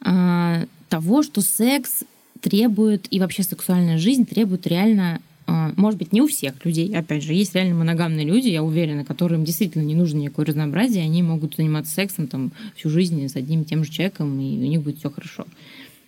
а, 0.00 0.66
того, 0.88 1.24
что 1.24 1.40
секс 1.40 2.04
требует, 2.40 3.06
и 3.10 3.18
вообще 3.18 3.42
сексуальная 3.42 3.98
жизнь 3.98 4.26
требует 4.26 4.66
реально 4.66 5.20
может 5.46 5.98
быть, 5.98 6.12
не 6.12 6.22
у 6.22 6.26
всех 6.26 6.64
людей, 6.64 6.94
опять 6.96 7.22
же, 7.22 7.32
есть 7.32 7.54
реально 7.54 7.76
моногамные 7.76 8.26
люди, 8.26 8.48
я 8.48 8.62
уверена, 8.62 9.04
которым 9.04 9.44
действительно 9.44 9.82
не 9.82 9.94
нужно 9.94 10.18
никакое 10.18 10.46
разнообразие, 10.46 11.04
они 11.04 11.22
могут 11.22 11.56
заниматься 11.56 11.92
сексом 11.92 12.26
там 12.26 12.52
всю 12.74 12.90
жизнь 12.90 13.28
с 13.28 13.36
одним 13.36 13.62
и 13.62 13.64
тем 13.64 13.84
же 13.84 13.90
человеком, 13.90 14.40
и 14.40 14.56
у 14.56 14.68
них 14.68 14.82
будет 14.82 14.98
все 14.98 15.10
хорошо. 15.10 15.46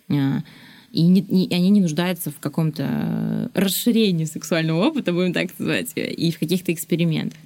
А, 0.09 0.43
и, 0.91 1.03
не, 1.03 1.21
и 1.21 1.53
они 1.53 1.69
не 1.69 1.81
нуждаются 1.81 2.31
в 2.31 2.39
каком-то 2.39 3.51
расширении 3.53 4.25
сексуального 4.25 4.87
опыта, 4.87 5.13
будем 5.13 5.33
так 5.33 5.57
называть, 5.57 5.91
и 5.95 6.31
в 6.31 6.39
каких-то 6.39 6.73
экспериментах. 6.73 7.39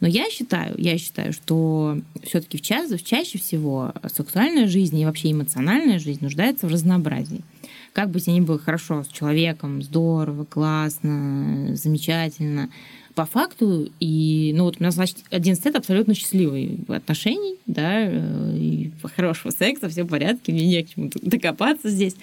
Но 0.00 0.08
я 0.08 0.30
считаю, 0.30 0.74
я 0.78 0.96
считаю, 0.96 1.34
что 1.34 2.00
все-таки 2.22 2.56
в 2.56 2.62
ча- 2.62 2.96
чаще 2.96 3.38
всего 3.38 3.92
сексуальная 4.10 4.66
жизнь 4.66 4.98
и 4.98 5.04
вообще 5.04 5.32
эмоциональная 5.32 5.98
жизнь 5.98 6.20
нуждается 6.22 6.66
в 6.66 6.72
разнообразии 6.72 7.42
как 7.92 8.10
бы 8.10 8.20
тебе 8.20 8.34
ни 8.34 8.40
было 8.40 8.58
хорошо 8.58 9.02
с 9.02 9.08
человеком, 9.08 9.82
здорово, 9.82 10.44
классно, 10.44 11.74
замечательно, 11.74 12.70
по 13.14 13.26
факту, 13.26 13.90
и, 13.98 14.52
ну, 14.56 14.64
вот 14.64 14.76
у 14.78 14.82
нас, 14.82 14.94
значит, 14.94 15.18
11 15.30 15.64
лет 15.64 15.76
абсолютно 15.76 16.14
счастливый. 16.14 16.78
Отношений, 16.88 17.56
да, 17.66 18.02
э, 18.04 18.56
и 18.56 18.92
хорошего 19.16 19.50
секса, 19.50 19.88
все 19.88 20.04
в 20.04 20.08
порядке, 20.08 20.52
мне 20.52 20.66
не 20.66 20.82
к 20.82 20.90
чему 20.90 21.10
докопаться 21.20 21.90
здесь. 21.90 22.14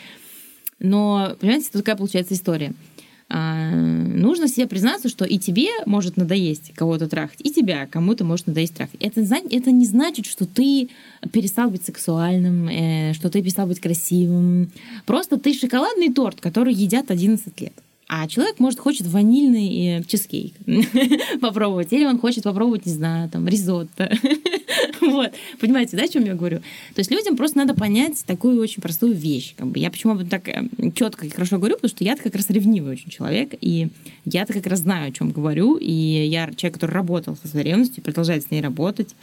Но, 0.80 1.36
понимаете, 1.40 1.70
тут 1.72 1.84
такая 1.84 1.98
получается 1.98 2.34
история– 2.34 2.74
а, 3.30 3.72
нужно 3.72 4.48
себе 4.48 4.68
признаться, 4.68 5.10
что 5.10 5.26
и 5.26 5.38
тебе 5.38 5.68
может 5.86 6.16
надоесть 6.16 6.72
кого-то 6.74 7.10
трахать, 7.10 7.42
и 7.42 7.52
тебя 7.52 7.86
кому-то 7.86 8.24
может 8.24 8.48
надоесть 8.48 8.76
трахать. 8.76 9.02
Это, 9.02 9.22
это 9.22 9.72
не 9.72 9.86
значит, 9.86 10.26
что 10.26 10.46
ты 10.46 10.90
перестал 11.34 11.70
быть 11.70 11.84
сексуальным, 11.84 12.70
э, 12.70 13.14
что 13.14 13.30
ты 13.30 13.42
перестал 13.42 13.68
быть 13.68 13.82
красивым. 13.82 14.72
Просто 15.06 15.38
ты 15.38 15.54
шоколадный 15.54 16.14
торт, 16.14 16.40
который 16.40 16.74
едят 16.74 17.12
11 17.12 17.60
лет. 17.60 17.74
А 18.10 18.26
человек, 18.28 18.60
может, 18.60 18.80
хочет 18.80 19.06
ванильный 19.06 20.00
э, 20.00 20.04
чизкейк 20.04 20.54
попробовать. 21.42 21.92
Или 21.92 22.06
он 22.06 22.20
хочет 22.20 22.46
попробовать, 22.46 22.86
не 22.86 22.94
знаю, 22.94 23.30
там, 23.30 23.46
ризотто. 23.48 24.10
вот. 25.02 25.34
Понимаете, 25.60 25.98
да, 25.98 26.04
о 26.04 26.08
чем 26.08 26.24
я 26.24 26.34
говорю? 26.34 26.60
То 26.60 27.00
есть 27.00 27.12
людям 27.12 27.36
просто 27.36 27.58
надо 27.58 27.74
понять 27.74 28.24
такую 28.26 28.62
очень 28.62 28.82
простую 28.82 29.14
вещь. 29.14 29.56
Как 29.58 29.68
бы. 29.68 29.80
Я 29.80 29.92
почему 29.92 30.18
так 30.24 30.48
э, 30.48 30.70
четко 30.96 31.26
и 31.26 31.30
хорошо 31.30 31.58
говорю, 31.58 31.76
потому 31.76 31.90
что 31.90 32.06
я 32.06 32.16
как 32.16 32.34
раз 32.34 32.50
ревнивый 32.50 32.94
очень 32.94 33.10
человек, 33.10 33.54
и 33.60 33.90
я-то 34.24 34.54
как 34.54 34.68
раз 34.68 34.80
знаю, 34.80 35.10
о 35.10 35.12
чем 35.12 35.32
говорю, 35.32 35.76
и 35.76 35.92
я 35.92 36.50
человек, 36.56 36.76
который 36.76 36.92
работал 36.92 37.36
со 37.36 37.50
своей 37.50 37.66
ревностью, 37.66 38.04
продолжает 38.04 38.44
с 38.44 38.52
ней 38.52 38.62
работать 38.62 39.16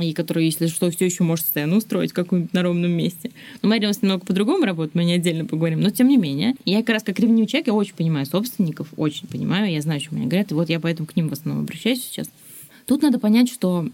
и 0.00 0.12
который, 0.12 0.46
если 0.46 0.66
что, 0.66 0.90
все 0.90 1.04
еще 1.04 1.24
может 1.24 1.46
сцену 1.46 1.76
устроить 1.76 2.10
в 2.10 2.14
каком-нибудь 2.14 2.52
на 2.52 2.62
ровном 2.62 2.90
месте. 2.90 3.30
Но 3.62 3.68
Мария 3.68 3.88
у 3.88 3.90
нас 3.90 4.02
немного 4.02 4.24
по-другому 4.24 4.64
работает, 4.64 4.94
мы 4.94 5.04
не 5.04 5.14
отдельно 5.14 5.44
поговорим, 5.44 5.80
но 5.80 5.90
тем 5.90 6.08
не 6.08 6.16
менее. 6.16 6.54
Я 6.64 6.78
как 6.80 6.90
раз 6.90 7.02
как 7.02 7.18
ревнивый 7.18 7.46
человек, 7.46 7.68
я 7.68 7.74
очень 7.74 7.94
понимаю 7.94 8.26
собственников, 8.26 8.88
очень 8.96 9.28
понимаю, 9.28 9.70
я 9.72 9.80
знаю, 9.80 9.98
о 9.98 10.00
чем 10.00 10.16
они 10.16 10.26
говорят, 10.26 10.50
и 10.50 10.54
вот 10.54 10.68
я 10.68 10.80
поэтому 10.80 11.06
к 11.06 11.16
ним 11.16 11.28
в 11.28 11.32
основном 11.32 11.64
обращаюсь 11.64 12.02
сейчас. 12.02 12.28
Тут 12.86 13.02
надо 13.02 13.18
понять, 13.18 13.50
что 13.50 13.88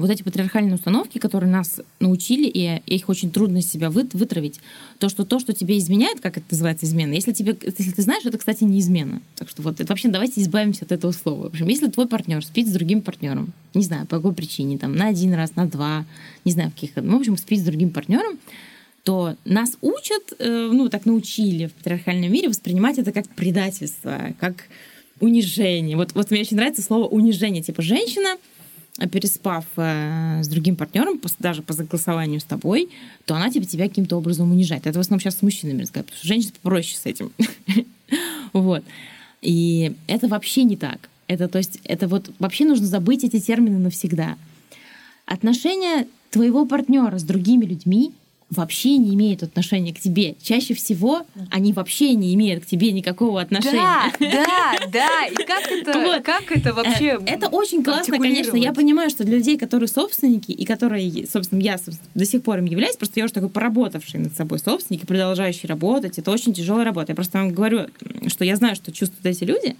вот 0.00 0.10
эти 0.10 0.22
патриархальные 0.22 0.74
установки, 0.74 1.18
которые 1.18 1.50
нас 1.50 1.80
научили, 2.00 2.46
и 2.46 2.82
их 2.86 3.08
очень 3.08 3.30
трудно 3.30 3.58
из 3.58 3.70
себя 3.70 3.90
вы, 3.90 4.08
вытравить, 4.12 4.60
то, 4.98 5.08
что 5.08 5.24
то, 5.24 5.38
что 5.38 5.52
тебе 5.52 5.78
изменяет, 5.78 6.20
как 6.20 6.38
это 6.38 6.46
называется 6.50 6.86
измена, 6.86 7.12
если, 7.12 7.32
тебе, 7.32 7.56
если 7.62 7.92
ты 7.92 8.02
знаешь, 8.02 8.24
это, 8.24 8.38
кстати, 8.38 8.64
не 8.64 8.80
измена. 8.80 9.20
Так 9.36 9.48
что 9.48 9.62
вот 9.62 9.80
это 9.80 9.92
вообще 9.92 10.08
давайте 10.08 10.40
избавимся 10.40 10.84
от 10.84 10.92
этого 10.92 11.12
слова. 11.12 11.44
В 11.44 11.46
общем, 11.46 11.68
если 11.68 11.88
твой 11.88 12.08
партнер 12.08 12.44
спит 12.44 12.68
с 12.68 12.72
другим 12.72 13.02
партнером, 13.02 13.52
не 13.74 13.82
знаю, 13.82 14.06
по 14.06 14.16
какой 14.16 14.32
причине, 14.32 14.78
там, 14.78 14.94
на 14.94 15.08
один 15.08 15.34
раз, 15.34 15.56
на 15.56 15.66
два, 15.66 16.04
не 16.44 16.52
знаю, 16.52 16.70
в 16.70 16.74
каких, 16.74 16.90
ну, 16.96 17.16
в 17.16 17.20
общем, 17.20 17.36
спит 17.36 17.60
с 17.60 17.64
другим 17.64 17.90
партнером, 17.90 18.38
то 19.04 19.36
нас 19.44 19.76
учат, 19.82 20.32
э, 20.38 20.70
ну, 20.72 20.88
так 20.88 21.06
научили 21.06 21.66
в 21.66 21.72
патриархальном 21.74 22.32
мире 22.32 22.48
воспринимать 22.48 22.98
это 22.98 23.12
как 23.12 23.28
предательство, 23.28 24.34
как 24.40 24.64
унижение. 25.20 25.96
Вот, 25.96 26.12
вот 26.14 26.30
мне 26.30 26.40
очень 26.40 26.56
нравится 26.56 26.82
слово 26.82 27.06
унижение. 27.06 27.62
Типа 27.62 27.82
женщина 27.82 28.36
переспав 29.10 29.64
э, 29.76 30.42
с 30.42 30.48
другим 30.48 30.76
партнером, 30.76 31.20
даже 31.38 31.62
по 31.62 31.72
согласованию 31.74 32.40
с 32.40 32.44
тобой, 32.44 32.88
то 33.24 33.34
она 33.34 33.50
тебе 33.50 33.66
тебя 33.66 33.88
каким-то 33.88 34.16
образом 34.16 34.50
унижает. 34.50 34.86
Это 34.86 34.98
в 34.98 35.00
основном 35.00 35.20
сейчас 35.20 35.36
с 35.36 35.42
мужчинами 35.42 35.82
разговаривают, 35.82 36.06
потому 36.06 36.18
что 36.18 36.28
женщины 36.28 36.52
попроще 36.62 36.98
с 36.98 37.06
этим. 37.06 37.32
вот. 38.52 38.84
И 39.42 39.92
это 40.06 40.28
вообще 40.28 40.64
не 40.64 40.76
так. 40.76 41.10
Это, 41.28 41.48
то 41.48 41.58
есть, 41.58 41.80
это 41.84 42.08
вот 42.08 42.30
вообще 42.38 42.64
нужно 42.64 42.86
забыть 42.86 43.24
эти 43.24 43.38
термины 43.38 43.78
навсегда. 43.78 44.36
Отношения 45.26 46.06
твоего 46.30 46.64
партнера 46.64 47.18
с 47.18 47.22
другими 47.22 47.64
людьми 47.64 48.12
вообще 48.50 48.96
не 48.96 49.14
имеют 49.14 49.42
отношения 49.42 49.92
к 49.92 49.98
тебе. 49.98 50.36
Чаще 50.40 50.74
всего 50.74 51.26
они 51.50 51.72
вообще 51.72 52.14
не 52.14 52.32
имеют 52.34 52.64
к 52.64 52.66
тебе 52.66 52.92
никакого 52.92 53.40
отношения. 53.40 53.80
Да, 53.80 54.12
да, 54.20 54.86
да. 54.86 55.26
И 55.26 55.34
как 55.34 55.66
это, 55.66 55.92
вот. 55.98 56.22
как 56.22 56.52
это 56.52 56.72
вообще? 56.72 57.18
Э, 57.20 57.24
это 57.26 57.48
очень 57.48 57.82
классно, 57.82 58.18
конечно. 58.18 58.56
Я 58.56 58.72
понимаю, 58.72 59.10
что 59.10 59.24
для 59.24 59.38
людей, 59.38 59.58
которые 59.58 59.88
собственники 59.88 60.52
и 60.52 60.64
которые, 60.64 61.26
собственно, 61.26 61.60
я 61.60 61.76
до 62.14 62.24
сих 62.24 62.42
пор 62.42 62.58
им 62.58 62.66
являюсь, 62.66 62.96
просто 62.96 63.18
я 63.18 63.24
уже 63.24 63.34
такой 63.34 63.48
поработавший 63.48 64.20
над 64.20 64.36
собой 64.36 64.60
собственник 64.60 65.02
и 65.02 65.06
продолжающий 65.06 65.66
работать. 65.66 66.18
Это 66.18 66.30
очень 66.30 66.54
тяжелая 66.54 66.84
работа. 66.84 67.12
Я 67.12 67.16
просто 67.16 67.38
вам 67.38 67.52
говорю, 67.52 67.86
что 68.28 68.44
я 68.44 68.54
знаю, 68.54 68.76
что 68.76 68.92
чувствуют 68.92 69.26
эти 69.26 69.42
люди. 69.42 69.76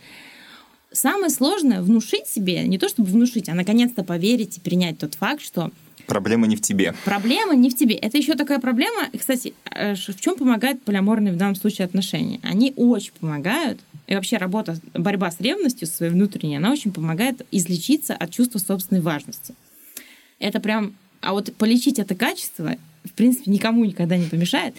Самое 0.91 1.31
сложное 1.31 1.83
внушить 1.83 2.27
себе, 2.27 2.63
не 2.65 2.79
то 2.79 2.89
чтобы 2.89 3.11
внушить, 3.11 3.49
а 3.49 3.55
наконец-то 3.55 4.03
поверить 4.03 4.57
и 4.57 4.61
принять 4.61 4.99
тот 4.99 5.15
факт, 5.15 5.43
что 5.43 5.71
Проблема 6.07 6.47
не 6.47 6.57
в 6.57 6.61
тебе. 6.61 6.95
Проблема 7.05 7.55
не 7.55 7.71
в 7.71 7.77
тебе. 7.77 7.95
Это 7.97 8.17
еще 8.17 8.35
такая 8.35 8.59
проблема. 8.59 9.09
И, 9.13 9.19
кстати, 9.19 9.55
э, 9.71 9.95
в 9.95 10.21
чем 10.21 10.37
помогают 10.37 10.83
полиаморные 10.83 11.33
в 11.33 11.37
данном 11.37 11.57
случае 11.57 11.87
отношения? 11.87 12.41
Они 12.43 12.73
очень 12.77 13.13
помогают. 13.19 13.81
И 14.07 14.15
вообще 14.15 14.37
работа, 14.37 14.79
борьба 14.95 15.31
с 15.31 15.41
ревностью 15.41 15.89
своей 15.89 16.13
внутренней, 16.13 16.57
она 16.57 16.71
очень 16.71 16.93
помогает 16.93 17.45
излечиться 17.51 18.15
от 18.15 18.31
чувства 18.31 18.59
собственной 18.59 19.01
важности. 19.01 19.55
Это 20.39 20.61
прям... 20.61 20.95
А 21.21 21.33
вот 21.33 21.53
полечить 21.57 21.99
это 21.99 22.15
качество, 22.15 22.77
в 23.05 23.13
принципе, 23.13 23.51
никому 23.51 23.85
никогда 23.85 24.17
не 24.17 24.27
помешает. 24.27 24.75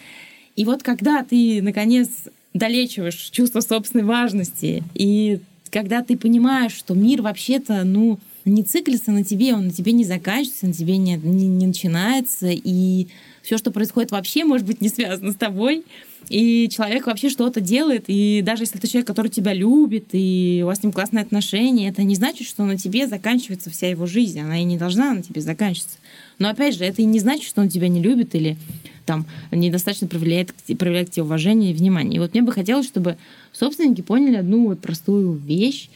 И 0.55 0.63
вот 0.63 0.81
когда 0.81 1.23
ты, 1.23 1.61
наконец, 1.61 2.09
долечиваешь 2.53 3.29
чувство 3.31 3.59
собственной 3.59 4.05
важности, 4.05 4.83
и 4.93 5.39
когда 5.69 6.01
ты 6.03 6.17
понимаешь, 6.17 6.73
что 6.73 6.93
мир 6.93 7.21
вообще-то, 7.21 7.83
ну, 7.83 8.19
не 8.47 8.63
циклится 8.63 9.11
на 9.11 9.23
тебе, 9.23 9.53
он 9.53 9.67
на 9.67 9.71
тебе 9.71 9.91
не 9.91 10.03
заканчивается, 10.03 10.67
на 10.67 10.73
тебе 10.73 10.97
не, 10.97 11.15
не, 11.15 11.47
не 11.47 11.67
начинается, 11.67 12.47
и 12.49 13.07
все, 13.41 13.57
что 13.57 13.71
происходит 13.71 14.11
вообще, 14.11 14.43
может 14.43 14.65
быть, 14.65 14.81
не 14.81 14.89
связано 14.89 15.31
с 15.31 15.35
тобой. 15.35 15.85
И 16.29 16.67
человек 16.69 17.07
вообще 17.07 17.29
что-то 17.29 17.61
делает, 17.61 18.05
и 18.07 18.41
даже 18.43 18.63
если 18.63 18.77
это 18.77 18.87
человек, 18.87 19.07
который 19.07 19.29
тебя 19.29 19.53
любит, 19.53 20.07
и 20.11 20.59
у 20.63 20.65
вас 20.65 20.79
с 20.79 20.83
ним 20.83 20.91
классные 20.91 21.21
отношения, 21.21 21.87
это 21.87 22.03
не 22.03 22.15
значит, 22.15 22.47
что 22.47 22.65
на 22.65 22.77
тебе 22.77 23.07
заканчивается 23.07 23.69
вся 23.69 23.89
его 23.89 24.05
жизнь. 24.05 24.39
Она 24.39 24.59
и 24.59 24.65
не 24.65 24.77
должна 24.77 25.13
на 25.13 25.21
тебе 25.21 25.39
заканчиваться. 25.39 25.97
Но 26.39 26.49
опять 26.49 26.75
же, 26.75 26.83
это 26.83 27.01
и 27.01 27.05
не 27.05 27.19
значит, 27.19 27.47
что 27.47 27.61
он 27.61 27.69
тебя 27.69 27.87
не 27.87 28.01
любит 28.01 28.35
или 28.35 28.57
там 29.05 29.25
недостаточно 29.51 30.07
проявляет, 30.07 30.53
проявляет 30.77 31.09
к 31.09 31.13
тебе 31.13 31.23
уважение 31.23 31.71
и 31.71 31.73
внимание. 31.73 32.17
И 32.17 32.19
вот 32.19 32.33
мне 32.33 32.41
бы 32.43 32.51
хотелось, 32.51 32.85
чтобы 32.85 33.17
собственники 33.53 34.01
поняли 34.01 34.35
одну 34.35 34.67
вот 34.67 34.81
простую 34.81 35.33
вещь, 35.33 35.89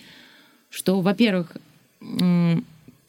что, 0.69 1.01
во-первых, 1.01 1.57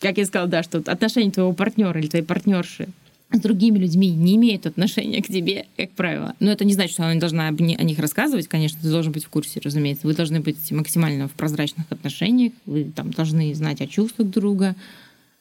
как 0.01 0.18
я 0.18 0.26
сказала, 0.26 0.49
да, 0.49 0.62
что 0.62 0.78
отношения 0.78 1.30
твоего 1.30 1.53
партнера 1.53 1.99
или 2.01 2.09
твоей 2.09 2.24
партнерши 2.24 2.88
с 3.32 3.40
другими 3.40 3.78
людьми 3.78 4.11
не 4.11 4.36
имеют 4.36 4.66
отношения 4.66 5.22
к 5.22 5.26
тебе, 5.26 5.66
как 5.76 5.93
правило. 5.93 6.34
Но 6.38 6.51
это 6.51 6.64
не 6.64 6.74
значит, 6.74 6.93
что 6.93 7.05
она 7.05 7.14
не 7.14 7.20
должна 7.20 7.49
о 7.49 7.53
них 7.53 7.99
рассказывать, 7.99 8.49
конечно, 8.49 8.78
ты 8.82 8.90
должен 8.90 9.12
быть 9.12 9.24
в 9.24 9.28
курсе, 9.28 9.61
разумеется. 9.61 10.07
Вы 10.07 10.14
должны 10.14 10.40
быть 10.40 10.70
максимально 10.70 11.28
в 11.28 11.32
прозрачных 11.32 11.86
отношениях, 11.90 12.53
вы 12.66 12.84
там 12.84 13.11
должны 13.11 13.55
знать 13.55 13.80
о 13.80 13.86
чувствах 13.86 14.28
друга, 14.28 14.76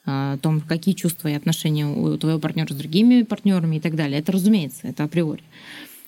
о 0.04 0.38
том, 0.38 0.60
какие 0.60 0.94
чувства 0.94 1.28
и 1.28 1.34
отношения 1.34 1.86
у 1.86 2.16
твоего 2.16 2.38
партнера 2.38 2.72
с 2.72 2.76
другими 2.76 3.22
партнерами 3.22 3.76
и 3.76 3.80
так 3.80 3.94
далее. 3.94 4.18
Это 4.20 4.32
разумеется, 4.32 4.88
это 4.88 5.04
априори. 5.04 5.42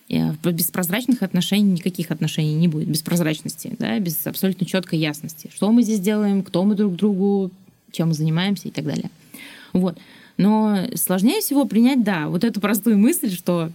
Без 0.09 0.71
прозрачных 0.71 1.23
отношений 1.23 1.73
никаких 1.73 2.11
отношений 2.11 2.55
не 2.55 2.69
будет, 2.69 2.89
без 2.89 3.03
прозрачности, 3.03 3.75
да, 3.79 3.99
без 3.99 4.27
абсолютно 4.27 4.67
четкой 4.67 4.99
ясности. 4.99 5.51
Что 5.55 5.73
мы 5.73 5.83
здесь 5.83 6.01
делаем, 6.01 6.43
кто 6.43 6.63
мы 6.65 6.75
друг 6.75 6.95
другу, 6.95 7.51
чем 7.91 8.09
мы 8.09 8.15
занимаемся 8.15 8.69
и 8.69 8.71
так 8.71 8.85
далее. 8.85 9.11
Вот. 9.73 9.99
Но 10.37 10.79
сложнее 10.95 11.41
всего 11.41 11.65
принять, 11.65 12.05
да, 12.05 12.29
вот 12.29 12.45
эту 12.45 12.61
простую 12.61 12.99
мысль, 12.99 13.31
что 13.31 13.71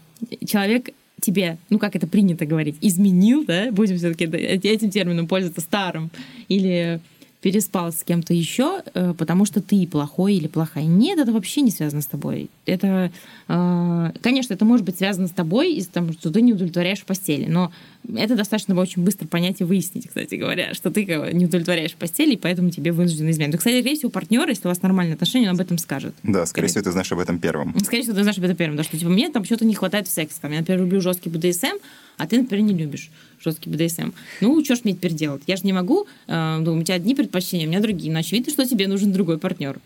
человек 0.45 0.89
тебе, 1.21 1.57
ну 1.69 1.79
как 1.79 1.95
это 1.95 2.05
принято 2.07 2.45
говорить, 2.45 2.75
изменил, 2.81 3.43
да, 3.45 3.71
будем 3.71 3.97
все-таки 3.97 4.25
этим 4.25 4.91
термином 4.91 5.27
пользоваться 5.27 5.61
старым, 5.61 6.11
или 6.47 7.01
переспал 7.41 7.93
с 7.93 8.03
кем-то 8.03 8.33
еще, 8.33 8.81
э, 8.93 9.13
потому 9.17 9.45
что 9.45 9.61
ты 9.61 9.87
плохой 9.87 10.35
или 10.35 10.47
плохая. 10.47 10.83
Нет, 10.83 11.19
это 11.19 11.31
вообще 11.31 11.61
не 11.61 11.71
связано 11.71 12.01
с 12.01 12.05
тобой. 12.05 12.49
Это, 12.65 13.11
э, 13.47 14.11
конечно, 14.21 14.53
это 14.53 14.65
может 14.65 14.85
быть 14.85 14.97
связано 14.97 15.27
с 15.27 15.31
тобой 15.31 15.73
из-за 15.75 15.91
того, 15.91 16.11
что 16.11 16.31
ты 16.31 16.41
не 16.41 16.53
удовлетворяешь 16.53 16.99
в 16.99 17.05
постели, 17.05 17.45
но 17.45 17.71
это 18.13 18.35
достаточно 18.35 18.75
очень 18.79 19.03
быстро 19.03 19.27
понять 19.27 19.61
и 19.61 19.63
выяснить, 19.63 20.07
кстати 20.07 20.35
говоря, 20.35 20.73
что 20.73 20.91
ты 20.91 21.05
не 21.33 21.45
удовлетворяешь 21.45 21.91
в 21.91 21.95
постели, 21.95 22.33
и 22.33 22.37
поэтому 22.37 22.71
тебе 22.71 22.91
вынуждены 22.91 23.29
изменить. 23.29 23.57
кстати, 23.57 23.79
скорее 23.79 23.95
всего, 23.95 24.09
партнер, 24.09 24.47
если 24.49 24.67
у 24.67 24.69
вас 24.69 24.81
нормальные 24.81 25.13
отношения, 25.13 25.49
он 25.49 25.55
об 25.55 25.61
этом 25.61 25.77
скажет. 25.77 26.13
Да, 26.23 26.45
скорее 26.45 26.67
всего, 26.67 26.83
ты 26.83 26.91
знаешь 26.91 27.11
об 27.11 27.19
этом 27.19 27.39
первым. 27.39 27.73
Скорее 27.79 28.01
всего, 28.01 28.15
ты 28.15 28.23
знаешь 28.23 28.37
об 28.37 28.43
этом 28.43 28.57
первым, 28.57 28.75
да, 28.75 28.83
что 28.83 28.97
типа 28.97 29.09
мне 29.09 29.29
там 29.29 29.45
что-то 29.45 29.65
не 29.65 29.75
хватает 29.75 30.07
в 30.07 30.11
сексе. 30.11 30.37
Там, 30.41 30.51
я, 30.51 30.59
например, 30.59 30.81
люблю 30.81 30.99
жесткий 30.99 31.29
БДСМ, 31.29 31.77
а 32.17 32.27
ты, 32.27 32.41
например, 32.41 32.65
не 32.65 32.73
любишь 32.73 33.09
жесткий 33.43 33.69
БДСМ. 33.69 34.11
Ну, 34.41 34.63
что 34.63 34.75
ж 34.75 34.79
мне 34.83 34.93
теперь 34.93 35.13
делать? 35.13 35.43
Я 35.47 35.55
же 35.55 35.63
не 35.63 35.73
могу, 35.73 36.07
э, 36.27 36.57
ну, 36.59 36.77
у 36.77 36.83
тебя 36.83 36.95
одни 36.95 37.15
предпочтения, 37.15 37.65
у 37.65 37.69
меня 37.69 37.81
другие. 37.81 38.11
Но 38.11 38.19
очевидно, 38.19 38.51
что 38.51 38.65
тебе 38.65 38.87
нужен 38.87 39.11
другой 39.11 39.37
партнер. 39.37 39.79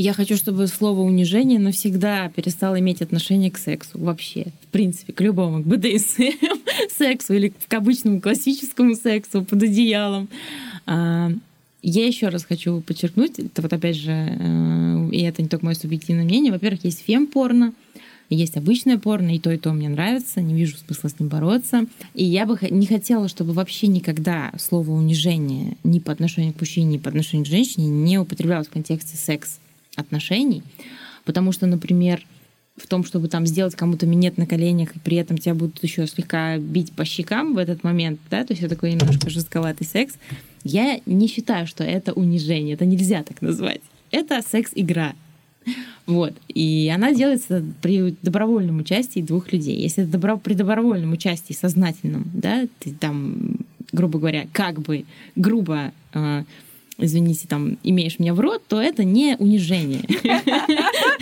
Я 0.00 0.12
хочу, 0.12 0.36
чтобы 0.36 0.68
слово 0.68 1.00
унижение 1.00 1.58
навсегда 1.58 2.28
перестало 2.28 2.78
иметь 2.78 3.02
отношение 3.02 3.50
к 3.50 3.58
сексу 3.58 3.98
вообще. 3.98 4.46
В 4.62 4.66
принципе, 4.68 5.12
к 5.12 5.20
любому, 5.20 5.60
к 5.60 5.66
БДСМ, 5.66 6.22
сексу 6.96 7.34
или 7.34 7.52
к 7.66 7.74
обычному 7.74 8.20
классическому 8.20 8.94
сексу 8.94 9.44
под 9.44 9.60
одеялом. 9.60 10.28
А, 10.86 11.32
я 11.82 12.06
еще 12.06 12.28
раз 12.28 12.44
хочу 12.44 12.80
подчеркнуть, 12.80 13.40
это 13.40 13.60
вот 13.60 13.72
опять 13.72 13.96
же, 13.96 14.12
э, 14.12 15.08
и 15.10 15.22
это 15.22 15.42
не 15.42 15.48
только 15.48 15.64
мое 15.64 15.74
субъективное 15.74 16.24
мнение. 16.24 16.52
Во-первых, 16.52 16.84
есть 16.84 17.04
фем-порно, 17.04 17.72
есть 18.30 18.56
обычное 18.56 18.98
порно, 18.98 19.34
и 19.34 19.38
то, 19.38 19.50
и 19.50 19.56
то 19.56 19.72
мне 19.72 19.88
нравится, 19.88 20.40
не 20.40 20.54
вижу 20.54 20.76
смысла 20.76 21.08
с 21.08 21.18
ним 21.18 21.28
бороться. 21.28 21.86
И 22.14 22.24
я 22.24 22.46
бы 22.46 22.58
не 22.70 22.86
хотела, 22.86 23.28
чтобы 23.28 23.52
вообще 23.52 23.86
никогда 23.86 24.52
слово 24.58 24.90
унижение 24.90 25.76
ни 25.84 25.98
по 25.98 26.12
отношению 26.12 26.52
к 26.52 26.60
мужчине, 26.60 26.94
ни 26.94 26.98
по 26.98 27.08
отношению 27.08 27.46
к 27.46 27.48
женщине 27.48 27.88
не 27.88 28.18
употреблялось 28.18 28.66
в 28.66 28.72
контексте 28.72 29.16
секс-отношений. 29.16 30.62
Потому 31.24 31.52
что, 31.52 31.66
например, 31.66 32.24
в 32.76 32.86
том, 32.86 33.04
чтобы 33.04 33.28
там 33.28 33.46
сделать 33.46 33.74
кому-то 33.74 34.06
минет 34.06 34.38
на 34.38 34.46
коленях, 34.46 34.94
и 34.94 34.98
при 34.98 35.16
этом 35.16 35.38
тебя 35.38 35.54
будут 35.54 35.82
еще 35.82 36.06
слегка 36.06 36.58
бить 36.58 36.92
по 36.92 37.04
щекам 37.04 37.54
в 37.54 37.58
этот 37.58 37.82
момент, 37.82 38.20
да, 38.30 38.44
то 38.44 38.52
есть 38.52 38.62
это 38.62 38.74
такой 38.74 38.92
немножко 38.92 39.30
жестковатый 39.30 39.86
секс, 39.86 40.14
я 40.64 41.00
не 41.06 41.28
считаю, 41.28 41.66
что 41.66 41.84
это 41.84 42.12
унижение, 42.12 42.74
это 42.74 42.84
нельзя 42.84 43.22
так 43.22 43.42
назвать. 43.42 43.80
Это 44.10 44.42
секс-игра. 44.42 45.14
Вот. 46.06 46.34
И 46.48 46.90
она 46.94 47.12
делается 47.12 47.62
при 47.82 48.14
добровольном 48.22 48.78
участии 48.78 49.20
двух 49.20 49.52
людей. 49.52 49.76
Если 49.76 50.04
это 50.04 50.12
добро, 50.12 50.38
при 50.38 50.54
добровольном 50.54 51.12
участии 51.12 51.52
сознательном, 51.52 52.24
да, 52.32 52.66
ты 52.78 52.92
там, 52.92 53.58
грубо 53.92 54.18
говоря, 54.18 54.46
как 54.52 54.80
бы 54.80 55.04
грубо 55.36 55.92
э, 56.14 56.44
извините, 56.98 57.46
там, 57.48 57.78
имеешь 57.82 58.18
меня 58.18 58.34
в 58.34 58.40
рот, 58.40 58.62
то 58.66 58.80
это 58.80 59.04
не 59.04 59.36
унижение. 59.38 60.02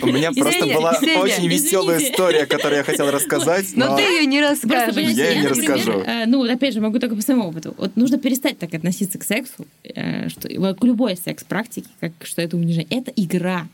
У 0.01 0.07
меня 0.07 0.31
просто 0.31 0.65
была 0.65 0.91
очень 1.19 1.47
веселая 1.47 1.99
история, 1.99 2.45
которую 2.45 2.77
я 2.77 2.83
хотела 2.83 3.11
рассказать. 3.11 3.67
Но 3.75 3.95
ты 3.95 4.01
ее 4.01 4.25
не 4.25 4.41
расскажешь. 4.41 4.95
Я 4.95 5.31
ее 5.31 5.41
не 5.41 5.47
расскажу. 5.47 5.91
Э, 6.05 6.25
ну, 6.25 6.43
опять 6.43 6.73
же, 6.73 6.81
могу 6.81 6.99
только 6.99 7.15
по 7.15 7.21
своему 7.21 7.47
опыту. 7.47 7.75
Вот 7.77 7.95
нужно 7.95 8.17
перестать 8.17 8.57
так 8.57 8.73
относиться 8.73 9.17
к 9.17 9.23
сексу, 9.23 9.67
э, 9.83 10.29
к 10.29 10.83
любой 10.83 11.15
секс-практике, 11.15 11.87
как 11.99 12.11
что 12.23 12.41
это 12.41 12.57
унижение. 12.57 12.87
Это 12.89 13.11
игра. 13.15 13.67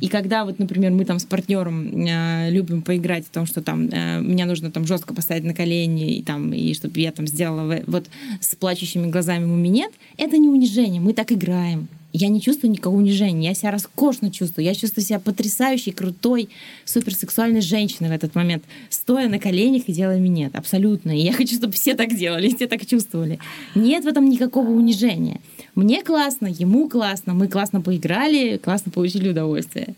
И 0.00 0.08
когда 0.08 0.44
вот, 0.44 0.58
например, 0.58 0.92
мы 0.92 1.04
там 1.04 1.18
с 1.18 1.24
партнером 1.24 2.06
э, 2.06 2.50
любим 2.50 2.82
поиграть 2.82 3.26
в 3.26 3.30
том, 3.30 3.46
что 3.46 3.62
там 3.62 3.88
э, 3.90 4.20
меня 4.20 4.46
нужно 4.46 4.70
там 4.70 4.86
жестко 4.86 5.14
поставить 5.14 5.44
на 5.44 5.54
колени 5.54 6.16
и 6.16 6.22
там 6.22 6.52
и 6.52 6.74
чтобы 6.74 7.00
я 7.00 7.12
там 7.12 7.26
сделала 7.26 7.80
вот 7.86 8.06
с 8.40 8.54
плачущими 8.56 9.10
глазами 9.10 9.44
муминет, 9.44 9.92
это 10.16 10.38
не 10.38 10.48
унижение, 10.48 11.00
мы 11.00 11.12
так 11.12 11.32
играем. 11.32 11.88
Я 12.12 12.28
не 12.28 12.40
чувствую 12.40 12.72
никакого 12.72 12.96
унижения, 12.96 13.50
я 13.50 13.54
себя 13.54 13.70
роскошно 13.70 14.30
чувствую, 14.30 14.64
я 14.64 14.74
чувствую 14.74 15.04
себя 15.04 15.20
потрясающей, 15.20 15.92
крутой, 15.92 16.48
суперсексуальной 16.84 17.60
женщиной 17.60 18.08
в 18.08 18.12
этот 18.12 18.34
момент, 18.34 18.64
стоя 18.88 19.28
на 19.28 19.38
коленях 19.38 19.84
и 19.86 19.92
делая 19.92 20.18
минет, 20.18 20.56
абсолютно. 20.56 21.12
И 21.12 21.20
я 21.22 21.32
хочу, 21.32 21.54
чтобы 21.56 21.74
все 21.74 21.94
так 21.94 22.16
делали, 22.16 22.54
все 22.54 22.66
так 22.66 22.84
чувствовали. 22.86 23.38
Нет 23.74 24.04
в 24.04 24.08
этом 24.08 24.28
никакого 24.28 24.70
унижения. 24.70 25.40
Мне 25.74 26.02
классно, 26.02 26.46
ему 26.46 26.88
классно, 26.88 27.34
мы 27.34 27.48
классно 27.48 27.80
поиграли, 27.80 28.56
классно 28.56 28.90
получили 28.90 29.30
удовольствие. 29.30 29.94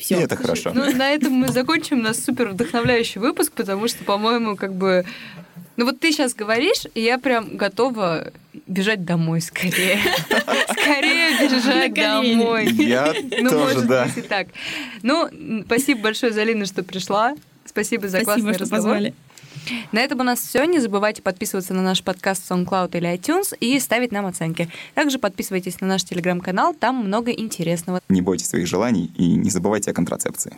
Все. 0.00 0.18
И 0.18 0.22
это 0.22 0.34
хорошо. 0.34 0.72
Ну, 0.74 0.90
на 0.96 1.10
этом 1.10 1.34
мы 1.34 1.48
закончим 1.48 2.00
наш 2.00 2.16
супер 2.16 2.48
вдохновляющий 2.48 3.20
выпуск, 3.20 3.52
потому 3.52 3.86
что, 3.86 4.02
по-моему, 4.04 4.56
как 4.56 4.74
бы 4.74 5.04
ну 5.80 5.86
вот 5.86 5.98
ты 5.98 6.12
сейчас 6.12 6.34
говоришь, 6.34 6.82
и 6.94 7.00
я 7.00 7.16
прям 7.16 7.56
готова 7.56 8.32
бежать 8.66 9.06
домой 9.06 9.40
скорее. 9.40 9.98
Скорее 10.72 11.38
бежать 11.40 11.94
домой. 11.94 12.66
Я 12.72 13.14
ну, 13.40 13.48
тоже, 13.48 13.80
да. 13.86 14.06
и 14.14 14.20
так. 14.20 14.48
Ну, 15.00 15.30
спасибо 15.64 16.02
большое, 16.02 16.34
Залина, 16.34 16.66
что 16.66 16.82
пришла. 16.82 17.34
Спасибо 17.64 18.08
за 18.08 18.20
классный 18.24 18.58
разговор. 18.58 18.92
Позвали. 18.92 19.14
На 19.92 20.00
этом 20.00 20.20
у 20.20 20.22
нас 20.22 20.40
все. 20.40 20.64
Не 20.64 20.80
забывайте 20.80 21.22
подписываться 21.22 21.72
на 21.72 21.80
наш 21.80 22.02
подкаст 22.02 22.50
SoundCloud 22.50 22.94
или 22.98 23.14
iTunes 23.14 23.56
и 23.58 23.78
ставить 23.80 24.12
нам 24.12 24.26
оценки. 24.26 24.68
Также 24.94 25.18
подписывайтесь 25.18 25.80
на 25.80 25.86
наш 25.86 26.04
телеграм-канал, 26.04 26.74
там 26.74 26.96
много 26.96 27.30
интересного. 27.30 28.02
Не 28.10 28.20
бойтесь 28.20 28.48
своих 28.48 28.66
желаний 28.66 29.10
и 29.16 29.34
не 29.34 29.48
забывайте 29.48 29.92
о 29.92 29.94
контрацепции. 29.94 30.52